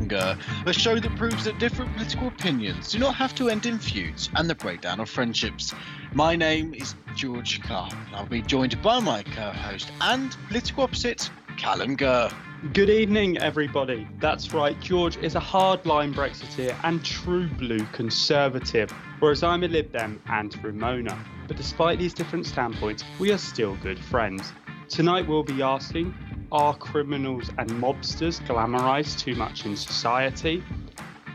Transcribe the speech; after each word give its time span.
A 0.00 0.72
show 0.72 0.98
that 0.98 1.14
proves 1.16 1.44
that 1.44 1.58
different 1.58 1.92
political 1.92 2.28
opinions 2.28 2.90
do 2.90 2.98
not 2.98 3.14
have 3.16 3.34
to 3.34 3.50
end 3.50 3.66
in 3.66 3.78
feuds 3.78 4.30
and 4.34 4.48
the 4.48 4.54
breakdown 4.54 4.98
of 4.98 5.10
friendships. 5.10 5.74
My 6.14 6.34
name 6.34 6.72
is 6.72 6.94
George 7.14 7.60
Kup, 7.60 7.92
and 7.92 8.16
I'll 8.16 8.24
be 8.24 8.40
joined 8.40 8.80
by 8.80 8.98
my 9.00 9.22
co-host 9.22 9.92
and 10.00 10.34
political 10.48 10.84
opposite, 10.84 11.30
Callum 11.58 11.96
Gurr. 11.96 12.30
Good 12.72 12.88
evening, 12.88 13.36
everybody. 13.38 14.08
That's 14.20 14.54
right, 14.54 14.78
George 14.80 15.18
is 15.18 15.34
a 15.34 15.40
hardline 15.40 16.14
Brexiteer 16.14 16.74
and 16.82 17.04
true 17.04 17.48
blue 17.48 17.84
conservative, 17.92 18.90
whereas 19.18 19.42
I'm 19.42 19.64
a 19.64 19.68
Lib 19.68 19.92
Dem 19.92 20.20
and 20.28 20.52
Remoaner. 20.62 21.18
But 21.46 21.58
despite 21.58 21.98
these 21.98 22.14
different 22.14 22.46
standpoints, 22.46 23.04
we 23.18 23.32
are 23.32 23.38
still 23.38 23.76
good 23.76 23.98
friends. 23.98 24.52
Tonight 24.88 25.28
we'll 25.28 25.44
be 25.44 25.62
asking 25.62 26.14
are 26.52 26.74
criminals 26.76 27.50
and 27.58 27.70
mobsters 27.70 28.40
glamorized 28.46 29.18
too 29.18 29.34
much 29.34 29.66
in 29.66 29.76
society? 29.76 30.62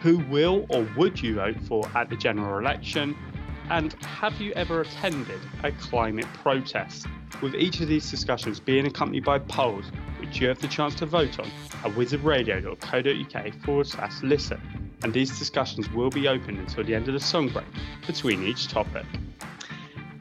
Who 0.01 0.17
will 0.29 0.65
or 0.69 0.87
would 0.97 1.21
you 1.21 1.35
vote 1.35 1.59
for 1.61 1.87
at 1.95 2.09
the 2.09 2.17
general 2.17 2.59
election? 2.59 3.15
And 3.69 3.93
have 4.03 4.39
you 4.39 4.51
ever 4.53 4.81
attended 4.81 5.39
a 5.63 5.71
climate 5.71 6.27
protest? 6.33 7.07
With 7.41 7.55
each 7.55 7.81
of 7.81 7.87
these 7.87 8.09
discussions 8.11 8.59
being 8.59 8.85
accompanied 8.85 9.25
by 9.25 9.39
polls, 9.39 9.85
which 10.19 10.39
you 10.39 10.47
have 10.47 10.59
the 10.59 10.67
chance 10.67 10.95
to 10.95 11.05
vote 11.05 11.39
on 11.39 11.47
at 11.83 11.91
wizardradio.co.uk 11.91 13.63
forward 13.63 13.87
slash 13.87 14.21
listen. 14.21 14.61
And 15.03 15.13
these 15.13 15.37
discussions 15.37 15.89
will 15.91 16.09
be 16.09 16.27
open 16.27 16.57
until 16.57 16.83
the 16.83 16.95
end 16.95 17.07
of 17.07 17.13
the 17.13 17.19
song 17.19 17.49
break 17.49 17.65
between 18.05 18.43
each 18.43 18.67
topic. 18.67 19.05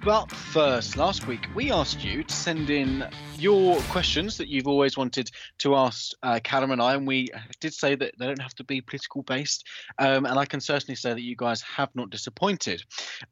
But 0.04 0.30
first, 0.30 0.98
last 0.98 1.26
week 1.26 1.46
we 1.54 1.72
asked 1.72 2.04
you 2.04 2.24
to 2.24 2.34
send 2.34 2.68
in 2.68 3.08
your 3.38 3.78
questions 3.84 4.36
that 4.36 4.48
you've 4.48 4.68
always 4.68 4.98
wanted 4.98 5.30
to 5.60 5.76
ask 5.76 6.12
uh, 6.22 6.40
Callum 6.44 6.72
and 6.72 6.82
I, 6.82 6.92
and 6.92 7.06
we 7.06 7.30
did 7.58 7.72
say 7.72 7.94
that 7.94 8.12
they 8.18 8.26
don't 8.26 8.42
have 8.42 8.54
to 8.56 8.64
be 8.64 8.82
political 8.82 9.22
based. 9.22 9.66
Um, 9.98 10.26
and 10.26 10.38
I 10.38 10.44
can 10.44 10.60
certainly 10.60 10.94
say 10.94 11.14
that 11.14 11.22
you 11.22 11.36
guys 11.36 11.62
have 11.62 11.88
not 11.94 12.10
disappointed. 12.10 12.82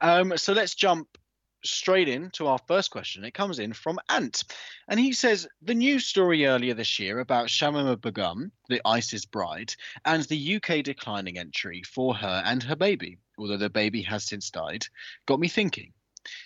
Um, 0.00 0.38
so 0.38 0.54
let's 0.54 0.74
jump 0.74 1.18
straight 1.62 2.08
in 2.08 2.30
to 2.30 2.46
our 2.46 2.58
first 2.66 2.90
question. 2.90 3.22
It 3.22 3.34
comes 3.34 3.58
in 3.58 3.74
from 3.74 3.98
Ant, 4.08 4.42
and 4.88 4.98
he 4.98 5.12
says 5.12 5.46
the 5.60 5.74
news 5.74 6.06
story 6.06 6.46
earlier 6.46 6.72
this 6.72 6.98
year 6.98 7.18
about 7.18 7.48
Shamima 7.48 8.00
Begum, 8.00 8.50
the 8.70 8.80
ISIS 8.86 9.26
bride, 9.26 9.74
and 10.06 10.22
the 10.22 10.56
UK 10.56 10.82
declining 10.82 11.38
entry 11.38 11.82
for 11.82 12.14
her 12.14 12.42
and 12.46 12.62
her 12.62 12.76
baby, 12.76 13.18
although 13.36 13.58
the 13.58 13.68
baby 13.68 14.00
has 14.00 14.24
since 14.24 14.48
died, 14.48 14.86
got 15.26 15.38
me 15.38 15.48
thinking. 15.48 15.92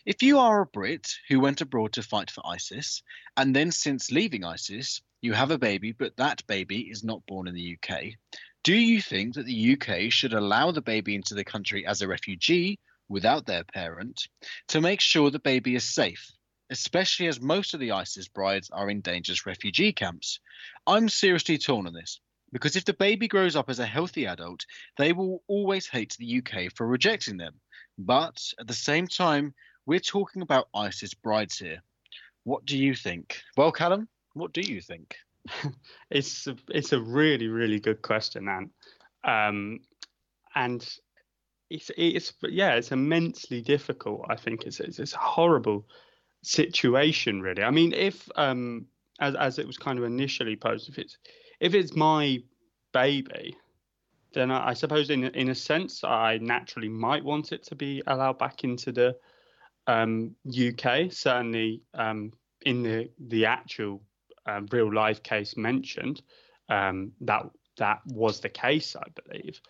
If 0.05 0.23
you 0.23 0.39
are 0.39 0.63
a 0.63 0.67
Brit 0.67 1.13
who 1.29 1.41
went 1.41 1.61
abroad 1.61 1.93
to 1.95 2.03
fight 2.03 2.31
for 2.31 2.47
ISIS, 2.47 3.03
and 3.37 3.55
then 3.55 3.71
since 3.71 4.11
leaving 4.11 4.45
ISIS, 4.45 5.03
you 5.21 5.33
have 5.33 5.51
a 5.51 5.59
baby, 5.59 5.93
but 5.93 6.17
that 6.17 6.47
baby 6.47 6.83
is 6.91 7.05
not 7.05 7.27
born 7.27 7.49
in 7.49 7.55
the 7.55 7.77
UK, 7.77 8.15
do 8.63 8.75
you 8.75 9.01
think 9.01 9.35
that 9.35 9.47
the 9.47 9.79
UK 9.79 10.11
should 10.11 10.33
allow 10.33 10.71
the 10.71 10.83
baby 10.83 11.15
into 11.15 11.35
the 11.35 11.45
country 11.45 11.87
as 11.87 12.03
a 12.03 12.09
refugee 12.09 12.81
without 13.09 13.47
their 13.47 13.65
parent 13.65 14.27
to 14.69 14.81
make 14.81 15.01
sure 15.01 15.31
the 15.31 15.39
baby 15.39 15.75
is 15.75 15.85
safe? 15.85 16.33
Especially 16.71 17.29
as 17.29 17.41
most 17.41 17.75
of 17.75 17.81
the 17.81 17.93
ISIS 17.93 18.29
brides 18.29 18.71
are 18.71 18.91
in 18.91 19.03
dangerous 19.03 19.47
refugee 19.47 19.93
camps. 19.93 20.41
I'm 20.87 21.09
seriously 21.09 21.59
torn 21.59 21.87
on 21.87 21.93
this 21.93 22.21
because 22.53 22.77
if 22.77 22.85
the 22.85 22.95
baby 22.95 23.29
grows 23.29 23.55
up 23.55 23.71
as 23.71 23.79
a 23.79 23.87
healthy 23.87 24.27
adult, 24.27 24.65
they 24.99 25.13
will 25.13 25.43
always 25.47 25.87
hate 25.87 26.17
the 26.19 26.39
UK 26.39 26.73
for 26.75 26.87
rejecting 26.87 27.37
them. 27.37 27.61
But 27.99 28.43
at 28.61 28.67
the 28.67 28.75
same 28.75 29.07
time, 29.07 29.55
we're 29.87 30.01
talking 30.01 30.43
about 30.43 30.69
ISIS 30.75 31.15
brides 31.15 31.59
here. 31.59 31.83
What 32.45 32.65
do 32.65 32.77
you 32.77 32.95
think? 32.95 33.41
Well, 33.57 33.73
Callum, 33.73 34.09
what 34.35 34.53
do 34.53 34.61
you 34.61 34.81
think? 34.81 35.17
it's 36.11 36.47
a, 36.47 36.57
it's 36.69 36.93
a 36.93 37.01
really 37.01 37.49
really 37.49 37.81
good 37.81 38.03
question, 38.03 38.49
Ant. 38.49 38.71
Um, 39.25 39.81
and 40.55 40.89
it's 41.71 41.91
it's 41.97 42.33
yeah, 42.43 42.75
it's 42.75 42.93
immensely 42.93 43.61
difficult. 43.61 44.27
I 44.29 44.37
think 44.37 44.65
it's 44.65 44.81
it's, 44.81 44.99
it's 44.99 45.15
a 45.15 45.19
horrible 45.19 45.87
situation, 46.43 47.41
really. 47.41 47.63
I 47.63 47.71
mean, 47.71 47.93
if 47.93 48.29
um, 48.37 48.87
as 49.21 49.35
as 49.35 49.59
it 49.59 49.67
was 49.67 49.79
kind 49.79 49.99
of 49.99 50.05
initially 50.05 50.57
posed, 50.57 50.89
if 50.89 50.99
it's 50.99 51.19
if 51.61 51.75
it's 51.75 51.95
my 51.95 52.39
baby, 52.93 53.57
then 54.37 54.51
I, 54.51 54.69
I 54.69 54.75
suppose 54.75 55.11
in 55.11 55.25
in 55.25 55.49
a 55.49 55.55
sense 55.55 56.05
I 56.05 56.39
naturally 56.39 56.89
might 56.89 57.25
want 57.25 57.53
it 57.53 57.65
to 57.65 57.75
be 57.75 58.03
allowed 58.07 58.39
back 58.39 58.63
into 58.65 58.93
the 58.93 59.17
um, 59.87 60.37
UK. 60.47 61.11
Certainly 61.11 61.83
um, 61.95 62.33
in 62.63 62.83
the 62.83 63.11
the 63.29 63.47
actual 63.47 64.03
um, 64.45 64.67
real 64.71 64.93
life 64.93 65.23
case 65.23 65.57
mentioned, 65.57 66.23
um, 66.69 67.13
that 67.23 67.45
that 67.79 68.01
was 68.07 68.41
the 68.41 68.49
case, 68.49 68.95
I 68.95 69.09
believe. 69.23 69.61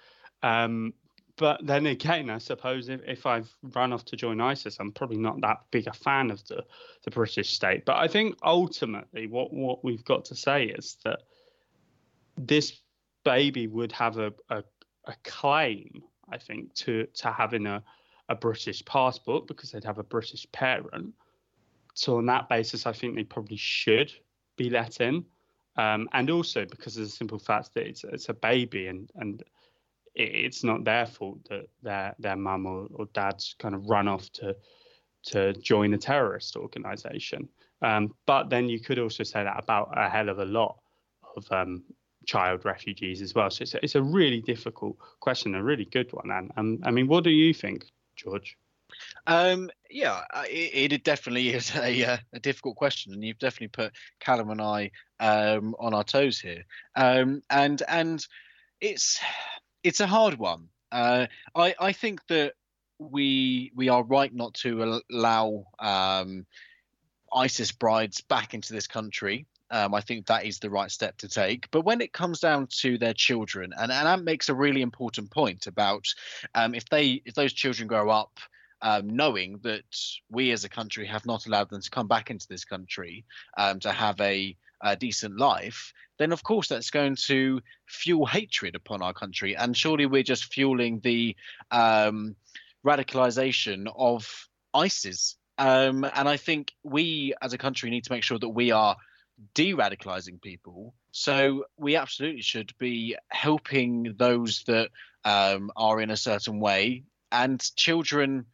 Um, 0.43 0.93
but 1.37 1.65
then 1.67 1.87
again, 1.87 2.31
I 2.31 2.39
suppose 2.39 2.89
if, 2.89 3.01
if 3.07 3.27
I've 3.27 3.55
run 3.75 3.93
off 3.93 4.05
to 4.07 4.17
join 4.17 4.41
ISIS, 4.41 4.79
I'm 4.81 4.93
probably 4.93 5.19
not 5.19 5.41
that 5.43 5.59
big 5.71 5.87
a 5.87 5.93
fan 5.93 6.31
of 6.31 6.43
the, 6.47 6.65
the 7.05 7.11
British 7.11 7.53
state. 7.53 7.85
But 7.85 7.97
I 7.97 8.09
think 8.09 8.39
ultimately, 8.43 9.27
what, 9.27 9.53
what 9.53 9.85
we've 9.85 10.05
got 10.05 10.25
to 10.27 10.35
say 10.35 10.65
is 10.65 10.97
that 11.05 11.21
this 12.39 12.81
baby 13.27 13.67
would 13.67 13.91
have 13.91 14.19
a, 14.19 14.33
a, 14.51 14.63
a 15.05 15.15
claim, 15.25 16.03
I 16.31 16.39
think, 16.39 16.73
to 16.75 17.07
to 17.21 17.33
having 17.33 17.67
a, 17.67 17.83
a 18.29 18.37
British 18.37 18.85
passport 18.85 19.49
because 19.49 19.73
they'd 19.73 19.85
have 19.85 19.99
a 19.99 20.05
British 20.05 20.47
parent. 20.53 21.13
So 21.95 22.19
on 22.19 22.27
that 22.27 22.49
basis, 22.49 22.87
I 22.87 22.93
think 22.93 23.17
they 23.17 23.25
probably 23.25 23.57
should 23.57 24.13
be 24.57 24.71
let 24.71 25.01
in, 25.01 25.25
um, 25.77 26.09
and 26.13 26.31
also 26.31 26.65
because 26.65 26.97
of 26.97 27.05
the 27.05 27.11
simple 27.11 27.39
fact 27.39 27.75
that 27.75 27.87
it's 27.87 28.05
it's 28.05 28.29
a 28.29 28.35
baby 28.35 28.87
and 28.87 29.11
and 29.17 29.43
it, 30.15 30.31
it's 30.47 30.63
not 30.63 30.85
their 30.85 31.07
fault 31.07 31.41
that 31.51 31.67
their 31.83 32.15
their 32.21 32.37
mum 32.37 32.65
or, 32.65 32.87
or 32.95 33.07
dad's 33.13 33.57
kind 33.59 33.75
of 33.75 33.91
run 33.91 34.07
off 34.09 34.31
to 34.33 34.57
to 35.25 35.53
join 35.55 35.95
a 35.95 35.99
terrorist 35.99 36.57
organization. 36.57 37.49
Um, 37.83 38.15
but 38.27 38.51
then 38.51 38.69
you 38.69 38.79
could 38.81 39.01
also 39.01 39.25
say 39.25 39.43
that 39.43 39.63
about 39.63 39.89
a 39.97 40.09
hell 40.09 40.29
of 40.29 40.39
a 40.39 40.45
lot 40.45 40.79
of 41.37 41.45
um, 41.51 41.83
child 42.27 42.65
refugees 42.65 43.23
as 43.23 43.35
well. 43.35 43.51
So 43.51 43.63
it's 43.63 43.75
a, 43.75 43.85
it's 43.85 43.95
a 43.95 44.03
really 44.03 44.43
difficult 44.43 44.97
question, 45.21 45.55
a 45.55 45.63
really 45.63 45.87
good 45.87 46.13
one. 46.13 46.31
And 46.31 46.53
um, 46.57 46.79
I 46.85 46.91
mean, 46.91 47.07
what 47.07 47.25
do 47.25 47.31
you 47.31 47.55
think, 47.55 47.87
George? 48.17 48.57
Um, 49.27 49.71
yeah, 49.91 50.23
it, 50.49 50.93
it, 50.93 51.05
definitely 51.05 51.49
is 51.55 51.75
a, 51.75 52.05
uh, 52.05 52.17
a 52.33 52.41
difficult 52.41 52.77
question, 52.77 53.13
and 53.13 53.25
you've 53.25 53.39
definitely 53.39 53.69
put 53.69 53.93
Callum 54.21 54.51
and 54.51 54.61
I 54.61 54.91
um, 55.21 55.75
on 55.79 55.95
our 55.95 56.05
toes 56.05 56.39
here. 56.39 56.65
Um, 56.95 57.43
and 57.49 57.83
and 57.89 58.25
it's 58.81 59.21
it's 59.83 60.01
a 60.01 60.07
hard 60.07 60.39
one. 60.39 60.69
Uh, 60.93 61.27
I 61.55 61.75
I 61.79 61.93
think 61.93 62.21
that 62.29 62.55
we 62.99 63.73
we 63.75 63.89
are 63.89 64.03
right 64.03 64.35
not 64.35 64.55
to 64.55 65.01
allow 65.11 65.67
um, 65.79 66.47
ISIS 67.33 67.73
brides 67.73 68.21
back 68.23 68.55
into 68.55 68.73
this 68.73 68.87
country. 68.87 69.47
Um, 69.71 69.95
I 69.95 70.01
think 70.01 70.27
that 70.27 70.45
is 70.45 70.59
the 70.59 70.71
right 70.71 70.91
step 70.91 71.17
to 71.19 71.29
take. 71.29 71.69
But 71.71 71.85
when 71.85 72.01
it 72.01 72.13
comes 72.13 72.41
down 72.41 72.69
to 72.83 72.99
their 72.99 73.15
children, 73.15 73.73
and, 73.77 73.91
and 73.91 74.07
that 74.07 74.23
makes 74.23 74.49
a 74.49 74.55
really 74.55 74.83
important 74.83 75.31
point 75.31 75.67
about 75.67 76.07
um, 76.55 76.75
if 76.75 76.89
they 76.89 77.23
if 77.25 77.35
those 77.35 77.53
children 77.53 77.89
grow 77.89 78.11
up 78.11 78.39
um, 78.83 79.09
knowing 79.09 79.59
that 79.63 79.85
we 80.31 80.51
as 80.53 80.65
a 80.65 80.69
country 80.69 81.07
have 81.07 81.27
not 81.27 81.47
allowed 81.47 81.71
them 81.71 81.81
to 81.81 81.91
come 81.91 82.09
back 82.09 82.31
into 82.31 82.47
this 82.49 82.65
country 82.65 83.25
um, 83.57 83.81
to 83.81 83.91
have 83.91 84.21
a, 84.21 84.57
a, 84.83 84.97
decent 84.97 85.39
life, 85.39 85.93
then 86.19 86.33
of 86.33 86.43
course 86.43 86.69
that's 86.69 86.91
going 86.91 87.17
to 87.17 87.61
fuel 87.87 88.27
hatred 88.27 88.75
upon 88.75 89.03
our 89.03 89.15
country. 89.15 89.57
And 89.57 89.77
surely 89.77 90.07
we're 90.07 90.23
just 90.23 90.53
fueling 90.53 91.01
the 91.01 91.37
um, 91.71 92.37
radicalization 92.85 93.91
of 93.97 94.49
ISIS. 94.75 95.37
Um, 95.59 96.05
and 96.15 96.29
I 96.29 96.37
think 96.37 96.73
we 96.85 97.35
as 97.41 97.55
a 97.55 97.59
country 97.59 97.89
need 97.89 98.05
to 98.05 98.13
make 98.13 98.23
sure 98.23 98.39
that 98.39 98.49
we 98.49 98.73
are 98.73 98.97
de-radicalizing 99.55 100.41
people. 100.41 100.95
So 101.13 101.65
we 101.77 101.97
absolutely 101.97 102.43
should 102.43 102.73
be 102.79 103.17
helping 103.29 104.15
those 104.17 104.63
that 104.67 104.91
um, 105.25 105.71
are 105.77 106.01
in 106.01 106.11
a 106.11 106.17
certain 106.17 106.61
way, 106.61 107.05
and 107.33 107.61
children 107.77 108.47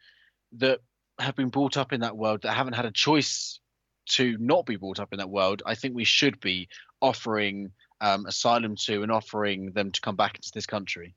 that 0.53 0.81
have 1.19 1.37
been 1.37 1.51
brought 1.51 1.77
up 1.77 1.93
in 1.93 2.01
that 2.01 2.17
world 2.17 2.43
that 2.43 2.53
haven't 2.53 2.75
had 2.75 2.87
a 2.87 2.91
choice 2.91 3.61
to 4.07 4.37
not 4.39 4.67
be 4.67 4.77
brought 4.77 4.99
up 4.99 5.13
in 5.13 5.19
that 5.19 5.31
world. 5.31 5.63
I 5.65 5.75
think 5.75 5.95
we 5.95 6.05
should 6.05 6.41
be 6.41 6.69
offering 7.01 7.73
um, 8.01 8.27
asylum 8.27 8.77
to 8.77 9.03
and 9.03 9.13
offering 9.13 9.73
them 9.73 9.93
to 9.93 10.01
come 10.01 10.17
back 10.17 10.37
into 10.37 10.51
this 10.53 10.67
country. 10.67 11.15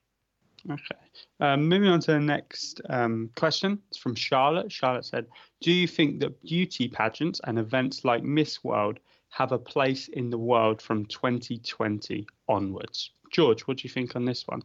Okay. 0.70 0.96
Um, 1.40 1.68
moving 1.68 1.90
on 1.90 2.00
to 2.02 2.14
the 2.14 2.20
next 2.20 2.82
um, 2.90 3.30
question. 3.36 3.80
It's 3.90 4.00
from 4.00 4.16
Charlotte. 4.16 4.72
Charlotte 4.72 5.06
said, 5.06 5.28
Do 5.62 5.72
you 5.72 5.88
think 5.88 6.20
that 6.22 6.42
beauty 6.42 6.88
pageants 6.88 7.40
and 7.44 7.60
events 7.60 8.04
like 8.04 8.24
Miss 8.24 8.64
World 8.64 9.00
have 9.36 9.52
a 9.52 9.60
place 9.60 10.08
in 10.08 10.30
the 10.30 10.38
world 10.38 10.82
from 10.82 11.06
2020 11.08 12.26
onwards? 12.48 13.12
George, 13.32 13.64
what 13.64 13.78
do 13.78 13.84
you 13.84 13.90
think 13.90 14.16
on 14.16 14.24
this 14.24 14.48
one? 14.48 14.62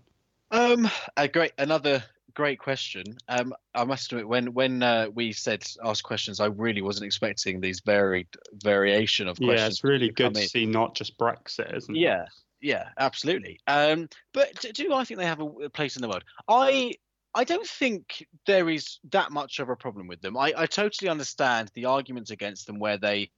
Um, 0.52 0.88
a 1.16 1.26
great 1.26 1.52
another 1.58 2.04
great 2.34 2.60
question. 2.60 3.16
Um, 3.28 3.52
I 3.74 3.82
must 3.82 4.12
admit, 4.12 4.28
when 4.28 4.54
when 4.54 4.80
uh, 4.84 5.08
we 5.12 5.32
said 5.32 5.66
ask 5.84 6.04
questions, 6.04 6.38
I 6.38 6.46
really 6.46 6.82
wasn't 6.82 7.06
expecting 7.06 7.60
these 7.60 7.80
varied 7.80 8.28
variation 8.62 9.26
of 9.26 9.38
questions. 9.38 9.60
Yeah, 9.60 9.66
it's 9.66 9.84
really 9.84 10.10
good 10.10 10.36
to 10.36 10.48
see 10.48 10.66
not 10.66 10.94
just 10.94 11.18
Brexit, 11.18 11.76
isn't 11.76 11.96
it? 11.96 11.98
Yeah, 11.98 12.26
yeah, 12.60 12.90
absolutely. 12.96 13.58
Um, 13.66 14.08
but 14.32 14.64
do 14.72 14.94
I 14.94 15.02
think 15.02 15.18
they 15.18 15.26
have 15.26 15.40
a 15.40 15.68
place 15.70 15.96
in 15.96 16.02
the 16.02 16.08
world? 16.08 16.24
I 16.48 16.94
I 17.34 17.42
don't 17.42 17.66
think 17.66 18.24
there 18.46 18.70
is 18.70 19.00
that 19.10 19.32
much 19.32 19.58
of 19.58 19.68
a 19.68 19.74
problem 19.74 20.06
with 20.06 20.20
them. 20.20 20.36
I, 20.36 20.52
I 20.56 20.66
totally 20.66 21.08
understand 21.08 21.72
the 21.74 21.86
arguments 21.86 22.30
against 22.30 22.68
them 22.68 22.78
where 22.78 22.98
they 22.98 23.30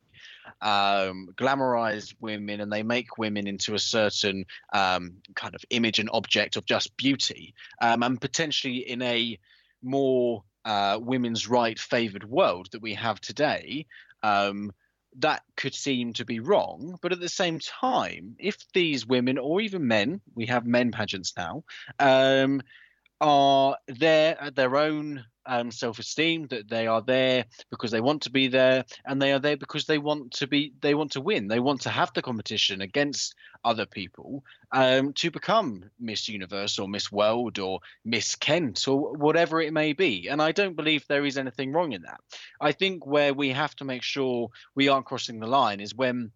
um, 0.61 1.29
glamorize 1.37 2.15
women 2.21 2.61
and 2.61 2.73
they 2.73 2.83
make 2.83 3.19
women 3.19 3.47
into 3.47 3.75
a 3.75 3.79
certain 3.79 4.45
um, 4.73 5.17
kind 5.35 5.55
of 5.55 5.65
image 5.71 5.99
and 5.99 6.11
object 6.13 6.57
of 6.57 6.67
just 6.67 6.97
beauty, 6.97 7.55
um, 7.81 8.03
and 8.03 8.21
potentially 8.21 8.79
in 8.79 9.03
a 9.03 9.39
more 9.83 10.45
uh, 10.65 10.99
women's 11.01 11.49
right 11.49 11.79
favored 11.79 12.25
world 12.25 12.69
that 12.73 12.83
we 12.83 12.95
have 12.95 13.21
today. 13.21 13.87
Um, 14.23 14.73
that 15.19 15.43
could 15.57 15.75
seem 15.75 16.15
to 16.15 16.25
be 16.25 16.41
wrong, 16.41 16.99
but 17.03 17.13
at 17.13 17.21
the 17.21 17.29
same 17.29 17.59
time, 17.59 18.37
if 18.39 18.57
these 18.73 19.07
women 19.07 19.37
or 19.37 19.61
even 19.61 19.87
men, 19.87 20.23
we 20.35 20.47
have 20.47 20.65
men 20.65 20.91
pageants 20.91 21.35
now, 21.37 21.65
um, 21.99 22.63
are 23.21 23.77
there 23.89 24.41
at 24.41 24.57
their 24.57 24.77
own 24.77 25.25
um, 25.47 25.71
self-esteem 25.71 26.47
that 26.49 26.69
they 26.69 26.87
are 26.87 27.03
there 27.03 27.45
because 27.71 27.91
they 27.91 28.01
want 28.01 28.23
to 28.23 28.31
be 28.31 28.49
there 28.49 28.85
and 29.05 29.21
they 29.21 29.33
are 29.33 29.39
there 29.39 29.57
because 29.57 29.87
they 29.87 29.99
want 29.99 30.33
to 30.33 30.47
be 30.47 30.73
they 30.81 30.95
want 30.95 31.13
to 31.13 31.21
win. 31.21 31.49
They 31.49 31.61
want 31.61 31.83
to 31.83 31.91
have 31.91 32.13
the 32.15 32.23
competition 32.23 32.81
against 32.81 33.35
other 33.65 33.87
people 33.87 34.45
um, 34.73 35.13
to 35.15 35.31
become 35.31 35.85
miss 36.01 36.29
universe 36.29 36.79
or 36.79 36.89
miss 36.89 37.13
world 37.13 37.59
or 37.59 37.81
miss 38.05 38.37
kent 38.37 38.87
or 38.89 39.13
whatever 39.15 39.61
it 39.61 39.73
may 39.73 39.93
be. 39.93 40.29
And 40.29 40.41
i 40.43 40.53
don't 40.53 40.77
believe 40.77 41.07
there 41.07 41.27
is 41.27 41.39
anything 41.39 41.73
wrong 41.73 41.93
in 41.93 42.03
that. 42.03 42.21
I 42.61 42.73
think 42.73 43.07
where 43.07 43.35
we 43.35 43.51
have 43.51 43.75
to 43.77 43.85
make 43.85 44.03
sure 44.03 44.49
we 44.75 44.89
aren't 44.89 45.07
crossing 45.07 45.41
the 45.41 45.47
line 45.47 45.81
is 45.81 45.95
when 45.95 46.33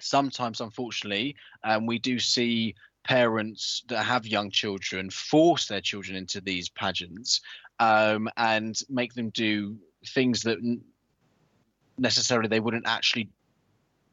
sometimes 0.00 0.60
unfortunately 0.60 1.36
um, 1.64 1.86
we 1.86 1.98
do 1.98 2.18
see 2.18 2.74
parents 3.06 3.84
that 3.88 4.02
have 4.02 4.26
young 4.26 4.50
children 4.50 5.10
force 5.10 5.66
their 5.68 5.80
children 5.80 6.16
into 6.16 6.40
these 6.40 6.68
pageants 6.68 7.40
um, 7.78 8.28
and 8.36 8.76
make 8.88 9.14
them 9.14 9.30
do 9.30 9.76
things 10.04 10.42
that 10.42 10.58
necessarily 11.98 12.48
they 12.48 12.60
wouldn't 12.60 12.88
actually 12.88 13.28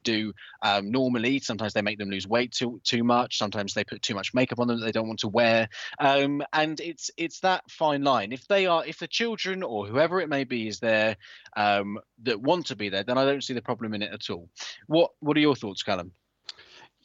do 0.04 0.34
um, 0.62 0.92
normally. 0.92 1.40
Sometimes 1.40 1.74
they 1.74 1.81
make 1.81 1.98
them 1.98 2.10
lose 2.10 2.28
weight 2.28 2.51
too 2.51 2.80
too 2.84 3.04
much. 3.04 3.38
Sometimes 3.38 3.74
they 3.74 3.84
put 3.84 4.01
too 4.01 4.13
much 4.13 4.34
makeup 4.34 4.60
on 4.60 4.68
them 4.68 4.80
that 4.80 4.86
they 4.86 4.92
don't 4.92 5.07
want 5.07 5.22
to 5.22 5.30
wear. 5.30 5.69
Um, 6.00 6.44
and 6.51 6.80
it's 6.80 7.10
it's 7.18 7.39
that 7.39 7.63
fine 7.69 8.04
line. 8.04 8.31
If 8.31 8.48
they 8.48 8.68
are, 8.68 8.86
if 8.86 9.00
the 9.00 9.07
children 9.07 9.63
or 9.63 9.88
whoever 9.88 10.22
it 10.22 10.30
may 10.30 10.44
be 10.44 10.68
is 10.68 10.80
there 10.80 11.18
um, 11.56 11.98
that 12.24 12.39
want 12.39 12.68
to 12.68 12.75
be 12.75 12.89
there, 12.89 13.04
then 13.04 13.18
I 13.18 13.25
don't 13.25 13.44
see 13.44 13.54
the 13.54 13.62
problem 13.62 13.94
in 13.94 14.04
it 14.04 14.13
at 14.13 14.30
all. 14.30 14.50
What 14.88 15.12
What 15.19 15.36
are 15.38 15.42
your 15.42 15.56
thoughts, 15.56 15.81
Callum? 15.81 16.12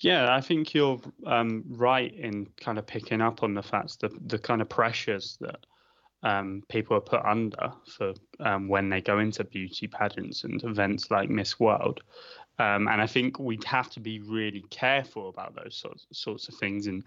Yeah, 0.01 0.35
I 0.35 0.41
think 0.41 0.75
you're 0.75 1.01
um, 1.27 1.65
right 1.67 2.15
in 2.15 2.47
kind 2.61 2.79
of 2.79 2.87
picking 2.87 3.21
up 3.21 3.43
on 3.43 3.55
the 3.55 3.63
fact 3.63 4.01
that 4.01 4.13
the 4.29 4.39
kind 4.39 4.63
of 4.63 4.69
pressures 4.69 5.37
that 5.41 5.67
um, 6.23 6.63
people 6.69 6.97
are 6.97 7.01
put 7.01 7.25
under 7.25 7.73
for 7.97 8.15
um, 8.41 8.69
when 8.69 8.89
they 8.89 9.01
go 9.01 9.19
into 9.19 9.45
beauty 9.45 9.87
pageants 9.87 10.45
and 10.45 10.63
events 10.63 11.11
like 11.11 11.29
Miss 11.31 11.59
World. 11.59 12.01
Um, 12.61 12.89
and 12.89 13.01
I 13.01 13.07
think 13.07 13.39
we'd 13.39 13.65
have 13.65 13.91
to 13.91 14.01
be 14.01 14.21
really 14.21 14.65
careful 14.71 15.29
about 15.29 15.55
those 15.55 15.77
sorts 15.77 16.07
sorts 16.13 16.49
of 16.49 16.55
things 16.57 16.87
and 16.87 17.05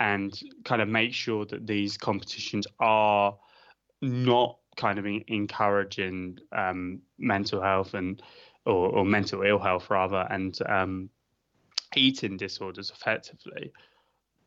and 0.00 0.40
kind 0.64 0.80
of 0.80 0.88
make 0.88 1.12
sure 1.12 1.44
that 1.46 1.66
these 1.66 1.96
competitions 1.96 2.66
are 2.78 3.36
not 4.00 4.58
kind 4.76 4.98
of 4.98 5.06
encouraging 5.06 6.38
um, 6.52 7.00
mental 7.18 7.60
health 7.60 7.94
and 7.94 8.22
or, 8.64 8.90
or, 8.90 9.04
mental 9.04 9.42
ill 9.42 9.58
health 9.58 9.90
rather 9.90 10.26
and 10.30 10.58
um, 10.68 11.10
eating 11.96 12.36
disorders 12.36 12.90
effectively 12.90 13.72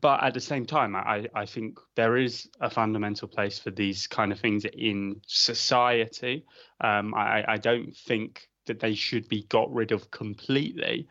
but 0.01 0.23
at 0.23 0.33
the 0.33 0.39
same 0.39 0.65
time, 0.65 0.95
I, 0.95 1.27
I 1.35 1.45
think 1.45 1.79
there 1.95 2.17
is 2.17 2.49
a 2.59 2.71
fundamental 2.71 3.27
place 3.27 3.59
for 3.59 3.69
these 3.69 4.07
kind 4.07 4.31
of 4.31 4.39
things 4.39 4.65
in 4.65 5.21
society. 5.27 6.43
Um, 6.81 7.13
I, 7.13 7.45
I 7.47 7.57
don't 7.57 7.95
think 7.95 8.49
that 8.65 8.79
they 8.79 8.95
should 8.95 9.29
be 9.29 9.43
got 9.43 9.71
rid 9.71 9.91
of 9.91 10.09
completely 10.09 11.07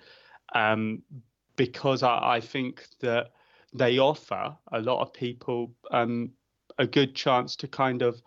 um, 0.54 1.02
because 1.54 2.02
I, 2.02 2.18
I, 2.37 2.40
think 2.40 2.84
that 3.00 3.28
they 3.72 3.99
offer 3.99 4.56
a 4.72 4.80
lot 4.80 5.02
of 5.02 5.12
people 5.12 5.72
um, 5.92 6.32
a 6.78 6.87
good 6.87 7.14
chance 7.14 7.54
to 7.56 7.68
kind 7.68 8.02
of 8.02 8.20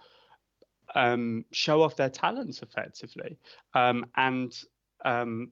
um, 0.95 1.43
show 1.51 1.81
off 1.81 1.97
their 1.97 2.09
talents 2.09 2.61
effectively. 2.61 3.37
Um, 3.73 4.05
and 4.15 4.57
um, 5.03 5.51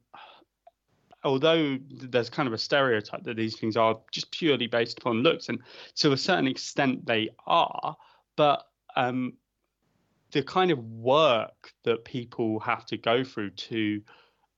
although 1.24 1.78
there's 1.90 2.30
kind 2.30 2.48
of 2.48 2.54
a 2.54 2.58
stereotype 2.58 3.24
that 3.24 3.38
these 3.38 3.58
things 3.58 3.78
are 3.78 4.00
just 4.12 4.32
purely 4.32 4.68
based 4.68 5.00
upon 5.00 5.24
looks, 5.24 5.50
and 5.50 5.60
to 5.96 6.12
a 6.12 6.18
certain 6.18 6.48
extent 6.48 7.06
they 7.06 7.30
are, 7.46 7.96
but 8.36 8.68
um, 8.96 9.34
the 10.32 10.44
kind 10.44 10.72
of 10.72 10.80
work 10.80 11.74
that 11.84 12.06
people 12.06 12.60
have 12.60 12.86
to 12.88 12.98
go 12.98 13.24
through 13.24 13.52
to, 13.52 14.02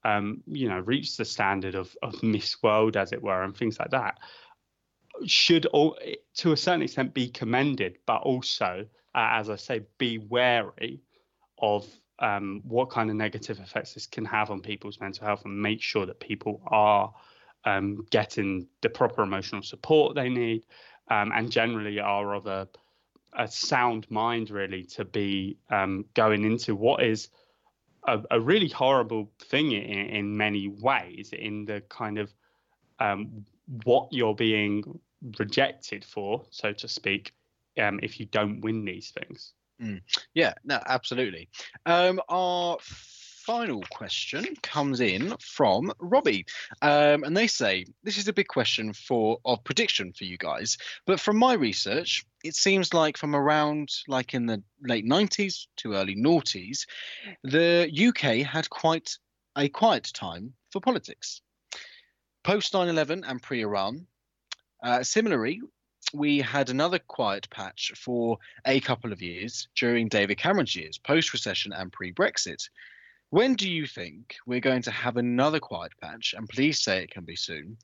um, 0.03 0.41
you 0.47 0.69
know, 0.69 0.79
reach 0.79 1.17
the 1.17 1.25
standard 1.25 1.75
of, 1.75 1.95
of 2.01 2.21
Miss 2.23 2.61
World, 2.63 2.97
as 2.97 3.11
it 3.11 3.21
were, 3.21 3.43
and 3.43 3.55
things 3.55 3.79
like 3.79 3.91
that, 3.91 4.19
should 5.25 5.65
all, 5.67 5.97
to 6.35 6.51
a 6.51 6.57
certain 6.57 6.81
extent 6.81 7.13
be 7.13 7.29
commended, 7.29 7.97
but 8.05 8.21
also, 8.21 8.85
uh, 9.15 9.29
as 9.31 9.49
I 9.49 9.55
say, 9.55 9.81
be 9.97 10.17
wary 10.17 11.01
of 11.59 11.87
um, 12.19 12.61
what 12.63 12.89
kind 12.89 13.09
of 13.09 13.15
negative 13.15 13.59
effects 13.59 13.93
this 13.93 14.05
can 14.05 14.25
have 14.25 14.51
on 14.51 14.61
people's 14.61 14.99
mental 14.99 15.25
health 15.25 15.45
and 15.45 15.61
make 15.61 15.81
sure 15.81 16.05
that 16.05 16.19
people 16.19 16.61
are 16.67 17.13
um, 17.65 18.05
getting 18.09 18.67
the 18.81 18.89
proper 18.89 19.23
emotional 19.23 19.61
support 19.61 20.15
they 20.15 20.29
need 20.29 20.65
um, 21.09 21.31
and 21.33 21.51
generally 21.51 21.99
are 21.99 22.33
of 22.33 22.45
a, 22.45 22.67
a 23.37 23.47
sound 23.47 24.09
mind, 24.09 24.49
really, 24.49 24.83
to 24.83 25.05
be 25.05 25.57
um, 25.69 26.05
going 26.13 26.43
into 26.43 26.75
what 26.75 27.03
is 27.03 27.29
a, 28.07 28.21
a 28.31 28.39
really 28.39 28.69
horrible 28.69 29.31
thing 29.39 29.71
in, 29.71 30.07
in, 30.09 30.37
many 30.37 30.67
ways, 30.67 31.31
in 31.33 31.65
the 31.65 31.81
kind 31.89 32.17
of 32.17 32.33
um, 32.99 33.45
what 33.85 34.07
you're 34.11 34.35
being 34.35 34.99
rejected 35.39 36.03
for, 36.03 36.45
so 36.49 36.73
to 36.73 36.87
speak, 36.87 37.33
um, 37.79 37.99
if 38.03 38.19
you 38.19 38.25
don't 38.27 38.61
win 38.61 38.85
these 38.85 39.11
things. 39.11 39.53
Mm. 39.83 40.01
Yeah, 40.33 40.53
no, 40.63 40.79
absolutely. 40.85 41.49
Um, 41.85 42.21
our 42.29 42.77
final 43.45 43.83
question 43.91 44.45
comes 44.61 45.01
in 45.01 45.35
from 45.41 45.91
Robbie, 45.99 46.45
um, 46.81 47.23
and 47.23 47.35
they 47.35 47.47
say 47.47 47.85
this 48.03 48.17
is 48.17 48.29
a 48.29 48.33
big 48.33 48.47
question 48.47 48.93
for 48.93 49.39
of 49.43 49.63
prediction 49.65 50.13
for 50.13 50.23
you 50.23 50.37
guys. 50.37 50.77
But 51.05 51.19
from 51.19 51.37
my 51.37 51.53
research, 51.53 52.23
it 52.45 52.55
seems 52.55 52.93
like 52.93 53.17
from 53.17 53.35
around 53.35 53.89
like 54.07 54.33
in 54.33 54.45
the 54.45 54.63
late 54.81 55.05
'90s 55.05 55.67
to 55.77 55.93
early 55.93 56.15
noughties, 56.15 56.85
the 57.43 57.89
UK 57.91 58.45
had 58.47 58.69
quite 58.69 59.17
a 59.57 59.67
quiet 59.67 60.09
time 60.13 60.53
for 60.71 60.79
politics. 60.79 61.41
Post 62.43 62.73
9/11 62.73 63.23
and 63.27 63.41
pre-Iraq, 63.41 63.95
uh, 64.83 65.03
similarly, 65.03 65.61
we 66.13 66.39
had 66.39 66.69
another 66.69 66.99
quiet 66.99 67.49
patch 67.49 67.91
for 67.95 68.37
a 68.65 68.79
couple 68.79 69.11
of 69.11 69.21
years 69.21 69.67
during 69.75 70.07
David 70.07 70.37
Cameron's 70.37 70.75
years, 70.75 70.97
post 70.97 71.33
recession 71.33 71.73
and 71.73 71.91
pre 71.91 72.13
Brexit. 72.13 72.69
When 73.31 73.55
do 73.55 73.67
you 73.67 73.87
think 73.87 74.35
we're 74.45 74.59
going 74.59 74.83
to 74.83 74.91
have 74.91 75.17
another 75.17 75.59
quiet 75.59 75.93
patch? 75.99 76.35
And 76.37 76.47
please 76.47 76.83
say 76.83 77.03
it 77.03 77.09
can 77.09 77.25
be 77.25 77.35
soon. 77.35 77.77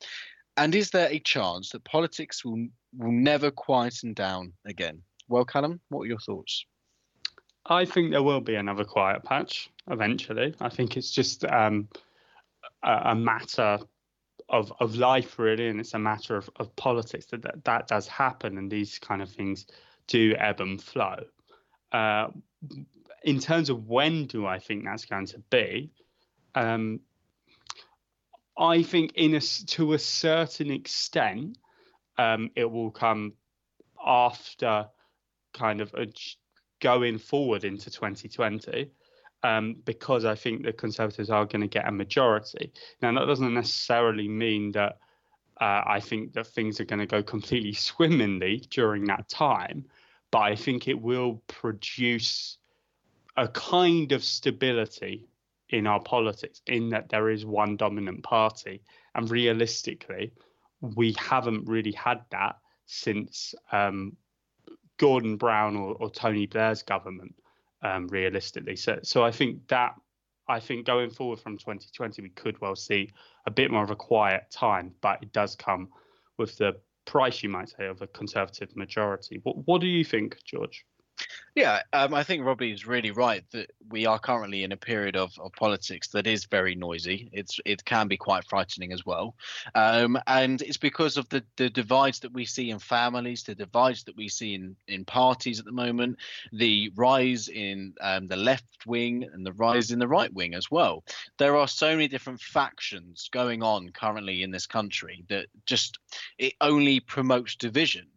And 0.58 0.76
is 0.76 0.92
there 0.92 1.10
a 1.10 1.20
chance 1.20 1.72
that 1.72 1.84
politics 1.84 2.46
will 2.46 2.68
will 2.98 3.12
never 3.12 3.50
quieten 3.50 4.14
down 4.14 4.54
again? 4.66 5.02
Well, 5.28 5.46
Callum, 5.46 5.80
what 5.90 6.04
are 6.04 6.08
your 6.08 6.20
thoughts? 6.20 6.66
I 7.66 7.86
think 7.86 8.12
there 8.12 8.24
will 8.24 8.42
be 8.42 8.56
another 8.56 8.84
quiet 8.84 9.24
patch 9.24 9.70
eventually. 9.90 10.56
I 10.60 10.70
think 10.70 10.98
it's 10.98 11.12
just 11.12 11.46
um, 11.46 11.88
a, 12.84 13.12
a, 13.12 13.16
matter 13.16 13.80
of 14.50 14.74
of 14.80 14.96
life 14.96 15.38
really, 15.40 15.68
and 15.68 15.80
it's 15.80 15.94
a 15.94 16.00
matter 16.00 16.36
of, 16.36 16.50
of 16.58 16.76
politics 16.76 17.26
that, 17.28 17.42
that 17.44 17.64
that 17.66 17.88
does 17.88 18.08
happen, 18.08 18.58
and 18.58 18.72
these 18.72 19.00
kind 19.00 19.22
of 19.22 19.30
things 19.30 19.66
do 20.08 20.36
ebb 20.38 20.60
and 20.62 20.82
flow. 20.82 21.24
Uh, 21.92 22.28
in 23.24 23.40
terms 23.40 23.70
of 23.70 23.88
when 23.88 24.26
do 24.26 24.46
I 24.46 24.60
think 24.60 24.86
that's 24.86 25.06
going 25.06 25.28
to 25.28 25.40
be, 25.50 25.92
um, 26.56 27.00
I 28.58 28.84
think 28.84 29.14
in 29.16 29.36
a 29.36 29.40
to 29.40 29.94
a 29.94 30.00
certain 30.00 30.72
extent, 30.72 31.58
um, 32.18 32.52
it 32.56 32.70
will 32.70 32.92
come 32.92 33.34
after 34.04 34.88
kind 35.54 35.82
of 35.82 35.94
a, 35.94 36.08
going 36.80 37.18
forward 37.18 37.64
into 37.64 37.92
2020 37.92 38.92
um, 39.44 39.76
because 39.86 40.26
I 40.26 40.36
think 40.36 40.64
the 40.64 40.74
Conservatives 40.74 41.30
are 41.30 41.46
going 41.46 41.62
to 41.62 41.68
get 41.68 41.88
a 41.88 41.92
majority. 41.92 42.74
Now, 43.02 43.14
that 43.14 43.26
doesn't 43.26 43.54
necessarily 43.54 44.28
mean 44.28 44.72
that 44.74 44.98
uh, 45.62 45.84
I 45.86 46.00
think 46.00 46.34
that 46.34 46.48
things 46.48 46.80
are 46.80 46.86
going 46.86 47.00
to 47.00 47.06
go 47.06 47.24
completely 47.24 47.74
swimmingly 47.90 48.64
during 48.70 49.06
that 49.06 49.30
time, 49.30 49.86
but 50.32 50.40
I 50.40 50.56
think 50.56 50.88
it 50.88 51.02
will 51.02 51.42
produce 51.48 52.58
a 53.38 53.48
kind 53.48 54.12
of 54.12 54.24
stability 54.24 55.28
in 55.70 55.86
our 55.86 56.02
politics, 56.02 56.62
in 56.66 56.90
that 56.90 57.10
there 57.10 57.30
is 57.30 57.46
one 57.46 57.78
dominant 57.78 58.24
party. 58.24 58.82
And 59.16 59.30
realistically, 59.30 60.34
we 60.82 61.16
haven't 61.18 61.68
really 61.68 61.92
had 61.92 62.22
that 62.32 62.58
since 62.86 63.54
um, 63.72 64.18
Gordon 64.98 65.38
Brown 65.38 65.76
or, 65.76 65.94
or 65.94 66.10
Tony 66.10 66.48
Blair's 66.48 66.84
government 66.84 67.36
um, 67.82 68.08
realistically. 68.08 68.76
So, 68.76 69.00
so 69.04 69.24
I 69.24 69.32
think 69.32 69.68
that 69.68 69.96
I 70.48 70.60
think 70.60 70.86
going 70.88 71.12
forward 71.12 71.40
from 71.40 71.58
2020, 71.58 72.24
we 72.24 72.30
could 72.30 72.60
well 72.60 72.76
see 72.76 73.12
a 73.46 73.52
bit 73.52 73.70
more 73.70 73.84
of 73.84 73.92
a 73.92 73.96
quiet 73.96 74.50
time, 74.50 74.92
but 75.00 75.22
it 75.22 75.32
does 75.32 75.56
come 75.56 75.90
with 76.40 76.58
the 76.58 76.74
price, 77.06 77.44
you 77.44 77.50
might 77.50 77.70
say, 77.70 77.86
of 77.86 78.02
a 78.02 78.08
conservative 78.08 78.76
majority. 78.76 79.40
What, 79.44 79.68
what 79.68 79.80
do 79.80 79.88
you 79.88 80.04
think, 80.04 80.38
George? 80.44 80.86
Yeah, 81.56 81.82
um, 81.94 82.14
I 82.14 82.24
think 82.24 82.46
Robbie 82.46 82.72
is 82.72 82.86
really 82.86 83.12
right 83.12 83.44
that 83.52 83.72
we 83.90 84.06
are 84.06 84.20
currently 84.20 84.64
in 84.64 84.72
a 84.72 84.78
period 84.78 85.16
of, 85.16 85.38
of 85.40 85.52
politics 85.54 86.08
that 86.10 86.28
is 86.28 86.46
very 86.46 86.76
noisy. 86.76 87.30
It's 87.34 87.60
it 87.66 87.84
can 87.84 88.08
be 88.08 88.18
quite 88.18 88.46
frightening 88.48 88.94
as 88.94 89.06
well, 89.06 89.36
um, 89.76 90.18
and 90.28 90.62
it's 90.62 90.78
because 90.78 91.18
of 91.18 91.28
the 91.30 91.44
the 91.58 91.70
divides 91.70 92.20
that 92.20 92.34
we 92.34 92.46
see 92.46 92.70
in 92.70 92.80
families, 92.80 93.44
the 93.44 93.56
divides 93.56 94.04
that 94.06 94.16
we 94.16 94.30
see 94.30 94.54
in 94.54 94.76
in 94.88 95.04
parties 95.06 95.60
at 95.60 95.66
the 95.66 95.72
moment, 95.72 96.20
the 96.54 96.92
rise 96.96 97.50
in 97.50 97.94
um, 98.00 98.28
the 98.28 98.38
left 98.38 98.86
wing 98.86 99.28
and 99.34 99.46
the 99.46 99.54
rise 99.54 99.92
in 99.92 100.00
the 100.00 100.08
right 100.08 100.34
wing 100.34 100.54
as 100.54 100.72
well. 100.72 101.04
There 101.38 101.58
are 101.58 101.68
so 101.68 101.92
many 101.92 102.08
different 102.08 102.40
factions 102.40 103.30
going 103.32 103.64
on 103.64 103.90
currently 103.90 104.44
in 104.44 104.52
this 104.52 104.68
country 104.68 105.26
that 105.28 105.48
just 105.66 106.00
it 106.38 106.54
only 106.62 107.00
promotes 107.00 107.56
division 107.56 108.08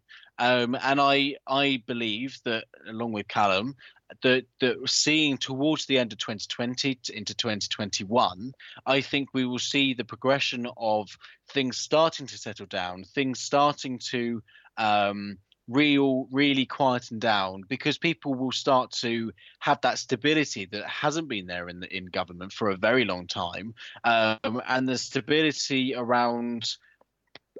um, 0.42 0.76
and 0.82 1.00
I 1.00 1.36
I 1.46 1.84
believe 1.86 2.36
that 2.44 2.64
along 2.88 3.12
with 3.12 3.28
Callum, 3.28 3.76
that 4.22 4.44
that 4.58 4.76
seeing 4.86 5.38
towards 5.38 5.86
the 5.86 5.98
end 5.98 6.12
of 6.12 6.18
2020 6.18 6.98
into 7.14 7.32
2021, 7.32 8.52
I 8.84 9.00
think 9.02 9.28
we 9.32 9.46
will 9.46 9.60
see 9.60 9.94
the 9.94 10.04
progression 10.04 10.66
of 10.76 11.16
things 11.50 11.78
starting 11.78 12.26
to 12.26 12.36
settle 12.36 12.66
down, 12.66 13.04
things 13.04 13.38
starting 13.38 14.00
to 14.10 14.42
um, 14.78 15.38
real 15.68 16.26
really 16.32 16.66
quieten 16.66 17.20
down 17.20 17.62
because 17.68 17.96
people 17.96 18.34
will 18.34 18.50
start 18.50 18.90
to 18.90 19.32
have 19.60 19.80
that 19.82 20.00
stability 20.00 20.64
that 20.72 20.88
hasn't 20.88 21.28
been 21.28 21.46
there 21.46 21.68
in 21.68 21.78
the 21.78 21.96
in 21.96 22.06
government 22.06 22.52
for 22.52 22.70
a 22.70 22.76
very 22.76 23.04
long 23.04 23.28
time. 23.28 23.74
Um, 24.02 24.60
and 24.66 24.88
the 24.88 24.98
stability 24.98 25.94
around 25.94 26.68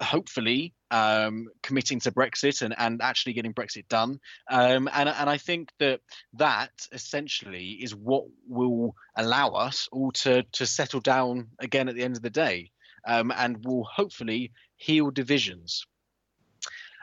hopefully 0.01 0.75
um, 0.93 1.49
committing 1.63 1.99
to 2.01 2.13
Brexit 2.13 2.63
and, 2.63 2.75
and 2.79 3.01
actually 3.03 3.33
getting 3.33 3.55
Brexit 3.55 3.89
done. 3.89 4.21
Um, 4.51 4.89
and, 4.93 5.09
and 5.09 5.29
I 5.29 5.39
think 5.39 5.73
that 5.79 6.01
that 6.35 6.71
essentially 6.93 7.79
is 7.81 7.95
what 7.95 8.25
will 8.47 8.95
allow 9.17 9.51
us 9.51 9.89
all 9.91 10.13
to, 10.13 10.43
to 10.53 10.67
settle 10.67 11.01
down 11.01 11.49
again 11.59 11.89
at 11.89 11.95
the 11.95 12.03
end 12.03 12.17
of 12.17 12.23
the 12.23 12.31
day 12.31 12.71
um, 13.07 13.33
and 13.35 13.65
will 13.65 13.85
hopefully 13.85 14.53
heal 14.77 15.11
divisions. 15.11 15.87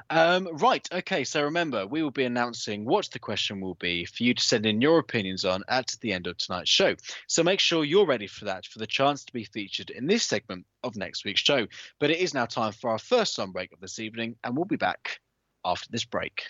Um, 0.09 0.49
right. 0.53 0.87
Okay. 0.91 1.23
So 1.23 1.43
remember, 1.43 1.85
we 1.85 2.01
will 2.01 2.11
be 2.11 2.23
announcing 2.23 2.85
what 2.85 3.09
the 3.11 3.19
question 3.19 3.61
will 3.61 3.75
be 3.75 4.05
for 4.05 4.23
you 4.23 4.33
to 4.33 4.43
send 4.43 4.65
in 4.65 4.81
your 4.81 4.99
opinions 4.99 5.45
on 5.45 5.63
at 5.67 5.95
the 6.01 6.13
end 6.13 6.27
of 6.27 6.37
tonight's 6.37 6.69
show. 6.69 6.95
So 7.27 7.43
make 7.43 7.59
sure 7.59 7.83
you're 7.83 8.07
ready 8.07 8.27
for 8.27 8.45
that, 8.45 8.65
for 8.65 8.79
the 8.79 8.87
chance 8.87 9.23
to 9.25 9.33
be 9.33 9.43
featured 9.43 9.91
in 9.91 10.07
this 10.07 10.23
segment 10.23 10.65
of 10.83 10.95
next 10.95 11.25
week's 11.25 11.41
show. 11.41 11.67
But 11.99 12.09
it 12.09 12.17
is 12.17 12.33
now 12.33 12.45
time 12.45 12.71
for 12.71 12.89
our 12.89 12.99
first 12.99 13.35
song 13.35 13.51
break 13.51 13.71
of 13.71 13.79
this 13.79 13.99
evening, 13.99 14.35
and 14.43 14.55
we'll 14.55 14.65
be 14.65 14.77
back 14.77 15.19
after 15.63 15.87
this 15.91 16.05
break. 16.05 16.47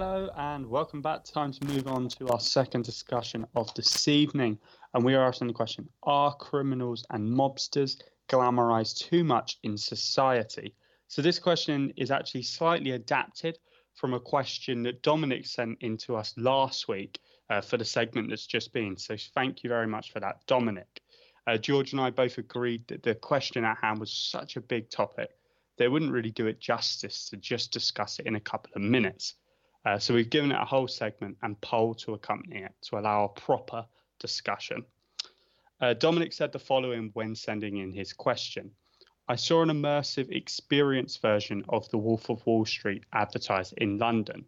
Hello 0.00 0.30
and 0.36 0.64
welcome 0.64 1.02
back. 1.02 1.24
Time 1.24 1.50
to 1.50 1.66
move 1.66 1.88
on 1.88 2.08
to 2.08 2.28
our 2.28 2.38
second 2.38 2.84
discussion 2.84 3.44
of 3.56 3.74
this 3.74 4.06
evening. 4.06 4.56
And 4.94 5.04
we 5.04 5.16
are 5.16 5.26
asking 5.26 5.48
the 5.48 5.54
question 5.54 5.88
Are 6.04 6.32
criminals 6.36 7.04
and 7.10 7.28
mobsters 7.28 8.00
glamorized 8.28 8.98
too 8.98 9.24
much 9.24 9.58
in 9.64 9.76
society? 9.76 10.76
So, 11.08 11.20
this 11.20 11.40
question 11.40 11.92
is 11.96 12.12
actually 12.12 12.44
slightly 12.44 12.92
adapted 12.92 13.58
from 13.94 14.14
a 14.14 14.20
question 14.20 14.84
that 14.84 15.02
Dominic 15.02 15.46
sent 15.46 15.78
in 15.80 15.96
to 15.96 16.14
us 16.14 16.32
last 16.36 16.86
week 16.86 17.18
uh, 17.50 17.60
for 17.60 17.76
the 17.76 17.84
segment 17.84 18.28
that's 18.28 18.46
just 18.46 18.72
been. 18.72 18.96
So, 18.96 19.16
thank 19.34 19.64
you 19.64 19.68
very 19.68 19.88
much 19.88 20.12
for 20.12 20.20
that, 20.20 20.46
Dominic. 20.46 21.02
Uh, 21.48 21.58
George 21.58 21.90
and 21.90 22.00
I 22.00 22.10
both 22.10 22.38
agreed 22.38 22.86
that 22.86 23.02
the 23.02 23.16
question 23.16 23.64
at 23.64 23.78
hand 23.78 23.98
was 23.98 24.12
such 24.12 24.54
a 24.54 24.60
big 24.60 24.90
topic, 24.90 25.30
they 25.76 25.88
wouldn't 25.88 26.12
really 26.12 26.30
do 26.30 26.46
it 26.46 26.60
justice 26.60 27.28
to 27.30 27.36
just 27.36 27.72
discuss 27.72 28.20
it 28.20 28.26
in 28.26 28.36
a 28.36 28.40
couple 28.40 28.70
of 28.76 28.82
minutes. 28.82 29.34
Uh, 29.84 29.98
so 29.98 30.12
we've 30.12 30.30
given 30.30 30.52
it 30.52 30.60
a 30.60 30.64
whole 30.64 30.88
segment 30.88 31.36
and 31.42 31.60
poll 31.60 31.94
to 31.94 32.14
accompany 32.14 32.62
it 32.62 32.72
to 32.82 32.98
allow 32.98 33.24
a 33.24 33.40
proper 33.40 33.86
discussion. 34.18 34.84
Uh, 35.80 35.94
Dominic 35.94 36.32
said 36.32 36.52
the 36.52 36.58
following 36.58 37.10
when 37.14 37.34
sending 37.34 37.76
in 37.76 37.92
his 37.92 38.12
question. 38.12 38.70
I 39.28 39.36
saw 39.36 39.62
an 39.62 39.68
immersive 39.68 40.34
experience 40.34 41.18
version 41.18 41.64
of 41.68 41.88
The 41.90 41.98
Wolf 41.98 42.30
of 42.30 42.44
Wall 42.46 42.64
Street 42.64 43.04
advertised 43.12 43.74
in 43.76 43.98
London. 43.98 44.46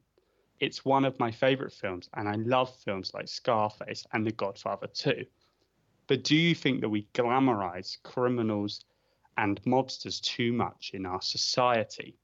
It's 0.59 0.85
one 0.85 1.05
of 1.05 1.19
my 1.19 1.31
favourite 1.31 1.73
films, 1.73 2.09
and 2.15 2.29
I 2.29 2.35
love 2.35 2.75
films 2.77 3.13
like 3.15 3.29
Scarface 3.29 4.07
and 4.13 4.27
The 4.27 4.33
Godfather 4.33 4.89
too. 4.89 5.27
But 6.07 6.25
do 6.25 6.35
you 6.35 6.55
think 6.55 6.81
that 6.81 6.89
we 6.89 7.09
glamorise 7.15 8.03
criminals 8.03 8.85
and 9.37 9.63
mobsters 9.63 10.21
too 10.21 10.53
much 10.53 10.91
in 10.93 11.07
our 11.07 11.23
society? 11.23 12.17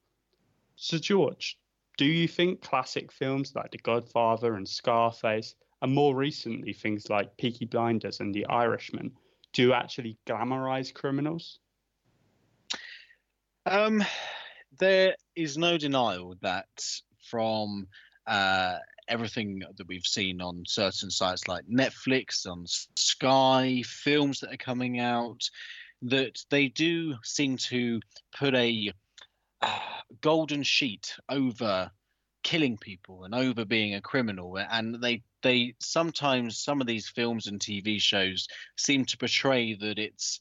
So, 0.75 0.97
George, 0.97 1.57
do 1.97 2.05
you 2.05 2.27
think 2.27 2.61
classic 2.61 3.11
films 3.11 3.53
like 3.55 3.71
The 3.71 3.79
Godfather 3.79 4.55
and 4.55 4.67
Scarface, 4.67 5.55
and 5.81 5.93
more 5.93 6.15
recently 6.15 6.73
things 6.73 7.09
like 7.09 7.37
Peaky 7.37 7.65
Blinders 7.65 8.19
and 8.19 8.33
The 8.33 8.45
Irishman, 8.47 9.11
do 9.53 9.73
actually 9.73 10.17
glamorize 10.27 10.93
criminals? 10.93 11.59
Um, 13.65 14.03
there 14.79 15.15
is 15.35 15.57
no 15.57 15.77
denial 15.77 16.35
that 16.41 16.67
from 17.29 17.87
uh, 18.27 18.77
everything 19.07 19.61
that 19.77 19.87
we've 19.87 20.05
seen 20.05 20.41
on 20.41 20.63
certain 20.67 21.09
sites 21.09 21.47
like 21.47 21.65
Netflix, 21.67 22.45
on 22.45 22.65
Sky, 22.95 23.81
films 23.85 24.39
that 24.39 24.53
are 24.53 24.57
coming 24.57 24.99
out, 24.99 25.41
that 26.03 26.37
they 26.49 26.67
do 26.67 27.15
seem 27.23 27.57
to 27.57 27.99
put 28.37 28.53
a 28.53 28.91
golden 30.21 30.63
sheet 30.63 31.15
over 31.29 31.91
killing 32.43 32.77
people 32.77 33.25
and 33.25 33.35
over 33.35 33.65
being 33.65 33.95
a 33.95 34.01
criminal 34.01 34.57
and 34.57 35.01
they 35.01 35.21
they 35.41 35.73
sometimes 35.79 36.57
some 36.57 36.79
of 36.79 36.87
these 36.87 37.09
films 37.09 37.47
and 37.47 37.59
TV 37.59 38.01
shows 38.01 38.47
seem 38.77 39.05
to 39.05 39.17
portray 39.17 39.73
that 39.75 39.99
it's 39.99 40.39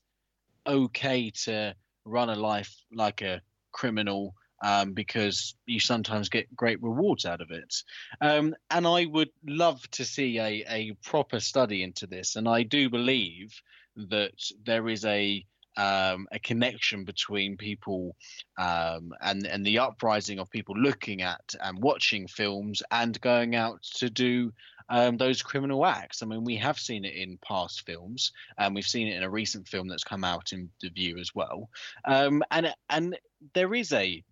okay 0.67 1.31
to 1.31 1.75
run 2.05 2.31
a 2.31 2.37
life 2.37 2.75
like 2.93 3.23
a 3.23 3.41
criminal 3.73 4.35
um, 4.63 4.93
because 4.93 5.55
you 5.67 5.81
sometimes 5.81 6.29
get 6.29 6.55
great 6.57 6.83
rewards 6.83 7.27
out 7.27 7.41
of 7.41 7.51
it. 7.51 7.75
Um, 8.21 8.55
and 8.71 8.87
I 8.87 9.05
would 9.05 9.31
love 9.47 9.89
to 9.93 10.05
see 10.05 10.39
a, 10.39 10.65
a 10.69 10.93
proper 11.05 11.41
study 11.41 11.83
into 11.83 12.07
this. 12.07 12.37
And 12.37 12.49
I 12.49 12.63
do 12.63 12.89
believe 12.89 13.61
that 13.97 14.33
there 14.65 14.89
is 14.89 15.05
a 15.05 15.45
um, 15.77 16.27
a 16.33 16.39
connection 16.39 17.05
between 17.05 17.57
people 17.57 18.17
um, 18.59 19.13
and 19.21 19.47
and 19.47 19.65
the 19.65 19.79
uprising 19.79 20.39
of 20.39 20.51
people 20.51 20.77
looking 20.77 21.23
at 21.23 21.55
and 21.63 21.83
watching 21.83 22.27
films 22.27 22.83
and 22.91 23.21
going 23.21 23.55
out 23.55 23.83
to 23.83 24.11
do 24.11 24.53
um, 24.89 25.17
those 25.17 25.43
criminal 25.43 25.85
acts. 25.85 26.23
I 26.23 26.27
mean, 26.27 26.45
we 26.45 26.57
have 26.57 26.79
seen 26.79 27.05
it 27.05 27.15
in 27.15 27.39
past 27.39 27.85
films, 27.85 28.33
and 28.57 28.75
we've 28.75 28.87
seen 28.87 29.09
it 29.09 29.17
in 29.17 29.23
a 29.23 29.31
recent 29.31 29.69
film 29.69 29.89
that's 29.89 30.05
come 30.05 30.25
out 30.25 30.53
in 30.53 30.71
the 30.81 30.91
view 30.91 31.19
as 31.19 31.35
well. 31.35 31.69
Um, 32.05 32.43
and 32.51 32.75
and 32.89 33.19
there 33.55 33.75
is 33.75 33.93
a 33.93 34.23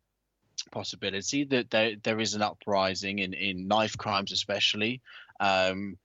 possibility 0.70 1.44
that 1.44 1.70
there 1.70 1.96
there 2.02 2.20
is 2.20 2.34
an 2.34 2.42
uprising 2.42 3.18
in 3.18 3.34
in 3.34 3.68
knife 3.68 3.98
crimes, 3.98 4.32
especially. 4.32 5.00
Um, 5.40 5.98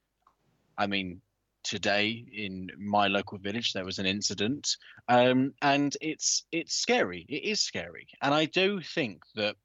I 0.78 0.88
mean, 0.88 1.22
today 1.64 2.26
in 2.32 2.70
my 2.78 3.08
local 3.08 3.38
village 3.38 3.74
there 3.74 3.86
was 3.86 4.00
an 4.00 4.06
incident, 4.06 4.76
um, 5.08 5.54
and 5.62 5.96
it's 6.02 6.46
it's 6.52 6.76
scary. 6.76 7.26
It 7.28 7.44
is 7.44 7.62
scary, 7.62 8.08
and 8.22 8.34
I 8.34 8.46
do 8.46 8.82
think 8.82 9.24
that 9.36 9.56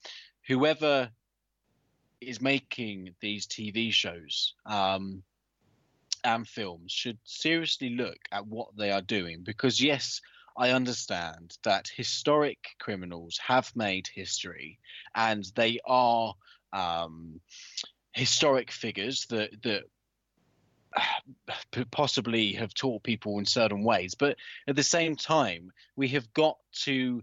whoever 0.47 1.11
is 2.21 2.41
making 2.41 3.15
these 3.21 3.47
TV 3.47 3.93
shows 3.93 4.55
um, 4.67 5.23
and 6.23 6.49
films 6.49 6.91
should 6.91 7.19
seriously 7.25 7.91
look 7.91 8.19
at 8.33 8.47
what 8.47 8.69
they 8.77 8.91
are 8.91 9.03
doing. 9.03 9.43
Because 9.43 9.81
yes 9.81 10.21
I 10.57 10.71
understand 10.71 11.57
that 11.65 11.89
historic 11.89 12.59
criminals 12.79 13.39
have 13.39 13.75
made 13.75 14.09
history 14.15 14.79
and 15.15 15.45
they 15.57 15.81
are 15.85 16.35
um, 16.73 17.41
historic 18.13 18.71
figures 18.71 19.27
that 19.31 19.51
that 19.63 19.85
possibly 21.91 22.53
have 22.53 22.75
taught 22.75 23.03
people 23.03 23.39
in 23.39 23.47
certain 23.47 23.85
ways 23.85 24.15
but 24.15 24.37
at 24.69 24.77
the 24.77 24.83
same 24.83 25.17
time 25.17 25.71
we 25.97 26.09
have 26.09 26.33
got 26.33 26.57
to 26.73 27.23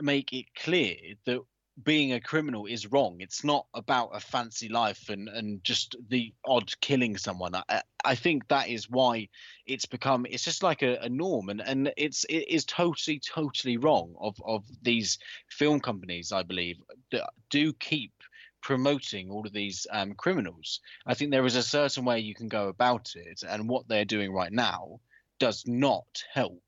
make 0.00 0.32
it 0.32 0.46
clear 0.54 0.96
that 1.26 1.40
being 1.82 2.12
a 2.12 2.20
criminal 2.20 2.66
is 2.66 2.90
wrong. 2.90 3.16
It's 3.20 3.44
not 3.44 3.66
about 3.72 4.10
a 4.12 4.20
fancy 4.20 4.68
life 4.68 5.08
and 5.08 5.28
and 5.28 5.64
just 5.64 5.96
the 6.08 6.32
odd 6.44 6.70
killing 6.80 7.16
someone. 7.16 7.54
I, 7.54 7.82
I 8.04 8.14
think 8.14 8.48
that 8.48 8.68
is 8.68 8.90
why 8.90 9.28
it's 9.66 9.86
become 9.86 10.26
it's 10.28 10.44
just 10.44 10.62
like 10.62 10.82
a, 10.82 10.98
a 11.02 11.08
norm 11.08 11.48
and 11.48 11.60
and 11.60 11.92
it's 11.96 12.24
it 12.24 12.48
is 12.48 12.64
totally 12.64 13.20
totally 13.20 13.76
wrong 13.76 14.14
of 14.20 14.36
of 14.44 14.64
these 14.82 15.18
film 15.48 15.80
companies 15.80 16.32
I 16.32 16.42
believe 16.42 16.76
that 17.10 17.30
do 17.50 17.72
keep 17.72 18.12
promoting 18.62 19.30
all 19.30 19.46
of 19.46 19.52
these 19.52 19.86
um, 19.90 20.14
criminals. 20.14 20.80
I 21.06 21.14
think 21.14 21.30
there 21.30 21.46
is 21.46 21.56
a 21.56 21.62
certain 21.62 22.04
way 22.04 22.20
you 22.20 22.34
can 22.34 22.48
go 22.48 22.68
about 22.68 23.12
it, 23.14 23.42
and 23.46 23.68
what 23.68 23.88
they're 23.88 24.04
doing 24.04 24.32
right 24.32 24.52
now 24.52 25.00
does 25.38 25.64
not 25.66 26.24
help. 26.32 26.62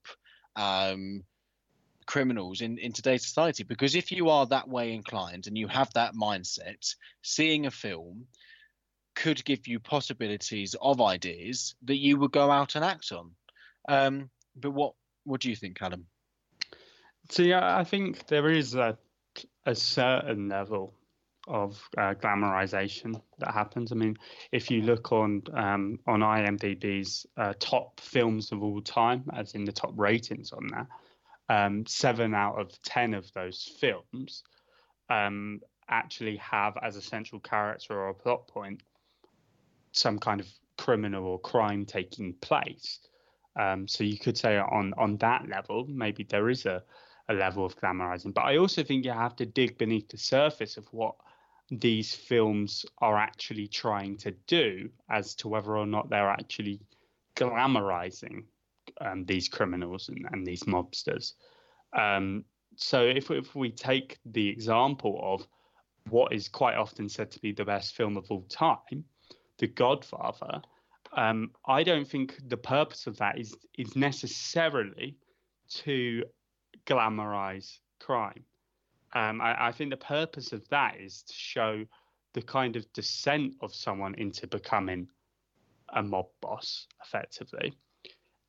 Um, 0.57 1.25
criminals 2.07 2.61
in, 2.61 2.77
in 2.77 2.93
today's 2.93 3.25
society 3.25 3.65
because 3.65 3.95
if 3.95 4.13
you 4.13 4.29
are 4.29 4.45
that 4.45 4.69
way 4.69 4.93
inclined 4.93 5.47
and 5.47 5.57
you 5.57 5.67
have 5.67 5.91
that 5.95 6.15
mindset 6.15 6.95
seeing 7.23 7.65
a 7.65 7.71
film 7.71 8.27
could 9.15 9.43
give 9.47 9.67
you 9.67 9.81
possibilities 9.81 10.77
of 10.83 11.01
ideas 11.01 11.75
that 11.83 11.97
you 11.97 12.19
would 12.19 12.31
go 12.31 12.51
out 12.51 12.75
and 12.75 12.85
act 12.85 13.11
on 13.11 13.31
um, 13.89 14.29
but 14.55 14.73
what 14.73 14.93
what 15.25 15.41
do 15.41 15.51
you 15.51 15.57
think 15.57 15.79
Adam? 15.83 16.07
See, 17.31 17.55
I 17.55 17.85
think 17.85 18.27
there 18.27 18.51
is 18.51 18.75
a, 18.75 18.99
a 19.65 19.75
certain 19.75 20.49
level 20.49 20.95
of 21.47 21.89
uh, 21.99 22.15
glamorization 22.15 23.21
that 23.39 23.53
happens. 23.53 23.93
I 23.93 23.97
mean, 23.97 24.17
if 24.53 24.71
you 24.71 24.83
look 24.83 25.13
on 25.13 25.43
um, 25.53 25.99
on 26.07 26.21
IMDb's 26.21 27.27
uh, 27.37 27.53
top 27.59 28.01
films 28.01 28.53
of 28.53 28.63
all 28.63 28.81
time, 28.81 29.25
as 29.35 29.55
in 29.55 29.65
the 29.65 29.73
top 29.73 29.93
ratings 29.97 30.53
on 30.53 30.69
that, 30.69 30.87
um, 31.49 31.85
seven 31.87 32.35
out 32.35 32.59
of 32.59 32.71
ten 32.83 33.15
of 33.15 33.31
those 33.33 33.77
films 33.79 34.43
um, 35.11 35.61
actually 35.89 36.37
have 36.37 36.79
as 36.83 36.97
a 36.97 37.03
central 37.03 37.41
character 37.41 37.95
or 37.95 38.09
a 38.09 38.15
plot 38.15 38.49
point 38.49 38.83
some 39.93 40.19
kind 40.19 40.41
of 40.41 40.49
criminal 40.77 41.25
or 41.25 41.39
crime 41.39 41.85
taking 41.85 42.35
place. 42.35 43.01
Um, 43.57 43.87
so 43.87 44.03
you 44.03 44.19
could 44.19 44.37
say 44.37 44.57
on 44.59 44.95
on 44.97 45.19
that 45.19 45.49
level, 45.49 45.87
maybe 45.89 46.25
there 46.25 46.49
is 46.49 46.67
a, 46.67 46.83
a 47.29 47.35
level 47.35 47.65
of 47.65 47.77
glamorizing. 47.77 48.35
But 48.35 48.45
I 48.45 48.57
also 48.57 48.83
think 48.83 49.05
you 49.05 49.13
have 49.13 49.37
to 49.37 49.47
dig 49.47 49.79
beneath 49.79 50.09
the 50.09 50.19
surface 50.19 50.77
of 50.77 50.87
what 50.91 51.15
these 51.81 52.15
films 52.15 52.85
are 52.99 53.17
actually 53.17 53.69
trying 53.69 54.17
to 54.19 54.33
do 54.47 54.89
as 55.11 55.35
to 55.37 55.49
whether 55.49 55.77
or 55.77 55.87
not 55.87 56.11
they're 56.11 56.31
actually 56.31 56.81
glamorizing 57.37 58.45
um, 59.01 59.25
these 59.25 59.49
criminals 59.49 60.09
and, 60.09 60.27
and 60.33 60.47
these 60.47 60.65
mobsters. 60.65 61.35
Um, 61.93 62.45
so 62.77 63.03
if, 63.03 63.31
if 63.31 63.55
we 63.55 63.71
take 63.71 64.19
the 64.25 64.49
example 64.49 65.21
of 65.23 65.47
what 66.11 66.33
is 66.33 66.49
quite 66.49 66.77
often 66.77 67.09
said 67.09 67.31
to 67.31 67.41
be 67.41 67.53
the 67.53 67.65
best 67.65 67.95
film 67.95 68.17
of 68.17 68.31
all 68.31 68.45
time, 68.49 69.05
The 69.59 69.69
Godfather, 69.69 70.63
um, 71.17 71.53
I 71.67 71.83
don't 71.83 72.07
think 72.07 72.37
the 72.49 72.57
purpose 72.57 73.07
of 73.07 73.17
that 73.19 73.39
is 73.39 73.57
is 73.79 73.95
necessarily 73.95 75.17
to 75.69 76.25
glamorize 76.87 77.79
crime. 78.01 78.45
Um, 79.15 79.41
I, 79.41 79.69
I, 79.69 79.73
think 79.73 79.91
the 79.91 79.97
purpose 79.97 80.53
of 80.53 80.69
that 80.71 80.97
is 81.01 81.23
to 81.23 81.33
show 81.33 81.85
the 82.33 82.43
kind 82.43 82.75
of 82.75 82.93
descent 82.93 83.55
of 83.61 83.73
someone 83.73 84.15
into 84.17 84.47
becoming 84.49 85.07
a 85.91 86.03
mob 86.03 86.27
boss, 86.41 86.89
effectively. 87.05 87.75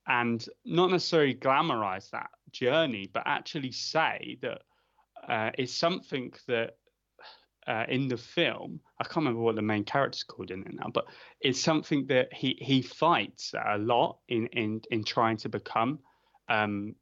And 0.07 0.43
not 0.65 0.91
necessarily 0.91 1.35
glamorize 1.35 2.09
that 2.11 2.29
journey, 2.51 3.09
but 3.13 3.23
actually 3.25 3.71
say 3.71 4.37
that 4.41 4.61
uh, 5.27 5.51
it's 5.57 5.73
something 5.73 6.33
that 6.47 6.77
uh, 7.67 7.85
in 7.89 8.07
the 8.07 8.17
film, 8.17 8.79
I 8.99 9.03
can't 9.03 9.17
remember 9.17 9.41
what 9.41 9.55
the 9.55 9.61
main 9.61 9.83
character's 9.83 10.23
called 10.23 10.51
in 10.51 10.61
it 10.61 10.73
now, 10.73 10.89
but 10.93 11.05
it's 11.41 11.59
something 11.59 12.05
that 12.07 12.31
he 12.31 12.57
he 12.61 12.81
fights 12.81 13.53
a 13.53 13.77
lot 13.77 14.19
in 14.27 14.47
in 14.47 14.81
in 14.91 15.03
trying 15.03 15.37
to 15.37 15.49
become 15.49 15.99
um, 16.47 16.95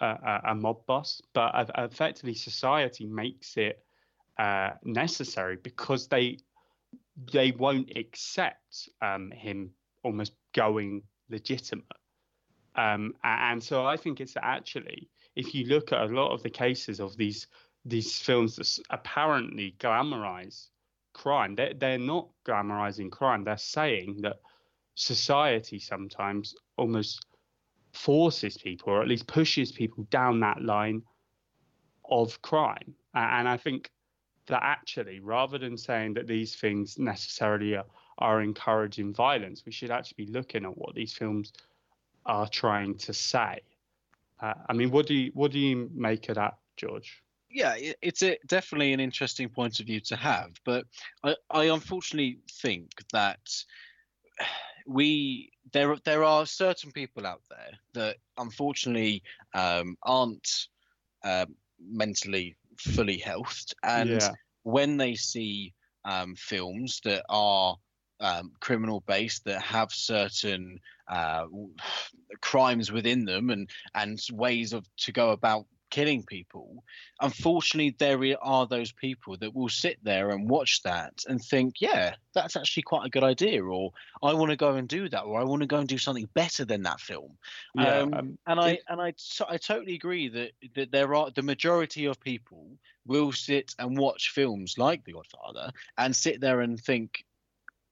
a, 0.00 0.40
a, 0.48 0.54
mob 0.54 0.84
boss, 0.86 1.20
but 1.34 1.70
effectively 1.76 2.34
society 2.34 3.06
makes 3.06 3.56
it 3.56 3.84
uh, 4.38 4.70
necessary 4.84 5.56
because 5.56 6.08
they 6.08 6.38
they 7.32 7.50
won't 7.52 7.96
accept 7.96 8.88
um, 9.02 9.30
him 9.30 9.70
almost 10.02 10.32
going 10.54 11.02
legitimate. 11.28 11.84
Um, 12.76 13.14
and 13.24 13.62
so 13.62 13.84
I 13.84 13.96
think 13.96 14.20
it's 14.20 14.36
actually, 14.40 15.08
if 15.36 15.54
you 15.54 15.66
look 15.66 15.92
at 15.92 16.02
a 16.02 16.14
lot 16.14 16.32
of 16.32 16.42
the 16.42 16.50
cases 16.50 17.00
of 17.00 17.16
these 17.16 17.46
these 17.84 18.18
films 18.18 18.56
that 18.56 18.78
apparently 18.90 19.74
glamorize 19.78 20.68
crime, 21.14 21.54
they're, 21.54 21.72
they're 21.72 21.98
not 21.98 22.28
glamorizing 22.46 23.10
crime. 23.10 23.42
They're 23.42 23.56
saying 23.56 24.20
that 24.20 24.36
society 24.94 25.78
sometimes 25.78 26.54
almost 26.76 27.24
forces 27.92 28.56
people, 28.56 28.92
or 28.92 29.02
at 29.02 29.08
least 29.08 29.26
pushes 29.26 29.72
people 29.72 30.06
down 30.10 30.40
that 30.40 30.62
line 30.62 31.02
of 32.08 32.40
crime. 32.42 32.94
And 33.14 33.48
I 33.48 33.56
think 33.56 33.90
that 34.46 34.62
actually, 34.62 35.20
rather 35.20 35.58
than 35.58 35.76
saying 35.76 36.14
that 36.14 36.26
these 36.26 36.56
things 36.56 36.98
necessarily 36.98 37.76
are, 37.76 37.86
are 38.18 38.42
encouraging 38.42 39.14
violence, 39.14 39.64
we 39.64 39.72
should 39.72 39.90
actually 39.90 40.26
be 40.26 40.32
looking 40.32 40.64
at 40.64 40.76
what 40.76 40.94
these 40.94 41.12
films 41.12 41.52
are 42.26 42.48
trying 42.48 42.96
to 42.98 43.12
say. 43.12 43.60
Uh, 44.40 44.54
I 44.68 44.72
mean, 44.72 44.90
what 44.90 45.06
do 45.06 45.14
you 45.14 45.30
what 45.34 45.50
do 45.50 45.58
you 45.58 45.90
make 45.92 46.28
of 46.28 46.36
that, 46.36 46.58
George? 46.76 47.22
yeah, 47.50 47.74
it's 48.00 48.22
a, 48.22 48.38
definitely 48.46 48.92
an 48.92 49.00
interesting 49.00 49.48
point 49.48 49.80
of 49.80 49.86
view 49.86 50.00
to 50.00 50.16
have, 50.16 50.52
but 50.64 50.86
I, 51.24 51.34
I 51.50 51.64
unfortunately 51.64 52.38
think 52.48 52.90
that 53.12 53.40
we 54.90 55.52
there 55.72 55.94
there 56.04 56.24
are 56.24 56.44
certain 56.44 56.90
people 56.90 57.24
out 57.26 57.42
there 57.48 57.78
that 57.94 58.16
unfortunately 58.36 59.22
um, 59.54 59.96
aren't 60.02 60.66
uh, 61.24 61.46
mentally 61.80 62.56
fully 62.76 63.18
healthed, 63.18 63.72
and 63.84 64.10
yeah. 64.10 64.32
when 64.64 64.96
they 64.96 65.14
see 65.14 65.72
um, 66.04 66.34
films 66.34 67.00
that 67.04 67.24
are 67.28 67.76
um, 68.18 68.50
criminal 68.60 69.02
based 69.06 69.44
that 69.44 69.62
have 69.62 69.92
certain 69.92 70.80
uh, 71.08 71.44
crimes 72.40 72.90
within 72.90 73.24
them 73.24 73.50
and 73.50 73.70
and 73.94 74.18
ways 74.32 74.72
of 74.72 74.84
to 74.96 75.12
go 75.12 75.30
about 75.30 75.66
killing 75.90 76.22
people. 76.22 76.82
Unfortunately, 77.20 77.94
there 77.98 78.20
are 78.42 78.66
those 78.66 78.92
people 78.92 79.36
that 79.38 79.54
will 79.54 79.68
sit 79.68 79.98
there 80.02 80.30
and 80.30 80.48
watch 80.48 80.82
that 80.82 81.12
and 81.28 81.40
think, 81.42 81.80
yeah, 81.80 82.14
that's 82.34 82.56
actually 82.56 82.84
quite 82.84 83.06
a 83.06 83.10
good 83.10 83.24
idea, 83.24 83.62
or 83.62 83.92
I 84.22 84.32
want 84.34 84.50
to 84.50 84.56
go 84.56 84.74
and 84.74 84.88
do 84.88 85.08
that, 85.08 85.22
or 85.22 85.40
I 85.40 85.44
want 85.44 85.62
to 85.62 85.66
go 85.66 85.78
and 85.78 85.88
do 85.88 85.98
something 85.98 86.28
better 86.34 86.64
than 86.64 86.82
that 86.82 87.00
film. 87.00 87.36
Yeah, 87.74 87.98
um, 87.98 88.14
um, 88.14 88.38
and 88.46 88.60
I 88.60 88.78
and 88.88 89.00
I, 89.00 89.12
I 89.48 89.56
totally 89.56 89.94
agree 89.94 90.28
that 90.28 90.52
that 90.74 90.92
there 90.92 91.14
are 91.14 91.30
the 91.30 91.42
majority 91.42 92.06
of 92.06 92.20
people 92.20 92.78
will 93.06 93.32
sit 93.32 93.74
and 93.78 93.98
watch 93.98 94.30
films 94.30 94.76
like 94.78 95.04
The 95.04 95.12
Godfather 95.12 95.72
and 95.98 96.14
sit 96.14 96.40
there 96.40 96.60
and 96.60 96.78
think 96.78 97.24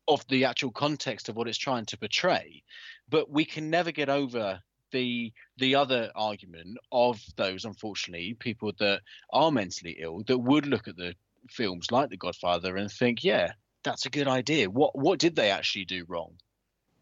of 0.06 0.26
the 0.28 0.46
actual 0.46 0.70
context 0.70 1.28
of 1.28 1.36
what 1.36 1.48
it's 1.48 1.58
trying 1.58 1.84
to 1.84 1.98
portray 1.98 2.62
but 3.10 3.30
we 3.30 3.44
can 3.44 3.70
never 3.70 3.92
get 3.92 4.08
over 4.08 4.60
the 4.90 5.32
the 5.56 5.74
other 5.74 6.10
argument 6.14 6.78
of 6.92 7.20
those 7.36 7.64
unfortunately 7.64 8.34
people 8.34 8.72
that 8.78 9.00
are 9.32 9.50
mentally 9.50 9.96
ill 10.00 10.22
that 10.26 10.38
would 10.38 10.66
look 10.66 10.88
at 10.88 10.96
the 10.96 11.14
films 11.50 11.90
like 11.90 12.10
The 12.10 12.16
Godfather 12.16 12.76
and 12.76 12.90
think, 12.90 13.24
yeah, 13.24 13.52
that's 13.84 14.06
a 14.06 14.10
good 14.10 14.28
idea. 14.28 14.70
What 14.70 14.96
what 14.96 15.18
did 15.18 15.36
they 15.36 15.50
actually 15.50 15.84
do 15.84 16.04
wrong? 16.08 16.34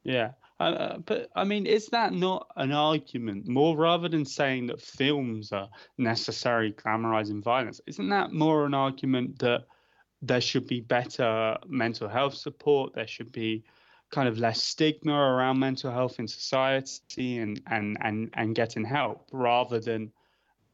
Yeah. 0.04 0.32
Uh, 0.58 0.62
uh 0.62 0.98
but 0.98 1.28
I 1.34 1.44
mean, 1.44 1.66
is 1.66 1.88
that 1.88 2.12
not 2.12 2.48
an 2.56 2.72
argument 2.72 3.46
more 3.46 3.76
rather 3.76 4.08
than 4.08 4.24
saying 4.24 4.68
that 4.68 4.80
films 4.80 5.52
are 5.52 5.68
necessarily 5.98 6.72
glamorizing 6.72 7.42
violence? 7.42 7.80
Isn't 7.86 8.08
that 8.10 8.32
more 8.32 8.64
an 8.66 8.74
argument 8.74 9.38
that 9.40 9.64
there 10.22 10.40
should 10.40 10.66
be 10.66 10.80
better 10.80 11.56
mental 11.66 12.08
health 12.08 12.34
support? 12.34 12.94
There 12.94 13.06
should 13.06 13.32
be 13.32 13.64
kind 14.10 14.28
of 14.28 14.38
less 14.38 14.62
stigma 14.62 15.12
around 15.12 15.58
mental 15.58 15.90
health 15.90 16.18
in 16.18 16.28
society 16.28 17.38
and 17.38 17.60
and 17.66 17.96
and 18.00 18.30
and 18.34 18.54
getting 18.54 18.84
help 18.84 19.28
rather 19.32 19.80
than 19.80 20.12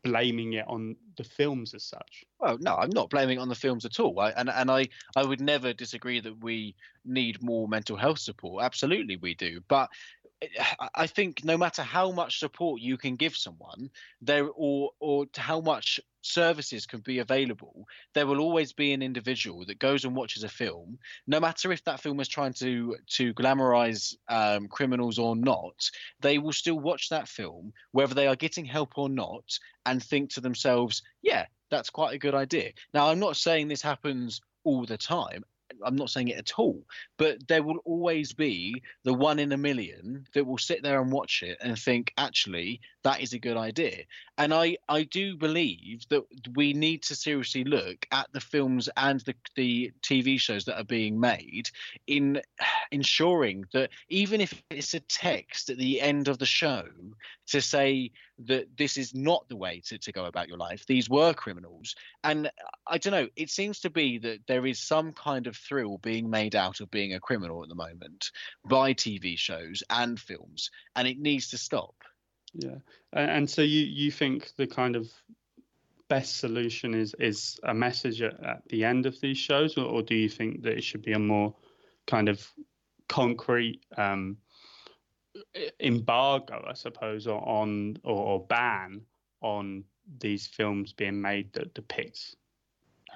blaming 0.02 0.54
it 0.54 0.66
on 0.66 0.96
the 1.16 1.24
films 1.24 1.74
as 1.74 1.84
such. 1.84 2.24
Well, 2.40 2.58
no, 2.60 2.74
I'm 2.74 2.90
not 2.90 3.08
blaming 3.08 3.38
it 3.38 3.40
on 3.40 3.48
the 3.48 3.54
films 3.54 3.84
at 3.84 4.00
all. 4.00 4.18
I, 4.18 4.30
and 4.30 4.50
and 4.50 4.70
I 4.70 4.88
I 5.16 5.24
would 5.24 5.40
never 5.40 5.72
disagree 5.72 6.20
that 6.20 6.42
we 6.42 6.74
need 7.04 7.42
more 7.42 7.68
mental 7.68 7.96
health 7.96 8.18
support. 8.18 8.64
Absolutely, 8.64 9.16
we 9.16 9.34
do. 9.34 9.60
But 9.68 9.90
I 10.94 11.06
think 11.06 11.44
no 11.44 11.56
matter 11.56 11.82
how 11.82 12.10
much 12.10 12.38
support 12.38 12.80
you 12.80 12.96
can 12.96 13.16
give 13.16 13.36
someone, 13.36 13.90
there 14.20 14.48
or 14.48 14.90
or 14.98 15.26
how 15.36 15.60
much 15.60 16.00
services 16.22 16.86
can 16.86 17.00
be 17.00 17.18
available, 17.18 17.86
there 18.14 18.26
will 18.26 18.40
always 18.40 18.72
be 18.72 18.92
an 18.92 19.02
individual 19.02 19.64
that 19.66 19.78
goes 19.78 20.04
and 20.04 20.14
watches 20.14 20.44
a 20.44 20.48
film, 20.48 20.98
no 21.26 21.40
matter 21.40 21.72
if 21.72 21.84
that 21.84 22.00
film 22.00 22.20
is 22.20 22.28
trying 22.28 22.52
to 22.54 22.96
to 23.08 23.34
glamorize 23.34 24.16
um, 24.28 24.68
criminals 24.68 25.18
or 25.18 25.36
not. 25.36 25.90
They 26.20 26.38
will 26.38 26.52
still 26.52 26.78
watch 26.78 27.08
that 27.08 27.28
film, 27.28 27.72
whether 27.92 28.14
they 28.14 28.26
are 28.26 28.36
getting 28.36 28.64
help 28.64 28.98
or 28.98 29.08
not, 29.08 29.58
and 29.86 30.02
think 30.02 30.30
to 30.30 30.40
themselves, 30.40 31.02
"Yeah, 31.22 31.46
that's 31.70 31.90
quite 31.90 32.14
a 32.14 32.18
good 32.18 32.34
idea." 32.34 32.72
Now, 32.94 33.08
I'm 33.08 33.20
not 33.20 33.36
saying 33.36 33.68
this 33.68 33.82
happens 33.82 34.40
all 34.64 34.86
the 34.86 34.98
time. 34.98 35.44
I'm 35.84 35.96
not 35.96 36.10
saying 36.10 36.28
it 36.28 36.38
at 36.38 36.58
all, 36.58 36.82
but 37.16 37.46
there 37.48 37.62
will 37.62 37.78
always 37.84 38.32
be 38.32 38.82
the 39.04 39.14
one 39.14 39.38
in 39.38 39.52
a 39.52 39.56
million 39.56 40.26
that 40.34 40.46
will 40.46 40.58
sit 40.58 40.82
there 40.82 41.00
and 41.00 41.12
watch 41.12 41.42
it 41.42 41.58
and 41.60 41.78
think, 41.78 42.12
actually, 42.16 42.80
that 43.04 43.20
is 43.20 43.32
a 43.32 43.38
good 43.38 43.56
idea. 43.56 44.04
And 44.38 44.54
I, 44.54 44.76
I 44.88 45.04
do 45.04 45.36
believe 45.36 46.04
that 46.08 46.22
we 46.54 46.72
need 46.72 47.02
to 47.04 47.16
seriously 47.16 47.64
look 47.64 48.06
at 48.10 48.32
the 48.32 48.40
films 48.40 48.88
and 48.96 49.20
the, 49.20 49.34
the 49.56 49.92
TV 50.02 50.38
shows 50.38 50.64
that 50.64 50.78
are 50.78 50.84
being 50.84 51.18
made 51.18 51.68
in 52.06 52.40
ensuring 52.90 53.64
that 53.72 53.90
even 54.08 54.40
if 54.40 54.62
it's 54.70 54.94
a 54.94 55.00
text 55.00 55.70
at 55.70 55.78
the 55.78 56.00
end 56.00 56.28
of 56.28 56.38
the 56.38 56.46
show 56.46 56.84
to 57.48 57.60
say 57.60 58.10
that 58.38 58.66
this 58.76 58.96
is 58.96 59.14
not 59.14 59.48
the 59.48 59.56
way 59.56 59.80
to, 59.86 59.98
to 59.98 60.12
go 60.12 60.24
about 60.24 60.48
your 60.48 60.58
life, 60.58 60.84
these 60.86 61.08
were 61.08 61.34
criminals. 61.34 61.94
And 62.24 62.50
I 62.86 62.98
don't 62.98 63.12
know, 63.12 63.28
it 63.36 63.50
seems 63.50 63.80
to 63.80 63.90
be 63.90 64.18
that 64.18 64.40
there 64.46 64.66
is 64.66 64.78
some 64.78 65.12
kind 65.12 65.46
of 65.46 65.56
thrill 65.56 65.98
being 65.98 66.30
made 66.30 66.56
out 66.56 66.80
of 66.80 66.90
being 66.90 67.14
a 67.14 67.20
criminal 67.20 67.62
at 67.62 67.68
the 67.68 67.74
moment 67.74 68.30
by 68.64 68.94
TV 68.94 69.38
shows 69.38 69.82
and 69.90 70.18
films, 70.18 70.70
and 70.96 71.06
it 71.06 71.18
needs 71.18 71.50
to 71.50 71.58
stop. 71.58 71.94
Yeah, 72.54 72.76
and 73.12 73.48
so 73.48 73.62
you 73.62 73.82
you 73.84 74.10
think 74.10 74.54
the 74.56 74.66
kind 74.66 74.96
of 74.96 75.10
best 76.08 76.36
solution 76.36 76.94
is 76.94 77.14
is 77.18 77.58
a 77.62 77.72
message 77.72 78.20
at, 78.20 78.38
at 78.44 78.62
the 78.68 78.84
end 78.84 79.06
of 79.06 79.18
these 79.20 79.38
shows, 79.38 79.78
or, 79.78 79.86
or, 79.86 80.02
do 80.02 80.14
you 80.14 80.28
think 80.28 80.62
that 80.62 80.76
it 80.76 80.84
should 80.84 81.02
be 81.02 81.12
a 81.12 81.18
more 81.18 81.54
kind 82.06 82.28
of 82.28 82.46
concrete 83.08 83.80
um, 83.96 84.36
embargo, 85.80 86.64
I 86.68 86.74
suppose, 86.74 87.26
or 87.26 87.40
on 87.48 87.96
or, 88.04 88.16
or, 88.16 88.46
ban 88.46 89.00
on 89.40 89.84
these 90.20 90.46
films 90.46 90.92
being 90.92 91.20
made 91.20 91.52
that 91.54 91.72
depicts 91.72 92.36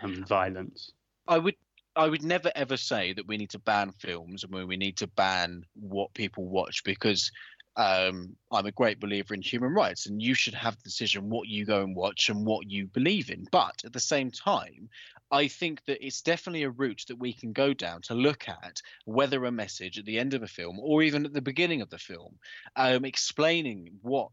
um, 0.02 0.24
violence? 0.24 0.92
I 1.28 1.36
would 1.36 1.56
I 1.96 2.08
would 2.08 2.22
never 2.22 2.50
ever 2.54 2.76
say 2.76 3.12
that 3.12 3.26
we 3.26 3.36
need 3.36 3.50
to 3.50 3.58
ban 3.58 3.92
films 3.92 4.44
and 4.44 4.52
we 4.52 4.76
need 4.76 4.96
to 4.98 5.06
ban 5.06 5.64
what 5.74 6.14
people 6.14 6.46
watch 6.46 6.82
because 6.84 7.30
um, 7.76 8.36
I'm 8.50 8.66
a 8.66 8.72
great 8.72 9.00
believer 9.00 9.34
in 9.34 9.42
human 9.42 9.72
rights, 9.72 10.06
and 10.06 10.22
you 10.22 10.34
should 10.34 10.54
have 10.54 10.76
the 10.76 10.82
decision 10.84 11.28
what 11.28 11.48
you 11.48 11.66
go 11.66 11.82
and 11.82 11.94
watch 11.94 12.28
and 12.30 12.46
what 12.46 12.70
you 12.70 12.86
believe 12.86 13.30
in. 13.30 13.46
But 13.52 13.82
at 13.84 13.92
the 13.92 14.00
same 14.00 14.30
time, 14.30 14.88
I 15.30 15.48
think 15.48 15.84
that 15.86 16.04
it's 16.04 16.22
definitely 16.22 16.62
a 16.62 16.70
route 16.70 17.04
that 17.08 17.18
we 17.18 17.32
can 17.32 17.52
go 17.52 17.74
down 17.74 18.00
to 18.02 18.14
look 18.14 18.48
at 18.48 18.80
whether 19.04 19.44
a 19.44 19.52
message 19.52 19.98
at 19.98 20.06
the 20.06 20.18
end 20.18 20.32
of 20.34 20.42
a 20.42 20.48
film 20.48 20.78
or 20.80 21.02
even 21.02 21.26
at 21.26 21.34
the 21.34 21.42
beginning 21.42 21.82
of 21.82 21.90
the 21.90 21.98
film, 21.98 22.38
um, 22.76 23.04
explaining 23.04 23.90
what. 24.02 24.32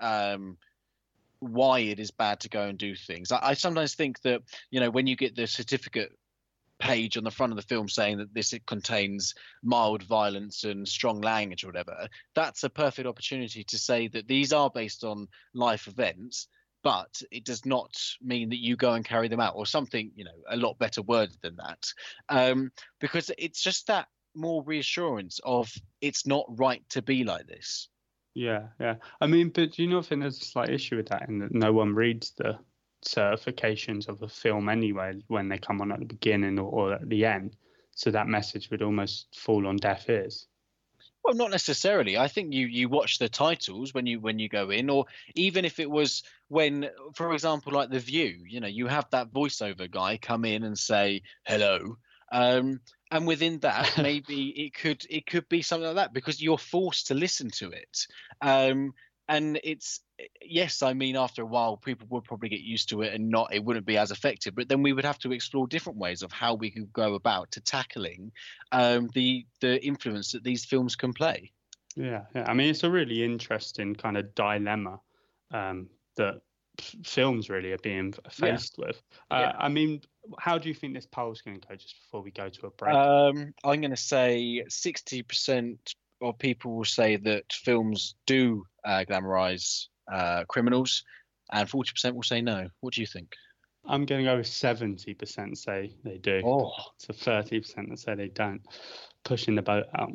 Um, 0.00 0.56
why 1.40 1.78
it 1.78 2.00
is 2.00 2.10
bad 2.10 2.40
to 2.40 2.48
go 2.48 2.62
and 2.62 2.76
do 2.78 2.96
things. 2.96 3.30
I, 3.30 3.38
I 3.50 3.54
sometimes 3.54 3.94
think 3.94 4.20
that 4.22 4.42
you 4.72 4.80
know 4.80 4.90
when 4.90 5.06
you 5.06 5.14
get 5.14 5.36
the 5.36 5.46
certificate 5.46 6.10
page 6.78 7.16
on 7.16 7.24
the 7.24 7.30
front 7.30 7.52
of 7.52 7.56
the 7.56 7.62
film 7.62 7.88
saying 7.88 8.18
that 8.18 8.32
this 8.32 8.52
it 8.52 8.66
contains 8.66 9.34
mild 9.62 10.02
violence 10.02 10.64
and 10.64 10.86
strong 10.86 11.20
language 11.20 11.64
or 11.64 11.68
whatever, 11.68 12.08
that's 12.34 12.64
a 12.64 12.70
perfect 12.70 13.08
opportunity 13.08 13.64
to 13.64 13.78
say 13.78 14.08
that 14.08 14.28
these 14.28 14.52
are 14.52 14.70
based 14.70 15.04
on 15.04 15.28
life 15.54 15.88
events, 15.88 16.48
but 16.82 17.20
it 17.30 17.44
does 17.44 17.66
not 17.66 17.96
mean 18.22 18.50
that 18.50 18.62
you 18.62 18.76
go 18.76 18.92
and 18.92 19.04
carry 19.04 19.28
them 19.28 19.40
out 19.40 19.54
or 19.56 19.66
something, 19.66 20.10
you 20.14 20.24
know, 20.24 20.30
a 20.48 20.56
lot 20.56 20.78
better 20.78 21.02
worded 21.02 21.36
than 21.42 21.56
that. 21.56 21.84
Um, 22.28 22.70
because 23.00 23.30
it's 23.36 23.62
just 23.62 23.88
that 23.88 24.06
more 24.34 24.62
reassurance 24.62 25.40
of 25.44 25.72
it's 26.00 26.26
not 26.26 26.46
right 26.58 26.82
to 26.90 27.02
be 27.02 27.24
like 27.24 27.46
this. 27.46 27.88
Yeah, 28.34 28.68
yeah. 28.78 28.96
I 29.20 29.26
mean, 29.26 29.48
but 29.48 29.72
do 29.72 29.82
you 29.82 29.88
not 29.88 30.06
think 30.06 30.20
there's 30.20 30.40
a 30.40 30.44
slight 30.44 30.68
issue 30.68 30.96
with 30.96 31.08
that 31.08 31.28
in 31.28 31.40
that 31.40 31.52
no 31.52 31.72
one 31.72 31.94
reads 31.94 32.32
the 32.36 32.58
certifications 33.04 34.08
of 34.08 34.22
a 34.22 34.28
film 34.28 34.68
anyway 34.68 35.14
when 35.28 35.48
they 35.48 35.58
come 35.58 35.80
on 35.80 35.92
at 35.92 36.00
the 36.00 36.04
beginning 36.04 36.58
or, 36.58 36.70
or 36.70 36.92
at 36.94 37.08
the 37.08 37.24
end. 37.24 37.56
So 37.94 38.10
that 38.10 38.28
message 38.28 38.70
would 38.70 38.82
almost 38.82 39.26
fall 39.34 39.66
on 39.66 39.76
deaf 39.76 40.08
ears. 40.08 40.46
Well, 41.24 41.34
not 41.34 41.50
necessarily. 41.50 42.16
I 42.16 42.28
think 42.28 42.54
you 42.54 42.66
you 42.66 42.88
watch 42.88 43.18
the 43.18 43.28
titles 43.28 43.92
when 43.92 44.06
you 44.06 44.20
when 44.20 44.38
you 44.38 44.48
go 44.48 44.70
in, 44.70 44.88
or 44.88 45.06
even 45.34 45.64
if 45.64 45.78
it 45.78 45.90
was 45.90 46.22
when, 46.48 46.88
for 47.14 47.34
example, 47.34 47.72
like 47.72 47.90
The 47.90 47.98
Vue, 47.98 48.38
you 48.48 48.60
know, 48.60 48.68
you 48.68 48.86
have 48.86 49.10
that 49.10 49.32
voiceover 49.32 49.90
guy 49.90 50.16
come 50.16 50.44
in 50.44 50.62
and 50.62 50.78
say 50.78 51.22
hello, 51.44 51.98
um, 52.32 52.80
and 53.10 53.26
within 53.26 53.58
that 53.58 53.92
maybe 53.98 54.48
it 54.50 54.74
could 54.74 55.04
it 55.10 55.26
could 55.26 55.48
be 55.48 55.60
something 55.60 55.86
like 55.86 55.96
that 55.96 56.14
because 56.14 56.40
you're 56.40 56.56
forced 56.56 57.08
to 57.08 57.14
listen 57.14 57.50
to 57.56 57.72
it. 57.72 58.06
Um, 58.40 58.94
and 59.28 59.60
it's 59.64 60.00
yes 60.42 60.82
i 60.82 60.92
mean 60.92 61.16
after 61.16 61.42
a 61.42 61.46
while 61.46 61.76
people 61.76 62.06
would 62.10 62.24
probably 62.24 62.48
get 62.48 62.60
used 62.60 62.88
to 62.88 63.02
it 63.02 63.14
and 63.14 63.28
not 63.28 63.52
it 63.54 63.64
wouldn't 63.64 63.86
be 63.86 63.96
as 63.96 64.10
effective 64.10 64.54
but 64.54 64.68
then 64.68 64.82
we 64.82 64.92
would 64.92 65.04
have 65.04 65.18
to 65.18 65.32
explore 65.32 65.66
different 65.66 65.98
ways 65.98 66.22
of 66.22 66.32
how 66.32 66.54
we 66.54 66.70
could 66.70 66.92
go 66.92 67.14
about 67.14 67.50
to 67.50 67.60
tackling 67.60 68.32
um, 68.72 69.08
the 69.14 69.46
the 69.60 69.84
influence 69.84 70.32
that 70.32 70.42
these 70.42 70.64
films 70.64 70.96
can 70.96 71.12
play 71.12 71.52
yeah, 71.96 72.22
yeah. 72.34 72.44
i 72.48 72.54
mean 72.54 72.70
it's 72.70 72.84
a 72.84 72.90
really 72.90 73.24
interesting 73.24 73.94
kind 73.94 74.16
of 74.16 74.34
dilemma 74.34 75.00
um, 75.52 75.88
that 76.16 76.40
films 77.04 77.50
really 77.50 77.72
are 77.72 77.78
being 77.78 78.12
faced 78.30 78.76
yeah. 78.78 78.86
with 78.86 79.02
uh, 79.30 79.36
yeah. 79.40 79.52
i 79.58 79.68
mean 79.68 80.00
how 80.38 80.58
do 80.58 80.68
you 80.68 80.74
think 80.74 80.94
this 80.94 81.06
poll 81.06 81.32
is 81.32 81.42
going 81.42 81.60
to 81.60 81.68
go 81.68 81.74
just 81.74 81.96
before 82.02 82.22
we 82.22 82.30
go 82.30 82.48
to 82.48 82.66
a 82.66 82.70
break 82.70 82.94
um, 82.94 83.52
i'm 83.64 83.80
going 83.80 83.90
to 83.90 83.96
say 83.96 84.62
60% 84.68 85.76
of 86.20 86.38
people 86.38 86.76
will 86.76 86.84
say 86.84 87.16
that 87.16 87.52
films 87.52 88.14
do 88.26 88.64
uh, 88.84 89.04
glamorize 89.08 89.86
uh, 90.10 90.44
criminals, 90.48 91.04
and 91.52 91.68
40% 91.68 92.14
will 92.14 92.22
say 92.22 92.40
no. 92.40 92.68
What 92.80 92.94
do 92.94 93.00
you 93.00 93.06
think? 93.06 93.34
I'm 93.86 94.04
going 94.04 94.24
to 94.24 94.30
go 94.30 94.36
with 94.36 94.46
70% 94.46 95.56
say 95.56 95.94
they 96.04 96.18
do. 96.18 96.42
Oh, 96.44 96.72
To 97.00 97.12
30% 97.12 97.88
that 97.88 97.98
say 97.98 98.14
they 98.14 98.28
don't. 98.28 98.60
Pushing 99.24 99.54
the 99.54 99.62
boat 99.62 99.86
out. 99.96 100.12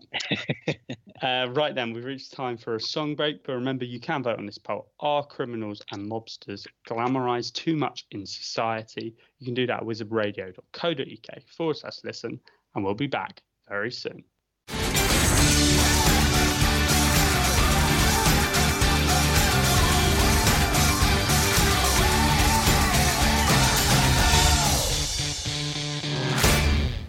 uh, 1.22 1.52
right 1.52 1.74
then, 1.74 1.92
we've 1.92 2.06
reached 2.06 2.34
time 2.34 2.58
for 2.58 2.76
a 2.76 2.80
song 2.80 3.16
break. 3.16 3.44
But 3.44 3.54
remember, 3.54 3.86
you 3.86 4.00
can 4.00 4.24
vote 4.24 4.38
on 4.38 4.46
this 4.46 4.60
poll. 4.60 4.92
Are 5.00 5.26
criminals 5.26 5.82
and 5.92 6.10
mobsters 6.10 6.66
glamorized 6.88 7.54
too 7.54 7.76
much 7.76 8.06
in 8.12 8.26
society? 8.26 9.16
You 9.40 9.46
can 9.46 9.56
do 9.56 9.68
that 9.68 9.82
at 9.82 9.84
wizardradio.co.uk 9.84 11.44
forward 11.58 11.78
slash 11.78 11.98
listen. 12.04 12.40
And 12.76 12.84
we'll 12.84 12.94
be 12.94 13.08
back 13.08 13.42
very 13.68 13.92
soon. 13.92 14.24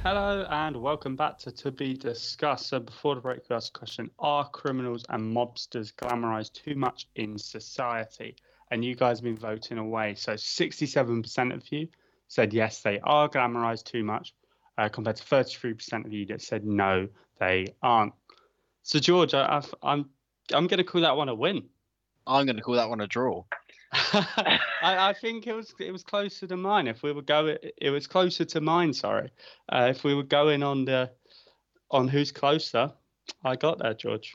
Hello 0.04 0.46
and 0.50 0.76
welcome 0.76 1.16
back 1.16 1.38
to 1.38 1.50
To 1.50 1.70
Be 1.70 1.94
Discussed. 1.94 2.66
So 2.66 2.78
before 2.78 3.14
the 3.14 3.22
break, 3.22 3.40
we 3.48 3.56
asked 3.56 3.74
a 3.74 3.78
question: 3.78 4.10
Are 4.18 4.46
criminals 4.50 5.06
and 5.08 5.34
mobsters 5.34 5.94
glamorized 5.94 6.52
too 6.52 6.74
much 6.74 7.08
in 7.14 7.38
society? 7.38 8.36
And 8.70 8.84
you 8.84 8.96
guys 8.96 9.20
have 9.20 9.24
been 9.24 9.34
voting 9.34 9.78
away. 9.78 10.14
So 10.14 10.34
67% 10.34 11.54
of 11.54 11.72
you 11.72 11.88
said 12.28 12.52
yes, 12.52 12.82
they 12.82 13.00
are 13.00 13.30
glamorized 13.30 13.84
too 13.84 14.04
much, 14.04 14.34
uh, 14.76 14.90
compared 14.90 15.16
to 15.16 15.24
33% 15.24 16.04
of 16.04 16.12
you 16.12 16.26
that 16.26 16.42
said 16.42 16.66
no, 16.66 17.08
they 17.40 17.74
aren't. 17.82 18.12
So 18.82 18.98
George, 18.98 19.32
I, 19.32 19.62
I'm 19.82 20.10
I'm 20.52 20.66
going 20.66 20.76
to 20.76 20.84
call 20.84 21.00
that 21.00 21.16
one 21.16 21.30
a 21.30 21.34
win. 21.34 21.62
I'm 22.26 22.44
going 22.44 22.56
to 22.56 22.62
call 22.62 22.74
that 22.74 22.90
one 22.90 23.00
a 23.00 23.06
draw. 23.06 23.42
I, 23.94 24.58
I 24.82 25.12
think 25.12 25.46
it 25.46 25.54
was 25.54 25.72
it 25.78 25.92
was 25.92 26.02
closer 26.02 26.46
to 26.46 26.56
mine. 26.56 26.88
If 26.88 27.02
we 27.02 27.12
were 27.12 27.22
going, 27.22 27.58
it 27.80 27.90
was 27.90 28.06
closer 28.06 28.44
to 28.44 28.60
mine. 28.60 28.92
Sorry, 28.92 29.30
uh, 29.68 29.86
if 29.90 30.02
we 30.02 30.14
were 30.14 30.24
going 30.24 30.62
on 30.62 30.84
the 30.84 31.10
on 31.90 32.08
who's 32.08 32.32
closer, 32.32 32.92
I 33.44 33.56
got 33.56 33.78
there, 33.78 33.94
George. 33.94 34.34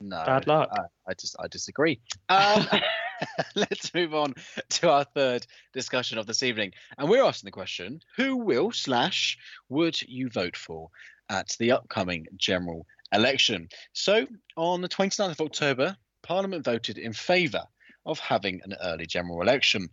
No, 0.00 0.22
Bad 0.24 0.46
luck. 0.46 0.70
I, 0.72 1.10
I 1.10 1.14
just 1.14 1.36
I 1.38 1.48
disagree. 1.48 2.00
Um, 2.30 2.66
let's 3.54 3.92
move 3.92 4.14
on 4.14 4.34
to 4.70 4.90
our 4.90 5.04
third 5.04 5.46
discussion 5.72 6.18
of 6.18 6.26
this 6.26 6.42
evening, 6.42 6.72
and 6.96 7.08
we're 7.08 7.24
asking 7.24 7.48
the 7.48 7.52
question: 7.52 8.00
Who 8.16 8.38
will 8.38 8.72
slash 8.72 9.36
would 9.68 10.00
you 10.00 10.30
vote 10.30 10.56
for 10.56 10.88
at 11.28 11.54
the 11.58 11.72
upcoming 11.72 12.26
general 12.36 12.86
election? 13.12 13.68
So, 13.92 14.26
on 14.56 14.80
the 14.80 14.88
29th 14.88 15.32
of 15.32 15.40
October, 15.42 15.96
Parliament 16.22 16.64
voted 16.64 16.96
in 16.96 17.12
favour 17.12 17.64
of 18.06 18.18
having 18.18 18.60
an 18.64 18.74
early 18.82 19.06
general 19.06 19.42
election. 19.42 19.88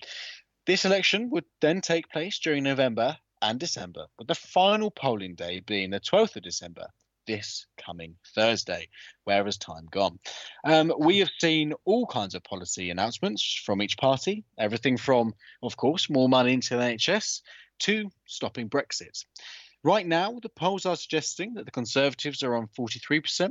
This 0.65 0.85
election 0.85 1.29
would 1.31 1.45
then 1.59 1.81
take 1.81 2.09
place 2.09 2.39
during 2.39 2.63
November 2.63 3.17
and 3.41 3.59
December, 3.59 4.05
with 4.17 4.27
the 4.27 4.35
final 4.35 4.91
polling 4.91 5.35
day 5.35 5.61
being 5.61 5.89
the 5.89 5.99
12th 5.99 6.35
of 6.35 6.43
December, 6.43 6.87
this 7.25 7.65
coming 7.77 8.15
Thursday. 8.35 8.87
Where 9.23 9.43
has 9.45 9.57
time 9.57 9.87
gone? 9.89 10.19
Um, 10.63 10.93
we 10.99 11.19
have 11.19 11.29
seen 11.39 11.73
all 11.85 12.05
kinds 12.05 12.35
of 12.35 12.43
policy 12.43 12.89
announcements 12.89 13.61
from 13.65 13.81
each 13.81 13.97
party, 13.97 14.43
everything 14.57 14.97
from, 14.97 15.33
of 15.63 15.77
course, 15.77 16.09
more 16.09 16.29
money 16.29 16.53
into 16.53 16.77
the 16.77 16.83
NHS 16.83 17.41
to 17.79 18.11
stopping 18.25 18.69
Brexit. 18.69 19.25
Right 19.83 20.05
now, 20.05 20.39
the 20.41 20.49
polls 20.49 20.85
are 20.85 20.95
suggesting 20.95 21.55
that 21.55 21.65
the 21.65 21.71
Conservatives 21.71 22.43
are 22.43 22.55
on 22.55 22.67
43%, 22.67 23.49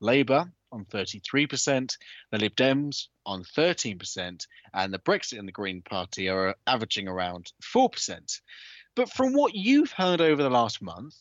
Labour 0.00 0.52
on 0.72 0.84
33%, 0.86 1.96
the 2.30 2.38
Lib 2.38 2.54
Dems 2.56 3.08
on 3.26 3.42
13%, 3.42 4.46
and 4.74 4.92
the 4.92 4.98
Brexit 4.98 5.38
and 5.38 5.48
the 5.48 5.52
Green 5.52 5.82
Party 5.82 6.28
are 6.28 6.54
averaging 6.66 7.08
around 7.08 7.52
4%. 7.74 8.40
But 8.96 9.10
from 9.10 9.32
what 9.32 9.54
you've 9.54 9.92
heard 9.92 10.20
over 10.20 10.42
the 10.42 10.50
last 10.50 10.82
month, 10.82 11.14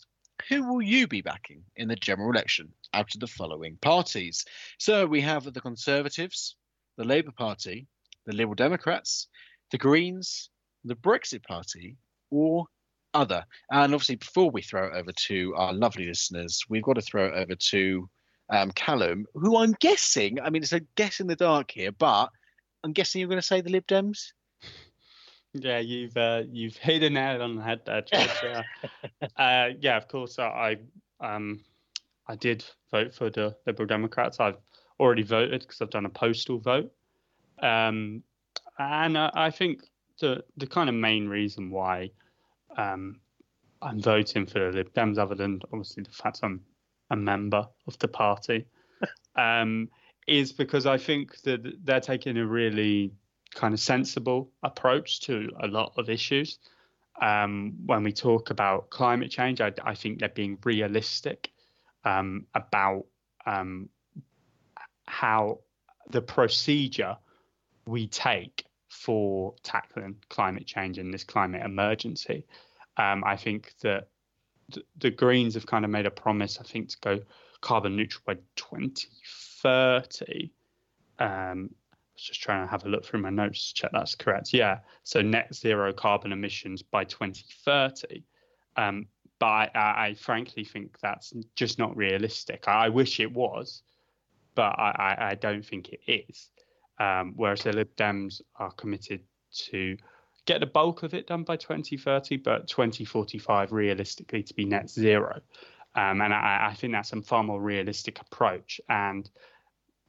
who 0.48 0.68
will 0.68 0.82
you 0.82 1.08
be 1.08 1.22
backing 1.22 1.64
in 1.76 1.88
the 1.88 1.96
general 1.96 2.32
election 2.32 2.74
out 2.94 3.14
of 3.14 3.20
the 3.20 3.28
following 3.28 3.78
parties? 3.82 4.46
So 4.78 5.06
we 5.06 5.22
have 5.22 5.52
the 5.52 5.62
Conservatives, 5.62 6.56
the 6.98 7.04
Labour 7.04 7.32
Party, 7.32 7.88
the 8.26 8.34
Liberal 8.34 8.56
Democrats, 8.56 9.28
the 9.72 9.78
Greens, 9.78 10.50
the 10.86 10.96
Brexit 10.96 11.44
Party, 11.44 11.98
or 12.32 12.66
other. 13.14 13.46
And 13.72 13.94
obviously, 13.94 14.16
before 14.16 14.50
we 14.52 14.62
throw 14.62 14.88
it 14.88 14.94
over 14.94 15.12
to 15.28 15.54
our 15.56 15.74
lovely 15.74 16.06
listeners, 16.06 16.62
we've 16.70 16.84
got 16.84 16.94
to 16.94 17.02
throw 17.02 17.28
it 17.28 17.34
over 17.34 17.56
to 17.56 18.10
um, 18.50 18.72
Callum, 18.72 19.26
who 19.34 19.58
I'm 19.58 19.76
guessing, 19.80 20.40
I 20.42 20.50
mean, 20.50 20.64
it's 20.64 20.74
a 20.74 20.82
guess 20.96 21.20
in 21.20 21.28
the 21.28 21.36
dark 21.36 21.72
here, 21.72 21.92
but 21.92 22.30
I'm 22.84 22.94
guessing 22.94 23.20
you're 23.20 23.30
going 23.30 23.42
to 23.42 23.46
say 23.46 23.62
the 23.62 23.70
Lib 23.70 23.86
Dems. 23.88 24.32
Yeah, 25.54 25.80
you've 25.80 26.16
uh, 26.16 26.44
you've 26.52 26.78
hit 26.78 27.04
a 27.04 27.10
nail 27.10 27.42
on 27.42 27.56
the 27.56 27.64
head 27.64 27.82
there, 27.86 28.02
George. 28.02 28.30
Yeah, 28.44 29.28
uh, 29.38 29.74
yeah. 29.80 29.98
Of 29.98 30.08
course, 30.08 30.38
I 30.40 30.78
um 31.20 31.62
I 32.28 32.36
did 32.36 32.64
vote 32.92 33.14
for 33.14 33.30
the 33.30 33.56
Liberal 33.66 33.88
Democrats. 33.88 34.40
I've 34.40 34.58
already 35.00 35.24
voted 35.24 35.62
because 35.62 35.82
I've 35.82 35.90
done 35.90 36.06
a 36.06 36.10
postal 36.10 36.60
vote, 36.60 36.92
um, 37.62 38.22
and 38.78 39.18
I, 39.18 39.32
I 39.34 39.50
think 39.50 39.82
the 40.20 40.44
the 40.58 40.68
kind 40.68 40.88
of 40.88 40.96
main 40.96 41.28
reason 41.28 41.72
why 41.72 42.12
um 42.78 43.20
I'm 43.82 44.00
voting 44.00 44.46
for 44.46 44.60
the 44.60 44.78
Lib 44.78 44.94
Dems, 44.94 45.18
other 45.18 45.36
than 45.36 45.62
obviously 45.74 46.04
the 46.04 46.12
fact 46.12 46.42
I'm 46.44 46.62
a 47.10 47.16
member 47.16 47.68
of 47.88 47.98
the 48.00 48.08
party, 48.08 48.66
um, 49.36 49.90
is 50.28 50.52
because 50.52 50.86
I 50.86 50.98
think 50.98 51.42
that 51.42 51.62
they're 51.84 52.00
taking 52.00 52.38
a 52.38 52.46
really 52.46 53.14
kind 53.54 53.74
of 53.74 53.80
sensible 53.80 54.52
approach 54.64 55.22
to 55.22 55.50
a 55.62 55.68
lot 55.68 55.94
of 55.98 56.10
issues. 56.10 56.60
Um, 57.22 57.74
when 57.86 58.04
we 58.04 58.14
talk 58.14 58.50
about 58.50 58.90
climate 58.90 59.32
change, 59.32 59.60
I, 59.60 59.74
I 59.84 59.96
think 59.96 60.20
they're 60.20 60.30
being 60.30 60.58
realistic 60.64 61.52
um, 62.06 62.46
about 62.54 63.06
um, 63.46 63.90
how 65.06 65.60
the 66.12 66.22
procedure 66.22 67.18
we 67.86 68.08
take 68.08 68.66
for 68.90 69.56
tackling 69.64 70.16
climate 70.30 70.66
change 70.66 70.98
and 70.98 71.14
this 71.14 71.24
climate 71.24 71.64
emergency. 71.64 72.46
Um, 72.98 73.24
I 73.26 73.36
think 73.36 73.74
that 73.82 74.00
th- 74.00 74.08
the 74.98 75.12
Greens 75.12 75.54
have 75.56 75.66
kind 75.66 75.86
of 75.86 75.92
made 75.92 76.06
a 76.06 76.12
promise, 76.12 76.60
I 76.60 76.64
think, 76.64 76.90
to 76.90 76.98
go 77.02 77.20
carbon 77.62 77.96
neutral 77.96 78.24
by 78.26 78.36
2030. 78.56 80.52
Um, 81.20 81.70
was 82.20 82.28
just 82.28 82.42
trying 82.42 82.66
to 82.66 82.72
have 82.72 82.86
a 82.86 82.90
look 82.90 83.06
through 83.06 83.22
my 83.22 83.30
notes 83.30 83.70
to 83.70 83.74
check 83.82 83.92
that's 83.92 84.16
correct. 84.16 84.54
Yeah, 84.54 84.80
so 85.04 85.22
net 85.22 85.54
zero 85.54 85.94
carbon 85.94 86.32
emissions 86.32 86.82
by 86.82 87.06
2030. 87.06 88.24
Um, 88.76 89.08
but 89.40 89.46
I, 89.46 89.70
I, 89.74 90.06
I 90.08 90.14
frankly 90.16 90.66
think 90.66 91.00
that's 91.00 91.34
just 91.56 91.80
not 91.80 91.96
realistic. 91.96 92.66
I, 92.68 92.86
I 92.86 92.90
wish 92.90 93.20
it 93.20 93.32
was, 93.32 93.84
but 94.56 94.76
I 94.78 95.38
don't 95.40 95.66
think 95.66 95.90
it 95.90 96.02
is. 96.08 96.50
Um, 97.00 97.34
whereas 97.38 97.64
the 97.64 97.72
Lib 97.72 97.96
Dems 97.96 98.42
are 98.58 98.72
committed 98.72 99.22
to 99.70 99.98
get 100.50 100.60
the 100.60 100.66
bulk 100.66 101.04
of 101.04 101.14
it 101.14 101.28
done 101.28 101.44
by 101.44 101.56
2030, 101.56 102.38
but 102.38 102.68
2045 102.68 103.72
realistically 103.72 104.42
to 104.42 104.54
be 104.56 104.66
net 104.66 104.90
zero. 104.90 105.40
Um, 105.94 106.22
and 106.22 106.34
I, 106.34 106.70
I 106.72 106.74
think 106.74 106.92
that's 106.92 107.14
a 107.14 107.22
far 107.22 107.44
more 107.44 107.62
realistic 107.62 108.20
approach. 108.20 108.82
And 108.90 109.30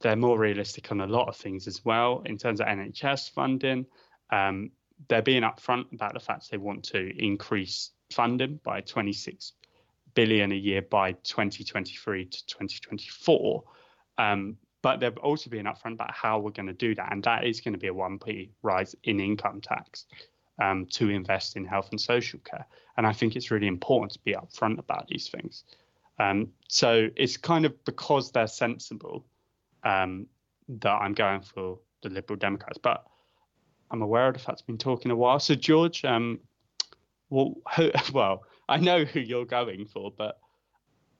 they're 0.00 0.16
more 0.16 0.38
realistic 0.38 0.90
on 0.92 1.02
a 1.02 1.06
lot 1.06 1.28
of 1.28 1.36
things 1.36 1.66
as 1.66 1.84
well 1.84 2.22
in 2.24 2.38
terms 2.38 2.62
of 2.62 2.68
NHS 2.68 3.32
funding. 3.32 3.84
Um, 4.32 4.70
they're 5.08 5.20
being 5.20 5.42
upfront 5.42 5.92
about 5.92 6.14
the 6.14 6.20
fact 6.20 6.50
they 6.50 6.56
want 6.56 6.84
to 6.84 7.12
increase 7.22 7.90
funding 8.10 8.60
by 8.64 8.80
26 8.80 9.52
billion 10.14 10.52
a 10.52 10.56
year 10.56 10.80
by 10.80 11.12
2023 11.12 12.24
to 12.24 12.46
2024. 12.46 13.62
Um, 14.16 14.56
but 14.82 15.00
they're 15.00 15.12
also 15.18 15.50
being 15.50 15.64
upfront 15.64 15.94
about 15.94 16.12
how 16.12 16.38
we're 16.38 16.50
going 16.50 16.66
to 16.66 16.72
do 16.72 16.94
that, 16.94 17.12
and 17.12 17.22
that 17.24 17.44
is 17.44 17.60
going 17.60 17.74
to 17.74 17.78
be 17.78 17.88
a 17.88 17.94
1p 17.94 18.50
rise 18.62 18.94
in 19.04 19.20
income 19.20 19.60
tax 19.60 20.06
um, 20.60 20.86
to 20.86 21.08
invest 21.10 21.56
in 21.56 21.64
health 21.64 21.88
and 21.90 22.00
social 22.00 22.38
care. 22.40 22.66
And 22.96 23.06
I 23.06 23.12
think 23.12 23.36
it's 23.36 23.50
really 23.50 23.66
important 23.66 24.12
to 24.12 24.18
be 24.20 24.34
upfront 24.34 24.78
about 24.78 25.08
these 25.08 25.28
things. 25.28 25.64
Um, 26.18 26.48
so 26.68 27.08
it's 27.16 27.36
kind 27.36 27.64
of 27.64 27.82
because 27.84 28.30
they're 28.30 28.46
sensible 28.46 29.24
um, 29.84 30.26
that 30.68 30.92
I'm 30.92 31.14
going 31.14 31.40
for 31.40 31.78
the 32.02 32.10
Liberal 32.10 32.38
Democrats. 32.38 32.78
But 32.82 33.04
I'm 33.90 34.02
aware 34.02 34.28
of 34.28 34.34
the 34.34 34.40
fact 34.40 34.60
I've 34.62 34.66
been 34.66 34.78
talking 34.78 35.10
a 35.10 35.16
while. 35.16 35.40
So 35.40 35.54
George, 35.54 36.04
um, 36.04 36.40
well, 37.30 37.54
who, 37.76 37.90
well, 38.12 38.42
I 38.68 38.76
know 38.76 39.04
who 39.04 39.20
you're 39.20 39.46
going 39.46 39.86
for, 39.86 40.12
but 40.16 40.38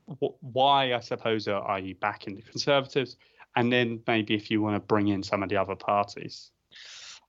wh- 0.07 0.43
why, 0.43 0.93
I 0.95 1.01
suppose, 1.01 1.49
are 1.49 1.79
you 1.79 1.95
backing 1.95 2.35
the 2.35 2.43
Conservatives? 2.43 3.17
And 3.57 3.73
then 3.73 4.01
maybe 4.07 4.35
if 4.35 4.51
you 4.51 4.63
want 4.63 4.77
to 4.77 4.81
bring 4.81 5.09
in 5.09 5.23
some 5.23 5.43
of 5.43 5.49
the 5.49 5.57
other 5.57 5.77
parties. 5.77 6.51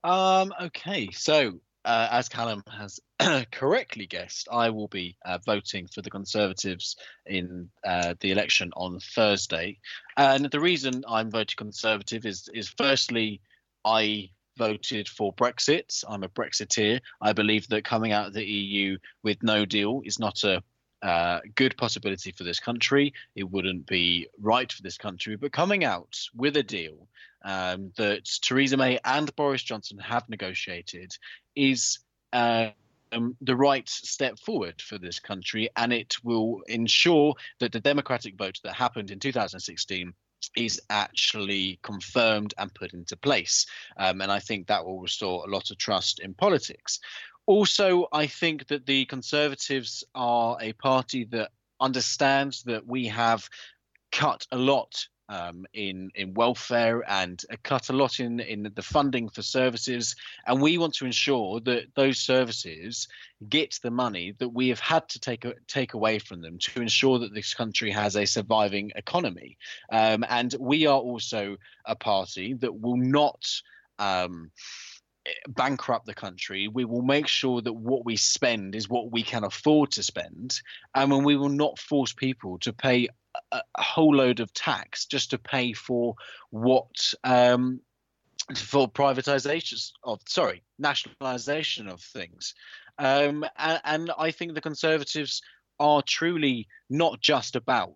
Um, 0.03 0.53
okay, 0.62 1.10
so 1.12 1.60
uh, 1.86 2.07
as 2.12 2.29
Callum 2.29 2.63
has 2.71 2.99
correctly 3.51 4.05
guessed, 4.05 4.47
I 4.51 4.69
will 4.69 4.88
be 4.88 5.17
uh, 5.25 5.39
voting 5.45 5.88
for 5.88 6.01
the 6.01 6.10
Conservatives 6.10 6.95
in 7.25 7.69
uh, 7.84 8.15
the 8.19 8.31
election 8.31 8.71
on 8.75 8.99
Thursday. 8.99 9.79
And 10.17 10.45
the 10.45 10.60
reason 10.60 11.03
I'm 11.07 11.31
voting 11.31 11.55
Conservative 11.57 12.25
is 12.25 12.49
is 12.53 12.69
firstly, 12.69 13.41
I 13.84 14.29
voted 14.57 15.07
for 15.07 15.34
Brexit. 15.34 16.03
I'm 16.07 16.23
a 16.23 16.29
Brexiteer. 16.29 16.99
I 17.19 17.34
believe 17.34 17.67
that 17.69 17.84
coming 17.84 18.12
out 18.12 18.27
of 18.27 18.34
the 18.34 18.45
EU 18.45 18.97
with 19.23 19.41
no 19.41 19.65
deal 19.65 20.01
is 20.05 20.19
not 20.19 20.43
a 20.43 20.63
uh, 21.02 21.40
good 21.56 21.76
possibility 21.78 22.32
for 22.32 22.44
this 22.44 22.60
country. 22.60 23.14
It 23.36 23.50
wouldn't 23.50 23.86
be 23.88 24.28
right 24.40 24.72
for 24.72 24.82
this 24.82 24.98
country. 24.98 25.36
But 25.36 25.52
coming 25.52 25.84
out 25.84 26.18
with 26.36 26.58
a 26.58 26.64
deal 26.64 27.08
um, 27.44 27.92
that 27.98 28.26
Theresa 28.42 28.78
May 28.78 29.00
and 29.04 29.36
Boris 29.36 29.64
Johnson 29.64 29.98
have 30.00 30.30
negotiated 30.30 31.16
is. 31.56 32.00
Uh, 32.34 32.70
um, 33.14 33.36
the 33.42 33.58
right 33.58 33.90
step 33.90 34.40
forward 34.40 34.82
for 34.82 34.98
this 34.98 35.20
country, 35.20 35.68
and 35.76 35.92
it 35.92 36.16
will 36.24 36.62
ensure 36.70 37.36
that 37.60 37.74
the 37.74 37.82
democratic 37.82 38.38
vote 38.38 38.58
that 38.64 38.74
happened 38.74 39.12
in 39.12 39.20
2016 39.20 40.14
is 40.56 40.82
actually 40.90 41.80
confirmed 41.84 42.54
and 42.58 42.74
put 42.74 42.94
into 42.94 43.16
place. 43.16 43.66
Um, 43.98 44.22
and 44.22 44.32
I 44.32 44.40
think 44.40 44.68
that 44.68 44.86
will 44.86 45.00
restore 45.00 45.46
a 45.46 45.52
lot 45.52 45.72
of 45.72 45.78
trust 45.78 46.20
in 46.20 46.34
politics. 46.34 47.00
Also, 47.45 48.08
I 48.12 48.27
think 48.27 48.67
that 48.67 48.86
the 48.86 49.06
Conservatives 49.06 50.04
are 50.13 50.58
a 50.62 50.73
party 50.73 51.25
that 51.25 51.51
understands 51.80 52.63
that 52.63 52.86
we 52.86 53.08
have 53.08 53.49
cut 54.12 54.45
a 54.51 54.58
lot 54.58 55.08
um, 55.32 55.65
in 55.73 56.12
in 56.13 56.34
welfare 56.34 57.10
and 57.10 57.41
cut 57.63 57.89
a 57.89 57.93
lot 57.93 58.19
in 58.19 58.41
in 58.41 58.69
the 58.75 58.82
funding 58.82 59.30
for 59.30 59.41
services, 59.41 60.15
and 60.45 60.62
we 60.62 60.77
want 60.77 60.93
to 60.95 61.06
ensure 61.06 61.62
that 61.62 61.86
those 61.95 62.19
services 62.19 63.08
get 63.47 63.80
the 63.82 63.91
money 63.91 64.34
that 64.39 64.49
we 64.49 64.67
have 64.67 64.82
had 64.82 65.08
to 65.10 65.19
take 65.19 65.45
take 65.67 65.93
away 65.93 66.19
from 66.19 66.41
them 66.41 66.58
to 66.60 66.82
ensure 66.82 67.19
that 67.19 67.34
this 67.34 67.54
country 67.54 67.91
has 67.91 68.17
a 68.17 68.25
surviving 68.25 68.91
economy. 68.95 69.58
Um, 69.89 70.25
and 70.27 70.54
we 70.60 70.86
are 70.86 70.99
also 70.99 71.56
a 71.86 71.95
party 71.95 72.54
that 72.56 72.80
will 72.80 72.97
not. 72.97 73.45
Um, 73.99 74.51
bankrupt 75.47 76.05
the 76.05 76.13
country. 76.13 76.67
We 76.67 76.86
will 76.86 77.01
make 77.01 77.27
sure 77.27 77.62
that 77.62 77.73
what 77.73 78.05
we 78.05 78.15
spend 78.15 78.75
is 78.75 78.89
what 78.89 79.12
we 79.12 79.23
can 79.23 79.43
afford 79.43 79.91
to 79.91 80.03
spend, 80.03 80.60
and 80.95 81.12
when 81.12 81.23
we 81.23 81.36
will 81.36 81.49
not 81.49 81.79
force 81.79 82.13
people 82.13 82.57
to 82.60 82.73
pay 82.73 83.07
a, 83.51 83.62
a 83.75 83.81
whole 83.81 84.15
load 84.15 84.39
of 84.39 84.53
tax 84.53 85.05
just 85.05 85.31
to 85.31 85.38
pay 85.38 85.73
for 85.73 86.15
what 86.49 87.13
um, 87.23 87.81
for 88.55 88.89
privatization 88.89 89.91
of 90.03 90.19
sorry 90.27 90.63
nationalization 90.79 91.88
of 91.88 92.01
things 92.01 92.53
um, 92.97 93.45
and, 93.57 93.81
and, 93.86 94.12
i 94.17 94.31
think 94.31 94.53
the 94.53 94.62
conservatives 94.62 95.41
are 95.79 96.01
truly 96.01 96.67
not 96.89 97.21
just 97.21 97.55
about 97.55 97.95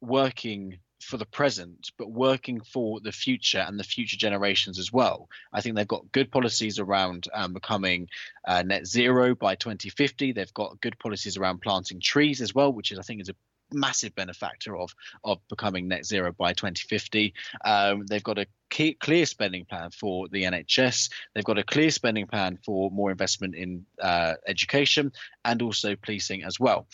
working 0.00 0.78
for 1.00 1.16
the 1.16 1.26
present 1.26 1.90
but 1.98 2.10
working 2.10 2.60
for 2.60 3.00
the 3.00 3.12
future 3.12 3.64
and 3.66 3.78
the 3.78 3.84
future 3.84 4.16
generations 4.16 4.78
as 4.78 4.92
well. 4.92 5.28
I 5.52 5.60
think 5.60 5.76
they've 5.76 5.86
got 5.86 6.10
good 6.12 6.30
policies 6.30 6.78
around 6.78 7.26
um, 7.34 7.52
becoming 7.52 8.08
uh, 8.46 8.62
net 8.62 8.86
zero 8.86 9.34
by 9.34 9.54
2050 9.54 10.32
they've 10.32 10.54
got 10.54 10.80
good 10.80 10.98
policies 10.98 11.36
around 11.36 11.60
planting 11.60 12.00
trees 12.00 12.40
as 12.40 12.54
well 12.54 12.72
which 12.72 12.92
is 12.92 12.98
i 12.98 13.02
think 13.02 13.20
is 13.20 13.28
a 13.28 13.34
massive 13.72 14.14
benefactor 14.14 14.76
of 14.76 14.94
of 15.24 15.38
becoming 15.48 15.88
net 15.88 16.04
zero 16.04 16.32
by 16.32 16.52
2050. 16.52 17.34
Um, 17.64 18.06
they've 18.06 18.22
got 18.22 18.38
a 18.38 18.46
key, 18.70 18.94
clear 18.94 19.26
spending 19.26 19.64
plan 19.64 19.90
for 19.90 20.28
the 20.28 20.44
NHS. 20.44 21.10
They've 21.34 21.44
got 21.44 21.58
a 21.58 21.64
clear 21.64 21.90
spending 21.90 22.26
plan 22.26 22.58
for 22.64 22.90
more 22.90 23.10
investment 23.10 23.54
in 23.54 23.86
uh, 24.00 24.34
education 24.46 25.12
and 25.44 25.62
also 25.62 25.96
policing 25.96 26.44
as 26.44 26.58
well. 26.58 26.86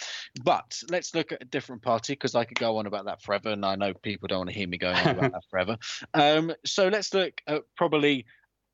But 0.44 0.80
let's 0.90 1.14
look 1.14 1.32
at 1.32 1.42
a 1.42 1.46
different 1.46 1.82
party 1.82 2.12
because 2.14 2.34
I 2.34 2.44
could 2.44 2.58
go 2.58 2.76
on 2.78 2.86
about 2.86 3.06
that 3.06 3.22
forever, 3.22 3.50
and 3.50 3.64
I 3.64 3.76
know 3.76 3.94
people 3.94 4.28
don't 4.28 4.38
want 4.38 4.50
to 4.50 4.56
hear 4.56 4.68
me 4.68 4.78
going 4.78 4.96
on 4.96 5.18
about 5.18 5.32
that 5.32 5.44
forever. 5.50 5.78
Um, 6.14 6.52
so 6.64 6.88
let's 6.88 7.14
look 7.14 7.40
at 7.46 7.62
probably 7.76 8.26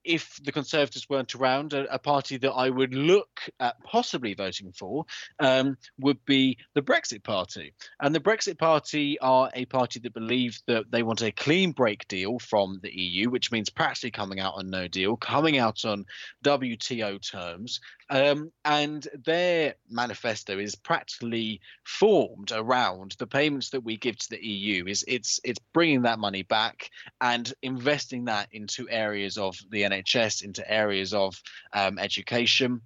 if 0.09 0.41
the 0.43 0.53
Conservatives 0.53 1.07
weren't 1.09 1.35
around, 1.35 1.75
a, 1.75 1.95
a, 1.95 1.99
party 1.99 2.39
that 2.39 2.53
I 2.53 2.71
would 2.71 2.95
look 2.95 3.43
at 3.61 3.77
possibly 3.85 4.33
voting 4.33 4.73
for 4.73 5.05
um, 5.39 5.77
would 6.01 6.25
be 6.25 6.57
the 6.75 6.81
Brexit 6.81 7.23
Party. 7.23 7.75
And 8.01 8.15
the 8.15 8.21
Brexit 8.21 8.59
Party 8.59 9.19
are 9.21 9.51
a 9.55 9.67
party 9.67 10.01
that 10.01 10.15
believe 10.15 10.59
that 10.67 10.91
they 10.91 11.03
want 11.03 11.21
a 11.21 11.31
clean 11.31 11.73
break 11.73 12.09
deal 12.09 12.39
from 12.39 12.81
the 12.83 12.91
EU, 12.91 13.29
which 13.29 13.53
means 13.53 13.69
practically 13.69 14.11
coming 14.11 14.41
out 14.41 14.55
on 14.57 14.71
no 14.71 14.89
deal, 14.89 15.15
coming 15.17 15.59
out 15.59 15.85
on 15.85 16.07
WTO 16.43 17.21
terms, 17.31 17.81
um, 18.11 18.53
and 18.65 19.07
their 19.25 19.75
manifesto 19.91 20.59
is 20.59 20.75
practically 20.75 21.61
formed 21.85 22.53
around 22.53 23.17
the 23.19 23.27
payments 23.27 23.71
that 23.71 23.85
we 23.85 23.97
give 23.97 24.17
to 24.19 24.31
the 24.31 24.45
EU. 24.45 24.87
Is 24.87 25.05
it's 25.07 25.41
it's 25.45 25.61
bringing 25.73 26.03
that 26.03 26.19
money 26.19 26.43
back 26.43 26.91
and 27.21 27.53
investing 27.63 28.25
that 28.27 28.49
into 28.53 28.89
areas 28.89 29.37
of 29.37 29.57
the 29.71 29.83
NHS, 29.83 30.43
into 30.43 30.69
areas 30.71 31.13
of 31.13 31.41
um, 31.73 31.99
education 31.99 32.81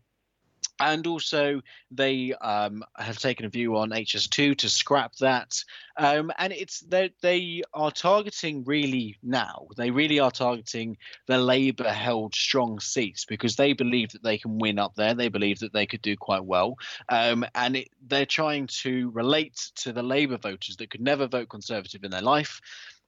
and 0.82 1.06
also 1.06 1.60
they 1.90 2.34
um, 2.34 2.82
have 2.96 3.18
taken 3.18 3.46
a 3.46 3.48
view 3.48 3.76
on 3.76 3.90
HS2 3.90 4.58
to 4.58 4.68
scrap 4.68 5.14
that. 5.16 5.62
Um, 5.96 6.32
and 6.38 6.52
it's 6.52 6.80
they 6.80 7.12
they 7.20 7.62
are 7.72 7.90
targeting 7.90 8.64
really 8.64 9.18
now. 9.22 9.68
They 9.76 9.90
really 9.90 10.18
are 10.18 10.30
targeting 10.30 10.96
the 11.26 11.38
Labour-held 11.38 12.34
strong 12.34 12.80
seats 12.80 13.24
because 13.24 13.56
they 13.56 13.74
believe 13.74 14.10
that 14.12 14.22
they 14.22 14.38
can 14.38 14.58
win 14.58 14.78
up 14.78 14.94
there. 14.96 15.14
They 15.14 15.28
believe 15.28 15.60
that 15.60 15.72
they 15.72 15.86
could 15.86 16.02
do 16.02 16.16
quite 16.16 16.44
well, 16.44 16.76
um, 17.08 17.44
and 17.54 17.76
it, 17.76 17.88
they're 18.06 18.26
trying 18.26 18.66
to 18.82 19.10
relate 19.10 19.70
to 19.76 19.92
the 19.92 20.02
Labour 20.02 20.38
voters 20.38 20.76
that 20.78 20.90
could 20.90 21.00
never 21.00 21.28
vote 21.28 21.48
Conservative 21.48 22.02
in 22.02 22.10
their 22.10 22.22
life 22.22 22.60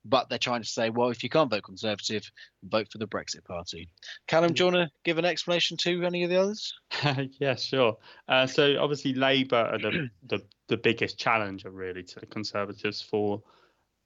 but 0.05 0.29
they're 0.29 0.39
trying 0.39 0.63
to 0.63 0.69
say, 0.69 0.91
well, 0.91 1.09
if 1.09 1.23
you 1.23 1.29
can't 1.29 1.51
vote 1.51 1.63
Conservative, 1.65 2.31
vote 2.63 2.89
for 2.91 2.99
the 2.99 3.07
Brexit 3.07 3.45
Party. 3.45 3.89
Callum, 4.27 4.53
do 4.53 4.65
you 4.65 4.73
want 4.73 4.89
to 4.89 4.91
give 5.05 5.19
an 5.19 5.25
explanation 5.25 5.77
to 5.79 6.05
any 6.05 6.25
of 6.25 6.31
the 6.31 6.37
others? 6.37 6.75
yeah, 7.41 7.55
sure. 7.55 7.97
Uh, 8.29 8.47
so 8.47 8.77
obviously, 8.79 9.15
Labour 9.15 9.71
are 9.73 9.79
the, 9.79 10.11
the, 10.27 10.43
the 10.69 10.77
biggest 10.77 11.19
challenger 11.19 11.71
really 11.71 12.03
to 12.03 12.21
the 12.21 12.27
Conservatives 12.27 13.01
for 13.01 13.43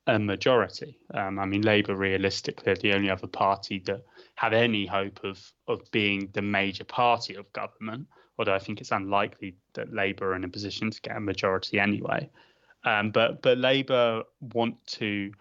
a 0.06 0.18
majority. 0.18 0.98
Um, 1.12 1.38
I 1.38 1.44
mean, 1.44 1.62
Labour 1.62 1.94
realistically 1.94 2.72
are 2.72 2.76
the 2.76 2.94
only 2.94 3.10
other 3.10 3.26
party 3.26 3.80
that 3.86 4.04
have 4.36 4.54
any 4.54 4.86
hope 4.86 5.20
of 5.22 5.52
of 5.66 5.82
being 5.90 6.30
the 6.32 6.42
major 6.42 6.84
party 6.84 7.34
of 7.34 7.52
government. 7.52 8.06
Although 8.38 8.54
I 8.54 8.58
think 8.58 8.80
it's 8.80 8.92
unlikely 8.92 9.56
that 9.74 9.92
Labour 9.92 10.32
are 10.32 10.36
in 10.36 10.44
a 10.44 10.48
position 10.48 10.90
to 10.90 11.00
get 11.02 11.16
a 11.16 11.20
majority 11.20 11.78
anyway. 11.78 12.30
Um, 12.84 13.10
but 13.10 13.42
but 13.42 13.58
Labour 13.58 14.22
want 14.40 14.76
to 14.86 15.32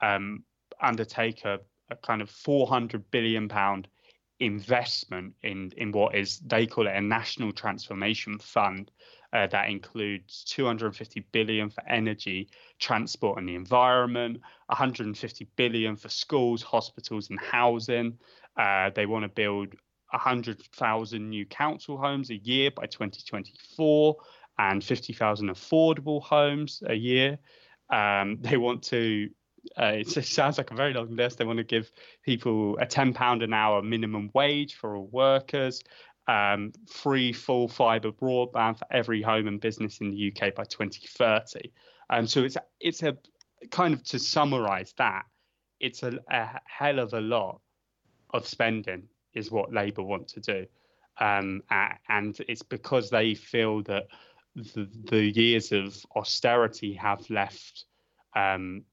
um, 0.00 0.44
undertake 0.80 1.44
a, 1.44 1.58
a, 1.90 1.96
kind 1.96 2.22
of 2.22 2.30
400 2.30 3.10
billion 3.10 3.48
pound 3.48 3.88
investment 4.38 5.32
in 5.42 5.72
in 5.78 5.90
what 5.92 6.14
is 6.14 6.40
they 6.40 6.66
call 6.66 6.86
it 6.86 6.94
a 6.94 7.00
national 7.00 7.52
transformation 7.52 8.38
fund 8.38 8.90
uh, 9.32 9.46
that 9.46 9.70
includes 9.70 10.44
250 10.44 11.20
billion 11.32 11.70
for 11.70 11.82
energy 11.88 12.48
transport 12.78 13.38
and 13.38 13.48
the 13.48 13.54
environment 13.54 14.38
150 14.66 15.48
billion 15.56 15.96
for 15.96 16.08
schools 16.08 16.62
hospitals 16.62 17.30
and 17.30 17.40
housing. 17.40 18.18
Uh, 18.58 18.90
they 18.94 19.06
want 19.06 19.22
to 19.22 19.28
build 19.28 19.74
100,000 20.10 21.28
new 21.28 21.44
council 21.46 21.98
homes 21.98 22.30
a 22.30 22.36
year 22.36 22.70
by 22.70 22.86
2024 22.86 24.16
and 24.58 24.82
50,000 24.82 25.50
affordable 25.50 26.22
homes 26.22 26.82
a 26.86 26.94
year. 26.94 27.38
Um, 27.90 28.38
they 28.40 28.56
want 28.56 28.82
to 28.84 29.28
uh, 29.80 29.92
it 29.96 30.08
sounds 30.26 30.58
like 30.58 30.70
a 30.70 30.74
very 30.74 30.92
long 30.92 31.14
list. 31.14 31.38
They 31.38 31.44
want 31.44 31.58
to 31.58 31.64
give 31.64 31.90
people 32.24 32.76
a 32.78 32.86
ten 32.86 33.12
pound 33.12 33.42
an 33.42 33.52
hour 33.52 33.82
minimum 33.82 34.30
wage 34.34 34.74
for 34.74 34.96
all 34.96 35.06
workers, 35.06 35.82
um, 36.28 36.72
free 36.88 37.32
full 37.32 37.68
fibre 37.68 38.12
broadband 38.12 38.78
for 38.78 38.86
every 38.90 39.22
home 39.22 39.46
and 39.46 39.60
business 39.60 40.00
in 40.00 40.10
the 40.10 40.32
UK 40.32 40.54
by 40.54 40.64
2030. 40.64 41.72
Um, 42.10 42.26
so 42.26 42.44
it's 42.44 42.56
it's 42.80 43.02
a 43.02 43.16
kind 43.70 43.94
of 43.94 44.02
to 44.04 44.18
summarise 44.18 44.94
that, 44.98 45.24
it's 45.80 46.02
a, 46.02 46.18
a, 46.30 46.60
hell 46.66 46.98
of 46.98 47.12
a 47.14 47.20
lot 47.20 47.60
of 48.30 48.46
spending 48.46 49.04
is 49.34 49.50
what 49.50 49.72
Labour 49.72 50.02
want 50.02 50.28
to 50.28 50.40
do, 50.40 50.66
um, 51.20 51.62
and 52.08 52.38
it's 52.48 52.62
because 52.62 53.10
they 53.10 53.34
feel 53.34 53.82
that 53.84 54.06
the, 54.54 54.88
the 55.10 55.30
years 55.38 55.72
of 55.72 56.04
austerity 56.14 56.94
have 56.94 57.28
left 57.28 57.84
um, 58.34 58.84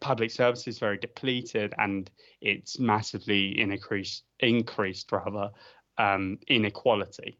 public 0.00 0.30
services 0.30 0.78
very 0.78 0.98
depleted 0.98 1.74
and 1.78 2.10
it's 2.40 2.78
massively 2.78 3.58
increased 3.60 4.24
increased 4.40 5.10
rather 5.12 5.50
um, 5.98 6.38
inequality. 6.48 7.38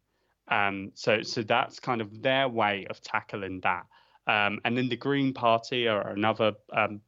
Um, 0.49 0.93
so 0.95 1.23
so 1.23 1.43
that's 1.43 1.81
kind 1.81 2.01
of 2.01 2.23
their 2.23 2.49
way 2.49 2.87
of 2.91 3.01
tackling 3.01 3.61
that. 3.61 3.87
Um, 4.27 4.61
and 4.65 4.77
then 4.77 4.89
the 4.89 4.97
Green 4.97 5.33
Party 5.33 5.89
are 5.89 6.11
another 6.11 6.53
um, 6.73 7.01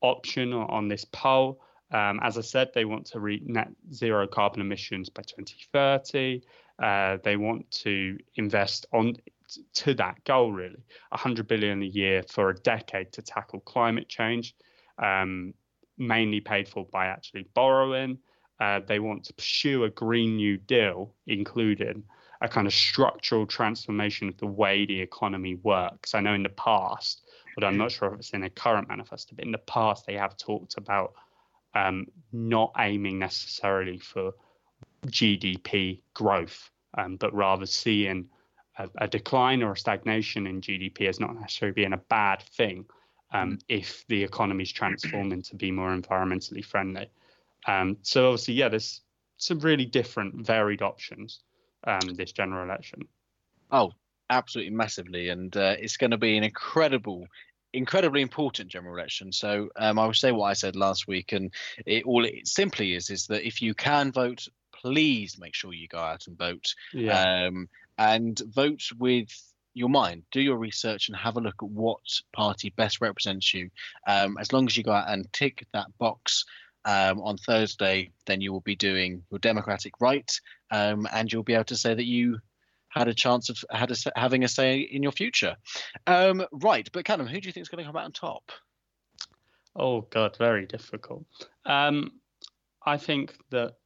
option 0.00 0.52
on 0.52 0.88
this 0.88 1.04
poll. 1.04 1.60
Um, 1.90 2.18
as 2.22 2.36
I 2.36 2.40
said, 2.40 2.70
they 2.74 2.84
want 2.84 3.06
to 3.06 3.20
reach 3.20 3.42
net 3.46 3.68
zero 3.92 4.26
carbon 4.26 4.60
emissions 4.60 5.08
by 5.08 5.22
2030. 5.22 6.42
Uh, 6.82 7.18
they 7.22 7.36
want 7.36 7.70
to 7.70 8.18
invest 8.34 8.86
on 8.92 9.14
to 9.74 9.94
that 9.94 10.22
goal 10.24 10.52
really 10.52 10.82
100 11.10 11.46
billion 11.46 11.82
a 11.82 11.86
year 11.86 12.22
for 12.28 12.50
a 12.50 12.54
decade 12.54 13.12
to 13.12 13.22
tackle 13.22 13.60
climate 13.60 14.08
change 14.08 14.54
um, 15.02 15.54
mainly 15.98 16.40
paid 16.40 16.68
for 16.68 16.86
by 16.86 17.06
actually 17.06 17.46
borrowing 17.54 18.18
Uh, 18.60 18.80
they 18.86 19.00
want 19.00 19.24
to 19.24 19.34
pursue 19.34 19.84
a 19.84 19.90
Green 19.90 20.36
New 20.36 20.56
Deal, 20.56 21.12
including 21.26 22.04
a 22.40 22.48
kind 22.48 22.66
of 22.66 22.72
structural 22.72 23.46
transformation 23.46 24.28
of 24.28 24.36
the 24.38 24.46
way 24.46 24.86
the 24.86 25.00
economy 25.00 25.56
works. 25.56 26.14
I 26.14 26.20
know 26.20 26.34
in 26.34 26.42
the 26.42 26.50
past, 26.50 27.22
but 27.54 27.64
I'm 27.64 27.76
not 27.76 27.90
sure 27.90 28.12
if 28.12 28.20
it's 28.20 28.30
in 28.30 28.44
a 28.44 28.50
current 28.50 28.88
manifesto, 28.88 29.34
but 29.34 29.44
in 29.44 29.52
the 29.52 29.58
past 29.58 30.06
they 30.06 30.14
have 30.14 30.36
talked 30.36 30.76
about 30.76 31.14
um, 31.74 32.06
not 32.32 32.72
aiming 32.78 33.18
necessarily 33.18 33.98
for 33.98 34.32
GDP 35.06 36.00
growth, 36.14 36.70
um, 36.96 37.16
but 37.16 37.34
rather 37.34 37.66
seeing 37.66 38.28
a, 38.78 38.88
a, 38.98 39.08
decline 39.08 39.62
or 39.62 39.72
a 39.72 39.76
stagnation 39.76 40.46
in 40.46 40.60
GDP 40.60 41.08
as 41.08 41.20
not 41.20 41.34
necessarily 41.38 41.74
being 41.74 41.92
a 41.92 42.02
bad 42.08 42.42
thing 42.42 42.84
um, 43.32 43.52
mm. 43.52 43.60
if 43.68 44.04
the 44.08 44.22
economy 44.22 44.62
is 44.62 44.72
transforming 44.72 45.42
to 45.42 45.56
be 45.56 45.70
more 45.70 45.96
environmentally 45.96 46.64
friendly. 46.64 47.08
Um, 47.66 47.96
so 48.02 48.28
obviously, 48.28 48.54
yeah, 48.54 48.68
there's 48.68 49.02
some 49.36 49.58
really 49.60 49.86
different, 49.86 50.46
varied 50.46 50.82
options 50.82 51.40
um, 51.86 52.14
this 52.14 52.32
general 52.32 52.64
election. 52.64 53.06
Oh, 53.70 53.92
absolutely 54.30 54.74
massively, 54.74 55.28
and 55.28 55.56
uh, 55.56 55.76
it's 55.78 55.96
going 55.96 56.10
to 56.10 56.18
be 56.18 56.36
an 56.36 56.44
incredible 56.44 57.26
incredibly 57.72 58.22
important 58.22 58.70
general 58.70 58.94
election. 58.94 59.32
So 59.32 59.68
um, 59.76 59.98
I 59.98 60.06
will 60.06 60.14
say 60.14 60.30
what 60.30 60.46
I 60.46 60.52
said 60.52 60.76
last 60.76 61.08
week, 61.08 61.32
and 61.32 61.52
it 61.86 62.04
all 62.04 62.24
it 62.24 62.46
simply 62.46 62.94
is 62.94 63.10
is 63.10 63.26
that 63.26 63.46
if 63.46 63.60
you 63.60 63.74
can 63.74 64.12
vote, 64.12 64.46
please 64.84 65.38
make 65.38 65.54
sure 65.54 65.72
you 65.72 65.88
go 65.88 65.98
out 65.98 66.26
and 66.26 66.36
vote. 66.36 66.74
Yeah. 66.92 67.46
Um, 67.46 67.68
and 67.96 68.38
vote 68.52 68.82
with 68.98 69.30
your 69.72 69.88
mind. 69.88 70.24
Do 70.30 70.42
your 70.42 70.58
research 70.58 71.08
and 71.08 71.16
have 71.16 71.36
a 71.36 71.40
look 71.40 71.62
at 71.62 71.68
what 71.68 72.00
party 72.34 72.72
best 72.76 73.00
represents 73.00 73.54
you. 73.54 73.70
Um, 74.06 74.36
as 74.38 74.52
long 74.52 74.66
as 74.66 74.76
you 74.76 74.82
go 74.82 74.92
out 74.92 75.08
and 75.08 75.32
tick 75.32 75.66
that 75.72 75.86
box. 75.98 76.44
Um, 76.86 77.22
on 77.22 77.38
Thursday, 77.38 78.10
then 78.26 78.42
you 78.42 78.52
will 78.52 78.60
be 78.60 78.76
doing 78.76 79.22
your 79.30 79.38
democratic 79.38 79.94
right, 80.02 80.30
um, 80.70 81.08
and 81.14 81.32
you'll 81.32 81.42
be 81.42 81.54
able 81.54 81.64
to 81.64 81.78
say 81.78 81.94
that 81.94 82.04
you 82.04 82.40
had 82.90 83.08
a 83.08 83.14
chance 83.14 83.48
of 83.48 83.64
had 83.70 83.90
a, 83.90 83.96
having 84.16 84.44
a 84.44 84.48
say 84.48 84.80
in 84.80 85.02
your 85.02 85.12
future. 85.12 85.56
Um, 86.06 86.44
right, 86.52 86.86
but 86.92 87.06
Callum, 87.06 87.26
who 87.26 87.40
do 87.40 87.46
you 87.46 87.52
think 87.54 87.62
is 87.62 87.70
going 87.70 87.82
to 87.82 87.90
come 87.90 87.96
out 87.96 88.04
on 88.04 88.12
top? 88.12 88.52
Oh 89.74 90.02
God, 90.02 90.36
very 90.36 90.66
difficult. 90.66 91.24
Um, 91.64 92.20
I 92.84 92.98
think 92.98 93.34
that 93.48 93.76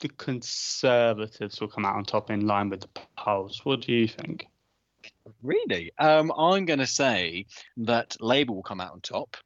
the 0.00 0.08
Conservatives 0.08 1.60
will 1.60 1.68
come 1.68 1.84
out 1.84 1.96
on 1.96 2.04
top 2.04 2.30
in 2.30 2.46
line 2.46 2.70
with 2.70 2.80
the 2.80 2.88
polls. 3.16 3.60
What 3.64 3.82
do 3.82 3.92
you 3.92 4.08
think? 4.08 4.46
Really? 5.42 5.92
Um, 5.98 6.32
I'm 6.36 6.64
going 6.64 6.78
to 6.78 6.86
say 6.86 7.46
that 7.78 8.16
Labour 8.20 8.52
will 8.52 8.62
come 8.62 8.80
out 8.80 8.92
on 8.92 9.00
top. 9.00 9.36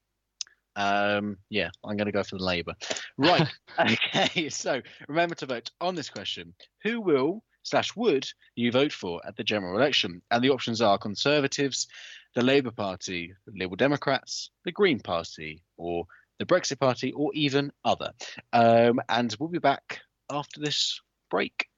Um, 0.76 1.36
yeah, 1.50 1.70
I'm 1.84 1.96
going 1.96 2.06
to 2.06 2.12
go 2.12 2.22
for 2.22 2.36
the 2.36 2.44
Labour. 2.44 2.74
Right. 3.16 3.48
okay. 3.78 4.48
So 4.48 4.80
remember 5.08 5.34
to 5.36 5.46
vote 5.46 5.70
on 5.80 5.94
this 5.94 6.10
question. 6.10 6.54
Who 6.82 7.00
will 7.00 7.44
slash 7.62 7.94
would 7.96 8.28
you 8.56 8.70
vote 8.72 8.92
for 8.92 9.20
at 9.26 9.36
the 9.36 9.44
general 9.44 9.76
election? 9.76 10.22
And 10.30 10.42
the 10.42 10.50
options 10.50 10.80
are 10.80 10.98
Conservatives, 10.98 11.88
the 12.34 12.42
Labour 12.42 12.72
Party, 12.72 13.34
the 13.46 13.52
Liberal 13.52 13.76
Democrats, 13.76 14.50
the 14.64 14.72
Green 14.72 15.00
Party, 15.00 15.62
or 15.76 16.06
the 16.38 16.46
Brexit 16.46 16.80
Party, 16.80 17.12
or 17.12 17.30
even 17.34 17.72
other. 17.84 18.10
Um, 18.52 19.00
and 19.08 19.34
we'll 19.38 19.48
be 19.48 19.58
back 19.58 20.00
after 20.30 20.60
this 20.60 21.00
break. 21.30 21.68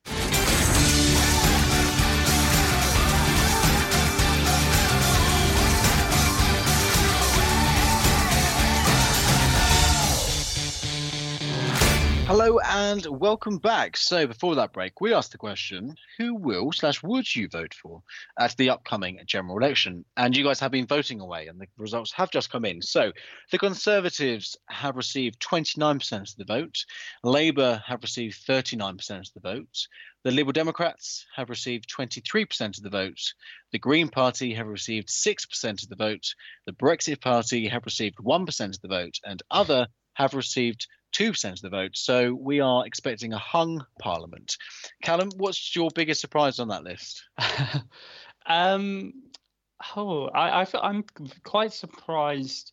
Hello 12.26 12.58
and 12.58 13.06
welcome 13.06 13.58
back. 13.58 13.96
So 13.96 14.26
before 14.26 14.56
that 14.56 14.72
break, 14.72 15.00
we 15.00 15.14
asked 15.14 15.30
the 15.30 15.38
question: 15.38 15.94
Who 16.18 16.34
will 16.34 16.72
slash 16.72 17.00
would 17.00 17.32
you 17.36 17.46
vote 17.46 17.72
for 17.72 18.02
at 18.36 18.56
the 18.56 18.70
upcoming 18.70 19.20
general 19.26 19.56
election? 19.56 20.04
And 20.16 20.36
you 20.36 20.42
guys 20.42 20.58
have 20.58 20.72
been 20.72 20.88
voting 20.88 21.20
away, 21.20 21.46
and 21.46 21.60
the 21.60 21.68
results 21.78 22.10
have 22.14 22.32
just 22.32 22.50
come 22.50 22.64
in. 22.64 22.82
So 22.82 23.12
the 23.52 23.58
Conservatives 23.58 24.56
have 24.68 24.96
received 24.96 25.38
29% 25.38 26.32
of 26.32 26.36
the 26.36 26.44
vote. 26.44 26.84
Labour 27.22 27.80
have 27.86 28.02
received 28.02 28.44
39% 28.44 29.20
of 29.20 29.32
the 29.34 29.48
vote. 29.48 29.86
The 30.24 30.32
Liberal 30.32 30.52
Democrats 30.52 31.26
have 31.36 31.48
received 31.48 31.88
23% 31.96 32.76
of 32.76 32.82
the 32.82 32.90
vote. 32.90 33.22
The 33.70 33.78
Green 33.78 34.08
Party 34.08 34.52
have 34.54 34.66
received 34.66 35.10
6% 35.10 35.82
of 35.84 35.88
the 35.88 35.94
vote. 35.94 36.34
The 36.66 36.72
Brexit 36.72 37.20
Party 37.20 37.68
have 37.68 37.84
received 37.84 38.16
1% 38.16 38.64
of 38.64 38.80
the 38.80 38.88
vote, 38.88 39.14
and 39.24 39.40
other 39.48 39.86
have 40.14 40.34
received 40.34 40.88
2% 41.16 41.52
of 41.52 41.60
the 41.60 41.70
vote. 41.70 41.92
So 41.94 42.34
we 42.34 42.60
are 42.60 42.86
expecting 42.86 43.32
a 43.32 43.38
hung 43.38 43.84
parliament. 43.98 44.56
Callum, 45.02 45.30
what's 45.36 45.74
your 45.74 45.90
biggest 45.94 46.20
surprise 46.20 46.58
on 46.58 46.68
that 46.68 46.84
list? 46.84 47.24
um, 48.46 49.12
oh, 49.96 50.26
I, 50.26 50.62
I 50.62 50.66
I'm 50.82 51.04
quite 51.42 51.72
surprised 51.72 52.72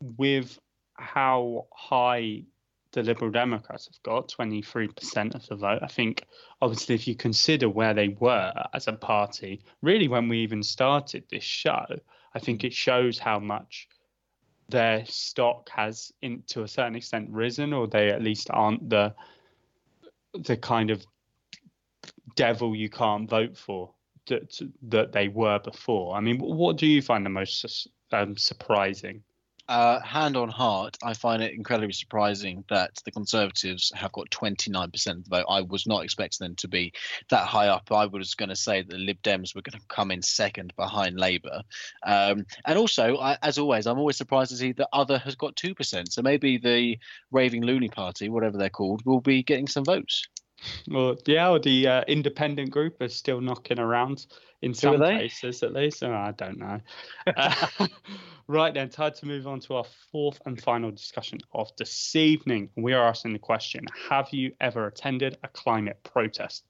with 0.00 0.58
how 0.94 1.66
high 1.72 2.42
the 2.92 3.02
Liberal 3.02 3.30
Democrats 3.30 3.86
have 3.86 4.02
got 4.02 4.28
23% 4.28 5.34
of 5.34 5.46
the 5.46 5.56
vote. 5.56 5.80
I 5.82 5.86
think, 5.86 6.26
obviously, 6.60 6.94
if 6.94 7.08
you 7.08 7.14
consider 7.14 7.68
where 7.68 7.94
they 7.94 8.08
were 8.08 8.52
as 8.74 8.88
a 8.88 8.92
party, 8.92 9.62
really, 9.80 10.08
when 10.08 10.28
we 10.28 10.38
even 10.40 10.62
started 10.62 11.24
this 11.30 11.44
show, 11.44 11.86
I 12.34 12.38
think 12.38 12.64
it 12.64 12.72
shows 12.72 13.18
how 13.18 13.38
much 13.38 13.88
their 14.72 15.04
stock 15.06 15.68
has, 15.68 16.12
in 16.22 16.42
to 16.48 16.64
a 16.64 16.68
certain 16.68 16.96
extent, 16.96 17.30
risen, 17.30 17.72
or 17.72 17.86
they 17.86 18.10
at 18.10 18.22
least 18.22 18.48
aren't 18.50 18.90
the 18.90 19.14
the 20.46 20.56
kind 20.56 20.90
of 20.90 21.04
devil 22.36 22.74
you 22.74 22.88
can't 22.88 23.28
vote 23.28 23.56
for 23.56 23.92
that 24.26 24.60
that 24.88 25.12
they 25.12 25.28
were 25.28 25.58
before. 25.60 26.16
I 26.16 26.20
mean, 26.20 26.38
what 26.38 26.76
do 26.78 26.86
you 26.86 27.02
find 27.02 27.24
the 27.24 27.30
most 27.30 27.86
um, 28.10 28.36
surprising? 28.36 29.22
Uh, 29.68 30.00
hand 30.00 30.36
on 30.36 30.48
heart, 30.48 30.96
I 31.02 31.14
find 31.14 31.42
it 31.42 31.54
incredibly 31.54 31.92
surprising 31.92 32.64
that 32.68 32.90
the 33.04 33.10
Conservatives 33.10 33.92
have 33.94 34.12
got 34.12 34.30
29% 34.30 35.06
of 35.06 35.24
the 35.24 35.30
vote. 35.30 35.46
I 35.48 35.62
was 35.62 35.86
not 35.86 36.04
expecting 36.04 36.46
them 36.46 36.56
to 36.56 36.68
be 36.68 36.92
that 37.30 37.46
high 37.46 37.68
up. 37.68 37.90
I 37.90 38.06
was 38.06 38.34
going 38.34 38.48
to 38.48 38.56
say 38.56 38.82
that 38.82 38.90
the 38.90 38.98
Lib 38.98 39.22
Dems 39.22 39.54
were 39.54 39.62
going 39.62 39.80
to 39.80 39.86
come 39.88 40.10
in 40.10 40.22
second 40.22 40.72
behind 40.76 41.18
Labour. 41.18 41.62
Um, 42.06 42.44
and 42.64 42.78
also, 42.78 43.18
I, 43.18 43.38
as 43.42 43.58
always, 43.58 43.86
I'm 43.86 43.98
always 43.98 44.16
surprised 44.16 44.50
to 44.50 44.56
see 44.56 44.72
that 44.72 44.88
Other 44.92 45.18
has 45.18 45.36
got 45.36 45.56
2%. 45.56 46.10
So 46.10 46.22
maybe 46.22 46.58
the 46.58 46.98
Raving 47.30 47.62
Loony 47.62 47.88
Party, 47.88 48.28
whatever 48.28 48.58
they're 48.58 48.70
called, 48.70 49.02
will 49.04 49.20
be 49.20 49.42
getting 49.42 49.68
some 49.68 49.84
votes. 49.84 50.26
Well, 50.88 51.16
yeah, 51.26 51.58
the 51.62 51.88
uh, 51.88 52.04
independent 52.08 52.70
group 52.70 53.00
is 53.02 53.14
still 53.14 53.40
knocking 53.40 53.78
around 53.78 54.26
in 54.60 54.74
some 54.74 54.96
places, 54.96 55.62
at 55.62 55.72
least. 55.72 56.02
Oh, 56.02 56.12
I 56.12 56.32
don't 56.32 56.58
know. 56.58 56.80
uh, 57.36 57.66
right 58.46 58.72
then, 58.72 58.88
time 58.88 59.12
to 59.14 59.26
move 59.26 59.46
on 59.46 59.60
to 59.60 59.76
our 59.76 59.84
fourth 60.10 60.40
and 60.46 60.60
final 60.60 60.90
discussion 60.90 61.40
of 61.52 61.70
this 61.76 62.14
evening. 62.14 62.70
We 62.76 62.92
are 62.92 63.08
asking 63.08 63.32
the 63.32 63.38
question: 63.38 63.86
Have 64.08 64.30
you 64.32 64.52
ever 64.60 64.86
attended 64.86 65.38
a 65.42 65.48
climate 65.48 66.02
protest? 66.04 66.64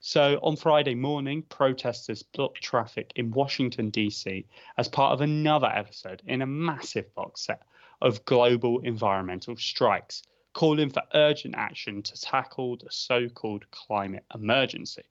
So, 0.00 0.38
on 0.42 0.56
Friday 0.56 0.94
morning, 0.94 1.42
protesters 1.42 2.22
blocked 2.22 2.62
traffic 2.62 3.12
in 3.16 3.32
Washington, 3.32 3.90
D.C., 3.90 4.46
as 4.76 4.88
part 4.88 5.12
of 5.12 5.20
another 5.20 5.66
episode 5.66 6.22
in 6.26 6.40
a 6.40 6.46
massive 6.46 7.12
box 7.14 7.42
set 7.42 7.62
of 8.00 8.24
global 8.24 8.78
environmental 8.80 9.56
strikes 9.56 10.22
calling 10.58 10.90
for 10.90 11.04
urgent 11.14 11.54
action 11.56 12.02
to 12.02 12.20
tackle 12.20 12.76
the 12.78 12.90
so 12.90 13.28
called 13.28 13.70
climate 13.70 14.24
emergency. 14.34 15.04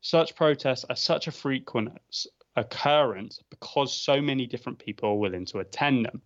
Such 0.00 0.34
protests 0.34 0.84
are 0.90 0.96
such 0.96 1.28
a 1.28 1.30
frequent 1.30 1.96
occurrence 2.56 3.38
because 3.50 3.96
so 3.96 4.20
many 4.20 4.48
different 4.48 4.80
people 4.80 5.10
are 5.10 5.14
willing 5.14 5.44
to 5.46 5.60
attend 5.60 6.06
them. 6.06 6.22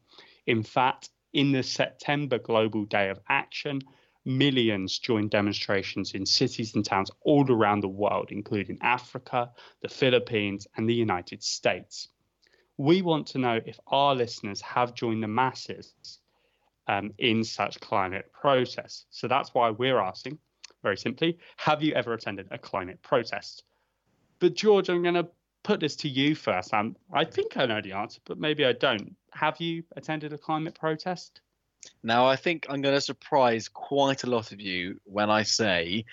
In 0.46 0.62
fact, 0.62 1.10
in 1.34 1.52
the 1.52 1.62
September 1.62 2.38
Global 2.38 2.86
Day 2.86 3.10
of 3.10 3.20
Action, 3.28 3.82
millions 4.24 4.98
joined 4.98 5.28
demonstrations 5.28 6.14
in 6.14 6.24
cities 6.24 6.74
and 6.74 6.82
towns 6.82 7.10
all 7.20 7.52
around 7.52 7.82
the 7.82 7.88
world, 7.88 8.28
including 8.30 8.78
Africa, 8.80 9.52
the 9.82 9.90
Philippines, 9.90 10.66
and 10.74 10.88
the 10.88 10.94
United 10.94 11.42
States. 11.42 12.08
We 12.78 13.02
want 13.02 13.26
to 13.26 13.38
know 13.38 13.60
if 13.66 13.78
our 13.88 14.14
listeners 14.14 14.62
have 14.62 14.94
joined 14.94 15.22
the 15.22 15.28
masses 15.28 15.92
um, 16.88 17.12
in 17.18 17.44
such 17.44 17.78
climate 17.80 18.32
protests. 18.32 19.06
So 19.10 19.28
that's 19.28 19.54
why 19.54 19.70
we're 19.70 20.00
asking, 20.00 20.38
very 20.82 20.96
simply, 20.96 21.38
have 21.56 21.82
you 21.82 21.92
ever 21.94 22.14
attended 22.14 22.48
a 22.50 22.58
climate 22.58 23.00
protest? 23.02 23.64
But 24.40 24.54
George, 24.54 24.88
I'm 24.88 25.02
going 25.02 25.14
to 25.14 25.28
put 25.62 25.80
this 25.80 25.96
to 25.96 26.08
you 26.08 26.34
first. 26.34 26.72
Um, 26.72 26.96
I 27.12 27.24
think 27.24 27.56
I 27.56 27.66
know 27.66 27.80
the 27.80 27.92
answer, 27.92 28.20
but 28.24 28.38
maybe 28.38 28.64
I 28.64 28.72
don't. 28.72 29.14
Have 29.32 29.60
you 29.60 29.82
attended 29.96 30.32
a 30.32 30.38
climate 30.38 30.78
protest? 30.78 31.40
Now, 32.02 32.26
I 32.26 32.36
think 32.36 32.66
I'm 32.68 32.80
going 32.80 32.94
to 32.94 33.00
surprise 33.00 33.68
quite 33.68 34.24
a 34.24 34.30
lot 34.30 34.52
of 34.52 34.60
you 34.60 34.98
when 35.04 35.30
I 35.30 35.42
say 35.42 36.04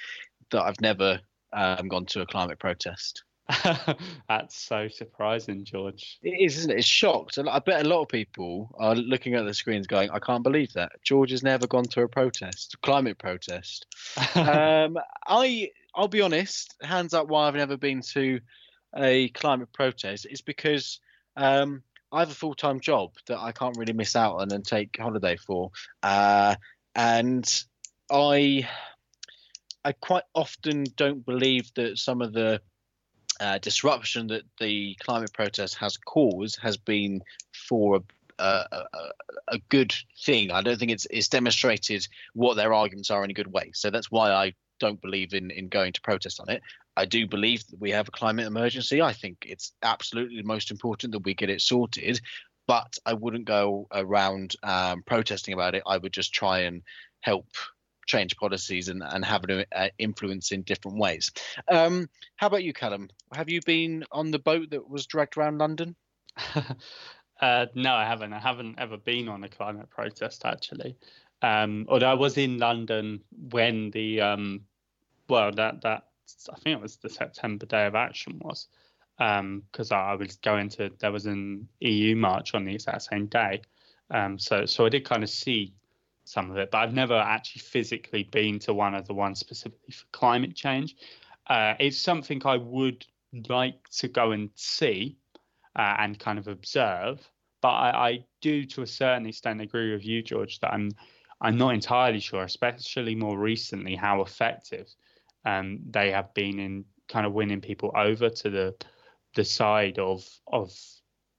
that 0.51 0.63
I've 0.63 0.82
never 0.82 1.19
um, 1.53 1.88
gone 1.88 2.05
to 2.07 2.21
a 2.21 2.26
climate 2.26 2.59
protest. 2.59 3.23
That's 4.27 4.55
so 4.55 4.87
surprising, 4.87 5.65
George. 5.65 6.17
It 6.23 6.41
is, 6.41 6.57
isn't 6.57 6.71
it? 6.71 6.79
It's 6.79 6.87
shocked. 6.87 7.37
I 7.37 7.59
bet 7.59 7.85
a 7.85 7.89
lot 7.89 8.01
of 8.01 8.07
people 8.07 8.75
are 8.79 8.95
looking 8.95 9.35
at 9.35 9.45
the 9.45 9.53
screens 9.53 9.87
going, 9.87 10.09
I 10.09 10.19
can't 10.19 10.43
believe 10.43 10.73
that. 10.73 10.93
George 11.03 11.31
has 11.31 11.43
never 11.43 11.67
gone 11.67 11.85
to 11.85 12.01
a 12.01 12.07
protest, 12.07 12.81
climate 12.81 13.19
protest. 13.19 13.85
um, 14.35 14.97
I, 15.27 15.69
I'll 15.93 16.07
be 16.07 16.21
honest, 16.21 16.73
hands 16.81 17.13
up 17.13 17.27
why 17.27 17.47
I've 17.47 17.55
never 17.55 17.77
been 17.77 18.01
to 18.13 18.39
a 18.95 19.29
climate 19.29 19.71
protest. 19.73 20.25
is 20.29 20.41
because 20.41 20.99
um, 21.37 21.83
I 22.11 22.19
have 22.19 22.31
a 22.31 22.35
full 22.35 22.55
time 22.55 22.79
job 22.79 23.11
that 23.27 23.39
I 23.39 23.51
can't 23.51 23.77
really 23.77 23.93
miss 23.93 24.15
out 24.15 24.37
on 24.37 24.51
and 24.51 24.65
take 24.65 24.97
holiday 24.97 25.35
for. 25.35 25.69
Uh, 26.01 26.55
and 26.95 27.63
I, 28.11 28.67
I 29.83 29.91
quite 29.91 30.23
often 30.33 30.85
don't 30.95 31.23
believe 31.23 31.71
that 31.75 31.99
some 31.99 32.23
of 32.23 32.33
the 32.33 32.61
uh, 33.39 33.57
disruption 33.59 34.27
that 34.27 34.43
the 34.59 34.95
climate 34.99 35.33
protest 35.33 35.75
has 35.75 35.97
caused 35.97 36.59
has 36.61 36.77
been 36.77 37.21
for 37.67 38.01
a, 38.39 38.65
a, 38.71 38.86
a, 39.49 39.59
good 39.69 39.93
thing. 40.25 40.51
I 40.51 40.61
don't 40.61 40.77
think 40.77 40.91
it's 40.91 41.07
it's 41.09 41.27
demonstrated 41.27 42.07
what 42.33 42.55
their 42.55 42.73
arguments 42.73 43.11
are 43.11 43.23
in 43.23 43.31
a 43.31 43.33
good 43.33 43.51
way. 43.51 43.71
So 43.73 43.89
that's 43.89 44.11
why 44.11 44.31
I 44.31 44.53
don't 44.79 45.01
believe 45.01 45.33
in 45.33 45.51
in 45.51 45.67
going 45.69 45.93
to 45.93 46.01
protest 46.01 46.39
on 46.39 46.49
it. 46.49 46.61
I 46.97 47.05
do 47.05 47.27
believe 47.27 47.65
that 47.67 47.79
we 47.79 47.91
have 47.91 48.07
a 48.07 48.11
climate 48.11 48.47
emergency. 48.47 49.01
I 49.01 49.13
think 49.13 49.45
it's 49.45 49.73
absolutely 49.83 50.41
most 50.43 50.71
important 50.71 51.13
that 51.13 51.25
we 51.25 51.33
get 51.33 51.49
it 51.49 51.61
sorted. 51.61 52.21
But 52.67 52.97
I 53.05 53.13
wouldn't 53.13 53.45
go 53.45 53.88
around 53.91 54.55
um, 54.63 55.03
protesting 55.03 55.53
about 55.53 55.75
it. 55.75 55.83
I 55.86 55.97
would 55.97 56.13
just 56.13 56.33
try 56.33 56.61
and 56.61 56.81
help 57.21 57.47
change 58.05 58.35
policies 58.37 58.89
and, 58.89 59.03
and 59.03 59.25
have 59.25 59.43
an 59.45 59.65
uh, 59.75 59.87
influence 59.97 60.51
in 60.51 60.61
different 60.61 60.97
ways. 60.97 61.31
Um, 61.67 62.09
how 62.35 62.47
about 62.47 62.63
you, 62.63 62.73
Callum? 62.73 63.09
Have 63.33 63.49
you 63.49 63.61
been 63.65 64.03
on 64.11 64.31
the 64.31 64.39
boat 64.39 64.71
that 64.71 64.89
was 64.89 65.05
dragged 65.05 65.37
around 65.37 65.57
London? 65.57 65.95
uh, 67.41 67.65
no, 67.75 67.93
I 67.93 68.05
haven't. 68.05 68.33
I 68.33 68.39
haven't 68.39 68.79
ever 68.79 68.97
been 68.97 69.29
on 69.29 69.43
a 69.43 69.49
climate 69.49 69.89
protest 69.89 70.45
actually. 70.45 70.95
Um, 71.41 71.85
although 71.89 72.09
I 72.09 72.15
was 72.15 72.37
in 72.37 72.57
London 72.57 73.21
when 73.51 73.91
the 73.91 74.21
um, 74.21 74.61
well 75.27 75.51
that 75.51 75.81
that 75.81 76.07
I 76.51 76.55
think 76.59 76.77
it 76.77 76.81
was 76.81 76.97
the 76.97 77.09
September 77.09 77.65
Day 77.65 77.85
of 77.85 77.95
Action 77.95 78.39
was 78.43 78.67
because 79.17 79.91
um, 79.91 79.97
I, 79.97 80.11
I 80.11 80.15
was 80.15 80.35
going 80.37 80.69
to 80.69 80.91
there 80.99 81.11
was 81.11 81.25
an 81.25 81.67
EU 81.79 82.15
march 82.15 82.53
on 82.53 82.65
the 82.65 82.73
exact 82.73 83.03
same 83.03 83.27
day. 83.27 83.61
Um, 84.11 84.37
so 84.37 84.65
so 84.65 84.85
I 84.85 84.89
did 84.89 85.05
kind 85.05 85.23
of 85.23 85.29
see 85.29 85.73
some 86.26 86.51
of 86.51 86.57
it, 86.57 86.71
but 86.71 86.80
I've 86.80 86.93
never 86.93 87.15
actually 87.15 87.61
physically 87.61 88.23
been 88.23 88.59
to 88.59 88.73
one 88.73 88.95
of 88.95 89.07
the 89.07 89.13
ones 89.13 89.39
specifically 89.39 89.93
for 89.93 90.05
climate 90.11 90.55
change. 90.55 90.95
Uh, 91.47 91.76
it's 91.80 91.97
something 91.97 92.41
I 92.45 92.57
would 92.57 93.05
like 93.47 93.88
to 93.97 94.07
go 94.07 94.32
and 94.32 94.49
see 94.55 95.17
uh, 95.76 95.95
and 95.99 96.19
kind 96.19 96.39
of 96.39 96.47
observe, 96.47 97.30
but 97.61 97.69
I, 97.69 98.09
I, 98.09 98.26
do 98.41 98.65
to 98.65 98.84
a 98.84 98.88
certain 98.88 99.26
extent 99.26 99.61
agree 99.61 99.91
with 99.91 100.05
you, 100.05 100.21
George, 100.21 100.59
that 100.59 100.73
I'm 100.73 100.91
I'm 101.41 101.57
not 101.57 101.73
entirely 101.73 102.19
sure, 102.19 102.43
especially 102.43 103.15
more 103.15 103.38
recently, 103.38 103.95
how 103.95 104.21
effective 104.21 104.88
um, 105.45 105.80
they 105.89 106.11
have 106.11 106.34
been 106.34 106.59
in 106.59 106.86
kind 107.07 107.26
of 107.26 107.34
winning 107.34 107.61
people 107.61 107.91
over 107.95 108.30
to 108.30 108.49
the 108.49 108.76
the 109.36 109.43
side 109.43 109.99
of 109.99 110.28
of 110.47 110.71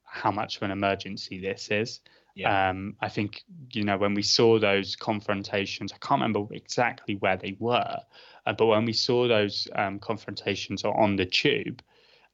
how 0.05 0.31
much 0.31 0.57
of 0.57 0.63
an 0.63 0.71
emergency 0.71 1.41
this 1.41 1.71
is. 1.71 2.01
Yeah. 2.37 2.69
Um, 2.69 2.97
I 3.01 3.09
think 3.09 3.45
you 3.73 3.83
know 3.83 3.97
when 3.97 4.13
we 4.13 4.21
saw 4.21 4.59
those 4.59 4.95
confrontations, 4.95 5.91
I 5.91 5.97
can't 6.07 6.21
remember 6.21 6.45
exactly 6.55 7.15
where 7.17 7.39
they 7.39 7.57
were, 7.59 7.97
uh, 8.45 8.53
but 8.53 8.67
when 8.67 8.85
we 8.85 8.93
saw 8.93 9.27
those 9.27 9.67
um, 9.75 9.99
confrontations 9.99 10.85
on 10.85 11.17
the 11.17 11.25
tube 11.25 11.83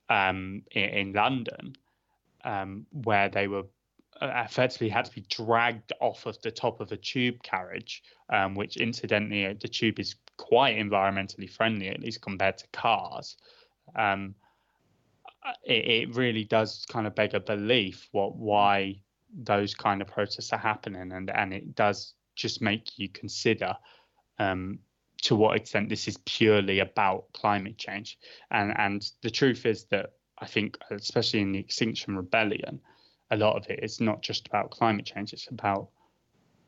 um, 0.09 0.65
in, 0.73 0.83
in, 0.83 1.13
London, 1.13 1.77
um, 2.43 2.85
where 2.91 3.29
they 3.29 3.47
were 3.47 3.63
uh, 4.21 4.43
effectively 4.45 4.89
had 4.89 5.05
to 5.05 5.15
be 5.15 5.25
dragged 5.31 5.93
off 6.01 6.27
of 6.27 6.41
the 6.43 6.51
top 6.51 6.81
of 6.81 6.91
a 6.91 6.97
tube 6.97 7.41
carriage, 7.45 8.03
um, 8.29 8.57
which 8.57 8.79
incidentally 8.79 9.47
uh, 9.47 9.55
the 9.61 9.69
tube 9.69 10.01
is 10.01 10.17
quite 10.37 10.77
environmentally 10.77 11.49
friendly, 11.49 11.89
at 11.89 12.01
least 12.01 12.21
compared 12.21 12.59
to 12.59 12.67
cars. 12.73 13.37
Um, 13.95 14.35
uh, 15.47 15.53
it, 15.65 15.87
it 15.87 16.17
really 16.17 16.43
does 16.43 16.85
kind 16.89 17.07
of 17.07 17.15
beg 17.15 17.35
a 17.35 17.41
belief 17.41 18.09
what 18.11 18.35
why 18.35 19.01
those 19.33 19.75
kind 19.75 20.03
of 20.03 20.09
protests 20.09 20.53
are 20.53 20.59
happening, 20.59 21.13
and 21.13 21.31
and 21.31 21.53
it 21.53 21.75
does 21.75 22.15
just 22.35 22.63
make 22.63 22.99
you 22.99 23.09
consider 23.09 23.75
um, 24.39 24.79
to 25.23 25.37
what 25.37 25.57
extent 25.57 25.89
this 25.89 26.09
is 26.09 26.19
purely 26.25 26.81
about 26.81 27.33
climate 27.33 27.79
change. 27.79 28.19
And 28.51 28.73
and 28.77 29.11
the 29.23 29.31
truth 29.31 29.67
is 29.67 29.85
that 29.87 30.11
I 30.39 30.47
think, 30.47 30.77
especially 30.91 31.41
in 31.41 31.53
the 31.53 31.59
Extinction 31.59 32.17
Rebellion, 32.17 32.81
a 33.31 33.37
lot 33.37 33.57
of 33.57 33.69
it 33.71 33.81
is 33.83 34.01
not 34.01 34.23
just 34.23 34.47
about 34.49 34.71
climate 34.71 35.07
change; 35.07 35.33
it's 35.33 35.49
about 35.49 35.89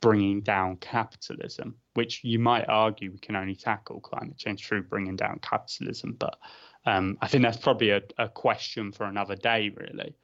bringing 0.01 0.43
down 0.43 0.77
capitalism, 0.77 1.75
which 1.95 2.23
you 2.23 2.39
might 2.39 2.69
argue 2.69 3.11
we 3.11 3.19
can 3.19 3.37
only 3.37 3.57
tackle 3.57 4.01
climate 4.01 4.37
change 4.37 4.67
through 4.67 4.83
bringing 4.83 5.17
down 5.17 5.39
capitalism. 5.41 6.15
But 6.19 6.37
um, 6.85 7.17
I 7.23 7.29
think 7.29 7.43
that's 7.43 7.57
probably 7.57 7.89
a, 7.89 8.03
a, 8.19 8.29
question 8.29 8.93
for 8.93 9.05
another 9.05 9.35
day, 9.35 9.73
really. 9.75 10.15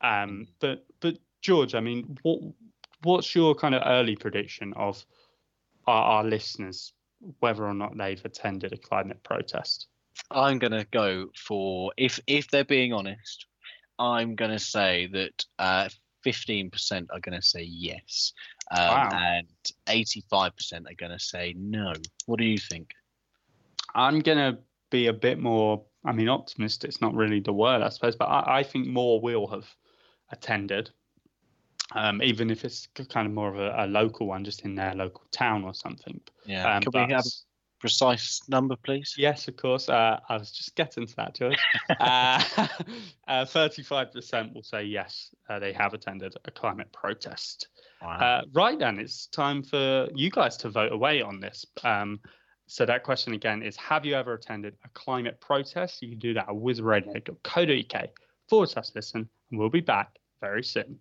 Um, 0.00 0.48
but 0.58 0.86
but 1.00 1.18
George, 1.40 1.74
I 1.74 1.80
mean, 1.80 2.18
what 2.22 2.40
what's 3.02 3.34
your 3.34 3.54
kind 3.54 3.74
of 3.74 3.82
early 3.86 4.16
prediction 4.16 4.72
of 4.76 5.04
our, 5.86 6.02
our 6.02 6.24
listeners, 6.24 6.92
whether 7.40 7.64
or 7.64 7.74
not 7.74 7.96
they've 7.96 8.24
attended 8.24 8.72
a 8.72 8.76
climate 8.76 9.22
protest? 9.22 9.88
I'm 10.30 10.58
going 10.58 10.72
to 10.72 10.86
go 10.90 11.28
for 11.36 11.92
if 11.96 12.20
if 12.26 12.50
they're 12.50 12.64
being 12.64 12.92
honest, 12.92 13.46
I'm 13.98 14.34
going 14.34 14.50
to 14.50 14.58
say 14.58 15.08
that 15.12 15.44
uh, 15.58 15.88
15% 16.26 17.06
are 17.10 17.20
going 17.20 17.40
to 17.40 17.46
say 17.46 17.62
yes, 17.62 18.32
um, 18.70 18.86
wow. 18.86 19.08
and 19.12 19.46
85% 19.86 20.90
are 20.90 20.94
going 20.96 21.12
to 21.12 21.18
say 21.18 21.54
no. 21.56 21.92
What 22.26 22.38
do 22.38 22.44
you 22.44 22.58
think? 22.58 22.90
I'm 23.94 24.20
going 24.20 24.38
to 24.38 24.58
be 24.90 25.06
a 25.06 25.12
bit 25.12 25.38
more. 25.38 25.84
I 26.04 26.12
mean, 26.12 26.28
optimistic. 26.28 26.88
It's 26.88 27.02
not 27.02 27.14
really 27.14 27.40
the 27.40 27.52
word, 27.52 27.82
I 27.82 27.90
suppose, 27.90 28.16
but 28.16 28.26
I, 28.26 28.60
I 28.60 28.62
think 28.62 28.86
more 28.86 29.20
will 29.20 29.46
have 29.48 29.66
attended 30.32 30.90
um, 31.92 32.22
even 32.22 32.50
if 32.50 32.64
it's 32.64 32.88
kind 33.08 33.26
of 33.26 33.32
more 33.32 33.48
of 33.48 33.58
a, 33.58 33.84
a, 33.84 33.86
local 33.86 34.26
one, 34.26 34.44
just 34.44 34.62
in 34.62 34.74
their 34.74 34.94
local 34.94 35.24
town 35.32 35.64
or 35.64 35.74
something. 35.74 36.20
Yeah. 36.46 36.76
Um, 36.76 36.82
Can 36.82 37.06
we 37.08 37.12
have 37.12 37.26
a 37.26 37.30
precise 37.80 38.40
number, 38.48 38.76
please? 38.76 39.14
Yes, 39.18 39.48
of 39.48 39.56
course. 39.56 39.88
Uh, 39.88 40.20
I 40.28 40.36
was 40.36 40.52
just 40.52 40.76
getting 40.76 41.06
to 41.06 41.16
that, 41.16 41.34
George. 41.34 41.58
uh, 41.90 41.94
uh, 43.28 43.44
35% 43.44 44.54
will 44.54 44.62
say 44.62 44.84
yes, 44.84 45.30
uh, 45.48 45.58
they 45.58 45.72
have 45.72 45.94
attended 45.94 46.34
a 46.44 46.50
climate 46.50 46.92
protest. 46.92 47.68
Wow. 48.02 48.10
Uh, 48.10 48.42
right 48.52 48.78
then, 48.78 48.98
it's 48.98 49.26
time 49.26 49.62
for 49.62 50.08
you 50.14 50.30
guys 50.30 50.56
to 50.58 50.70
vote 50.70 50.92
away 50.92 51.22
on 51.22 51.40
this. 51.40 51.66
Um, 51.82 52.20
so 52.66 52.86
that 52.86 53.02
question 53.02 53.32
again 53.32 53.64
is: 53.64 53.76
Have 53.76 54.06
you 54.06 54.14
ever 54.14 54.34
attended 54.34 54.76
a 54.84 54.88
climate 54.90 55.40
protest? 55.40 56.00
You 56.02 56.10
can 56.10 56.18
do 56.20 56.34
that 56.34 56.48
at 56.48 56.54
wizradio.co.uk 56.54 58.08
forward 58.48 58.68
slash 58.68 58.90
listen, 58.94 59.28
and 59.50 59.58
we'll 59.58 59.70
be 59.70 59.80
back 59.80 60.18
very 60.40 60.62
soon. 60.62 61.00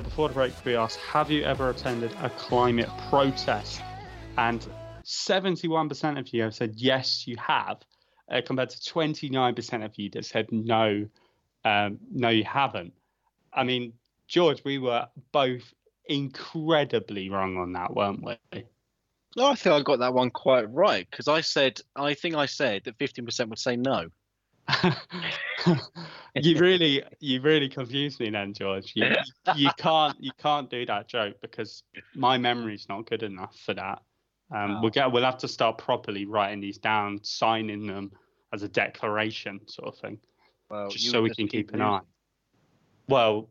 Before 0.00 0.28
the 0.28 0.34
break, 0.34 0.54
we 0.64 0.76
asked, 0.76 0.98
have 1.00 1.30
you 1.30 1.44
ever 1.44 1.70
attended 1.70 2.14
a 2.20 2.30
climate 2.30 2.96
protest? 2.96 3.80
And 4.36 4.66
71% 5.04 6.18
of 6.18 6.32
you 6.32 6.42
have 6.42 6.54
said 6.54 6.74
yes, 6.76 7.26
you 7.26 7.36
have, 7.38 7.78
uh, 8.30 8.40
compared 8.44 8.70
to 8.70 8.78
29% 8.78 9.84
of 9.84 9.98
you 9.98 10.10
that 10.10 10.24
said 10.24 10.50
no, 10.52 11.06
um, 11.64 11.98
no, 12.10 12.28
you 12.28 12.44
haven't. 12.44 12.92
I 13.52 13.64
mean, 13.64 13.94
George, 14.28 14.62
we 14.64 14.78
were 14.78 15.06
both 15.32 15.72
incredibly 16.06 17.30
wrong 17.30 17.56
on 17.56 17.72
that, 17.72 17.94
weren't 17.94 18.24
we? 18.24 18.64
No, 19.36 19.46
I 19.48 19.54
think 19.54 19.74
I 19.74 19.82
got 19.82 19.98
that 19.98 20.14
one 20.14 20.30
quite 20.30 20.72
right 20.72 21.06
because 21.10 21.28
I 21.28 21.42
said, 21.42 21.80
I 21.94 22.14
think 22.14 22.34
I 22.34 22.46
said 22.46 22.84
that 22.84 22.98
15% 22.98 23.48
would 23.48 23.58
say 23.58 23.76
no. 23.76 24.08
you 26.34 26.58
really 26.58 27.02
you 27.20 27.40
really 27.40 27.68
confused 27.68 28.20
me 28.20 28.30
then 28.30 28.52
george. 28.52 28.92
You, 28.94 29.14
you 29.54 29.70
can't 29.78 30.16
you 30.20 30.32
can't 30.38 30.68
do 30.70 30.84
that 30.86 31.08
joke 31.08 31.36
because 31.40 31.82
my 32.14 32.38
memory's 32.38 32.86
not 32.88 33.06
good 33.08 33.22
enough 33.22 33.56
for 33.64 33.74
that. 33.74 34.02
Um, 34.50 34.76
oh. 34.76 34.80
we'll 34.82 34.90
get 34.90 35.10
we'll 35.10 35.24
have 35.24 35.38
to 35.38 35.48
start 35.48 35.78
properly 35.78 36.24
writing 36.24 36.60
these 36.60 36.78
down 36.78 37.20
signing 37.22 37.86
them 37.86 38.12
as 38.52 38.62
a 38.62 38.68
declaration 38.68 39.60
sort 39.66 39.88
of 39.88 39.98
thing 39.98 40.18
well, 40.70 40.88
just 40.88 41.10
so 41.10 41.22
we 41.22 41.34
can 41.34 41.48
keep 41.48 41.72
an 41.74 41.82
eye. 41.82 42.00
Well 43.08 43.50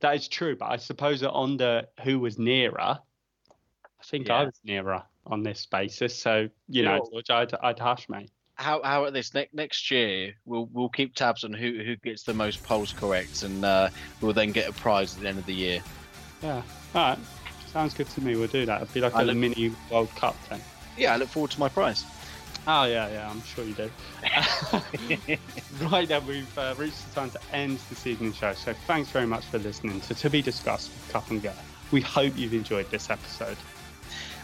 that 0.00 0.14
is 0.14 0.28
true 0.28 0.56
but 0.56 0.66
i 0.66 0.76
suppose 0.76 1.20
that 1.20 1.30
on 1.30 1.56
the 1.56 1.86
who 2.02 2.18
was 2.18 2.38
nearer 2.38 2.78
i 2.78 4.04
think 4.04 4.28
yeah. 4.28 4.34
i 4.34 4.44
was 4.44 4.60
nearer 4.64 5.02
on 5.26 5.42
this 5.42 5.66
basis. 5.66 6.14
So 6.14 6.48
you 6.68 6.82
know 6.82 7.00
george 7.10 7.30
i'd, 7.30 7.54
I'd 7.62 7.78
hush 7.78 8.08
mate 8.08 8.30
how 8.56 8.82
how 8.82 9.04
at 9.04 9.12
this 9.12 9.32
next 9.34 9.54
next 9.54 9.90
year 9.90 10.34
we'll 10.44 10.68
we'll 10.72 10.88
keep 10.88 11.14
tabs 11.14 11.44
on 11.44 11.52
who 11.52 11.82
who 11.84 11.96
gets 11.96 12.24
the 12.24 12.34
most 12.34 12.62
polls 12.64 12.92
correct, 12.92 13.42
and 13.42 13.64
uh, 13.64 13.88
we'll 14.20 14.32
then 14.32 14.52
get 14.52 14.68
a 14.68 14.72
prize 14.72 15.14
at 15.14 15.22
the 15.22 15.28
end 15.28 15.38
of 15.38 15.46
the 15.46 15.54
year. 15.54 15.80
Yeah. 16.42 16.62
All 16.94 17.10
right. 17.10 17.18
Sounds 17.72 17.94
good 17.94 18.08
to 18.10 18.20
me. 18.22 18.36
We'll 18.36 18.48
do 18.48 18.66
that. 18.66 18.82
It'll 18.82 18.94
be 18.94 19.00
like 19.00 19.14
I 19.14 19.22
a 19.22 19.24
look- 19.24 19.36
mini 19.36 19.72
World 19.90 20.10
Kup 20.16 20.34
thing. 20.44 20.60
Yeah, 20.96 21.12
I 21.12 21.16
look 21.16 21.28
forward 21.28 21.50
to 21.52 21.60
my 21.60 21.68
prize. 21.68 22.04
Oh 22.66 22.84
yeah, 22.84 23.08
yeah. 23.10 23.30
I'm 23.30 23.42
sure 23.42 23.64
you 23.64 23.74
do. 23.74 23.90
right 25.86 26.08
then, 26.08 26.26
we've 26.26 26.58
uh, 26.58 26.74
reached 26.76 27.06
the 27.08 27.20
time 27.20 27.30
to 27.30 27.40
end 27.52 27.78
this 27.90 28.06
evening's 28.06 28.36
show. 28.36 28.54
So 28.54 28.72
thanks 28.86 29.10
very 29.10 29.26
much 29.26 29.44
for 29.44 29.58
listening 29.58 30.00
to 30.00 30.14
To 30.14 30.30
Be 30.30 30.42
Discussed 30.42 30.90
with 30.90 31.12
Cup 31.12 31.30
and 31.30 31.42
Gurr. 31.42 31.52
We 31.92 32.00
hope 32.00 32.36
you've 32.36 32.54
enjoyed 32.54 32.90
this 32.90 33.10
episode. 33.10 33.56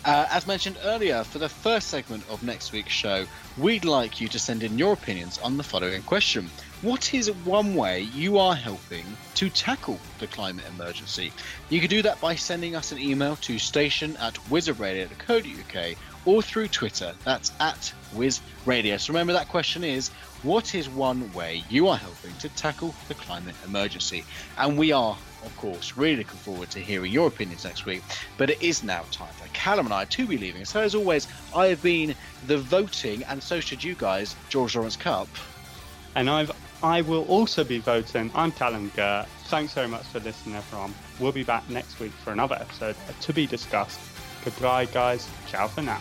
Uh, 0.04 0.26
as 0.30 0.48
mentioned 0.48 0.76
earlier, 0.82 1.22
for 1.22 1.38
the 1.38 1.48
first 1.48 1.88
segment 1.88 2.24
of 2.28 2.42
next 2.42 2.72
week's 2.72 2.92
show, 2.92 3.24
we'd 3.56 3.84
like 3.84 4.20
you 4.20 4.26
to 4.26 4.38
send 4.38 4.64
in 4.64 4.76
your 4.76 4.94
opinions 4.94 5.38
on 5.38 5.56
the 5.56 5.62
following 5.62 6.02
question. 6.02 6.50
What 6.80 7.14
is 7.14 7.30
one 7.44 7.76
way 7.76 8.00
you 8.00 8.36
are 8.36 8.56
helping 8.56 9.04
to 9.36 9.48
tackle 9.48 10.00
the 10.18 10.26
climate 10.26 10.64
emergency? 10.74 11.32
You 11.68 11.78
can 11.78 11.88
do 11.88 12.02
that 12.02 12.20
by 12.20 12.34
sending 12.34 12.74
us 12.74 12.90
an 12.90 12.98
email 12.98 13.36
to 13.36 13.58
station 13.60 14.16
at 14.16 14.34
wizardradio.co.uk 14.50 15.96
or 16.24 16.42
through 16.42 16.68
Twitter. 16.68 17.12
That's 17.24 17.52
at 17.60 17.92
wizradio. 18.12 18.98
So 18.98 19.12
remember 19.12 19.32
that 19.34 19.48
question 19.48 19.84
is 19.84 20.08
what 20.42 20.74
is 20.74 20.88
one 20.88 21.32
way 21.32 21.62
you 21.68 21.86
are 21.86 21.96
helping 21.96 22.34
to 22.38 22.48
tackle 22.48 22.92
the 23.06 23.14
climate 23.14 23.54
emergency? 23.64 24.24
And 24.58 24.76
we 24.76 24.90
are, 24.90 25.16
of 25.44 25.56
course, 25.56 25.96
really 25.96 26.16
looking 26.16 26.38
forward 26.38 26.70
to 26.70 26.78
hearing 26.78 27.12
your 27.12 27.28
opinions 27.28 27.64
next 27.64 27.84
week. 27.86 28.02
But 28.36 28.50
it 28.50 28.62
is 28.62 28.82
now 28.82 29.04
time 29.10 29.32
for 29.34 29.48
Callum 29.52 29.86
and 29.86 29.94
I 29.94 30.04
to 30.06 30.26
be 30.26 30.38
leaving. 30.38 30.64
So 30.64 30.80
as 30.80 30.94
always, 30.94 31.28
I 31.54 31.66
have 31.66 31.82
been 31.82 32.14
the 32.46 32.58
voting, 32.58 33.22
and 33.24 33.42
so 33.42 33.60
should 33.60 33.82
you 33.82 33.94
guys, 33.94 34.36
George 34.48 34.74
Lawrence 34.74 34.96
Kup. 34.96 35.28
And 36.14 36.28
I've 36.28 36.52
I 36.82 37.02
will 37.02 37.24
also 37.26 37.62
be 37.62 37.78
voting. 37.78 38.30
I'm 38.34 38.50
Callum 38.50 38.90
Gurr. 38.96 39.24
Thanks 39.44 39.72
very 39.72 39.86
much 39.86 40.02
for 40.02 40.18
listening, 40.18 40.56
everyone. 40.56 40.92
We'll 41.20 41.30
be 41.30 41.44
back 41.44 41.68
next 41.70 42.00
week 42.00 42.10
for 42.10 42.32
another 42.32 42.56
episode 42.56 42.96
To 43.20 43.32
Be 43.32 43.46
Discussed. 43.46 44.00
Goodbye, 44.44 44.86
guys. 44.86 45.28
Ciao 45.46 45.68
for 45.68 45.82
now. 45.82 46.00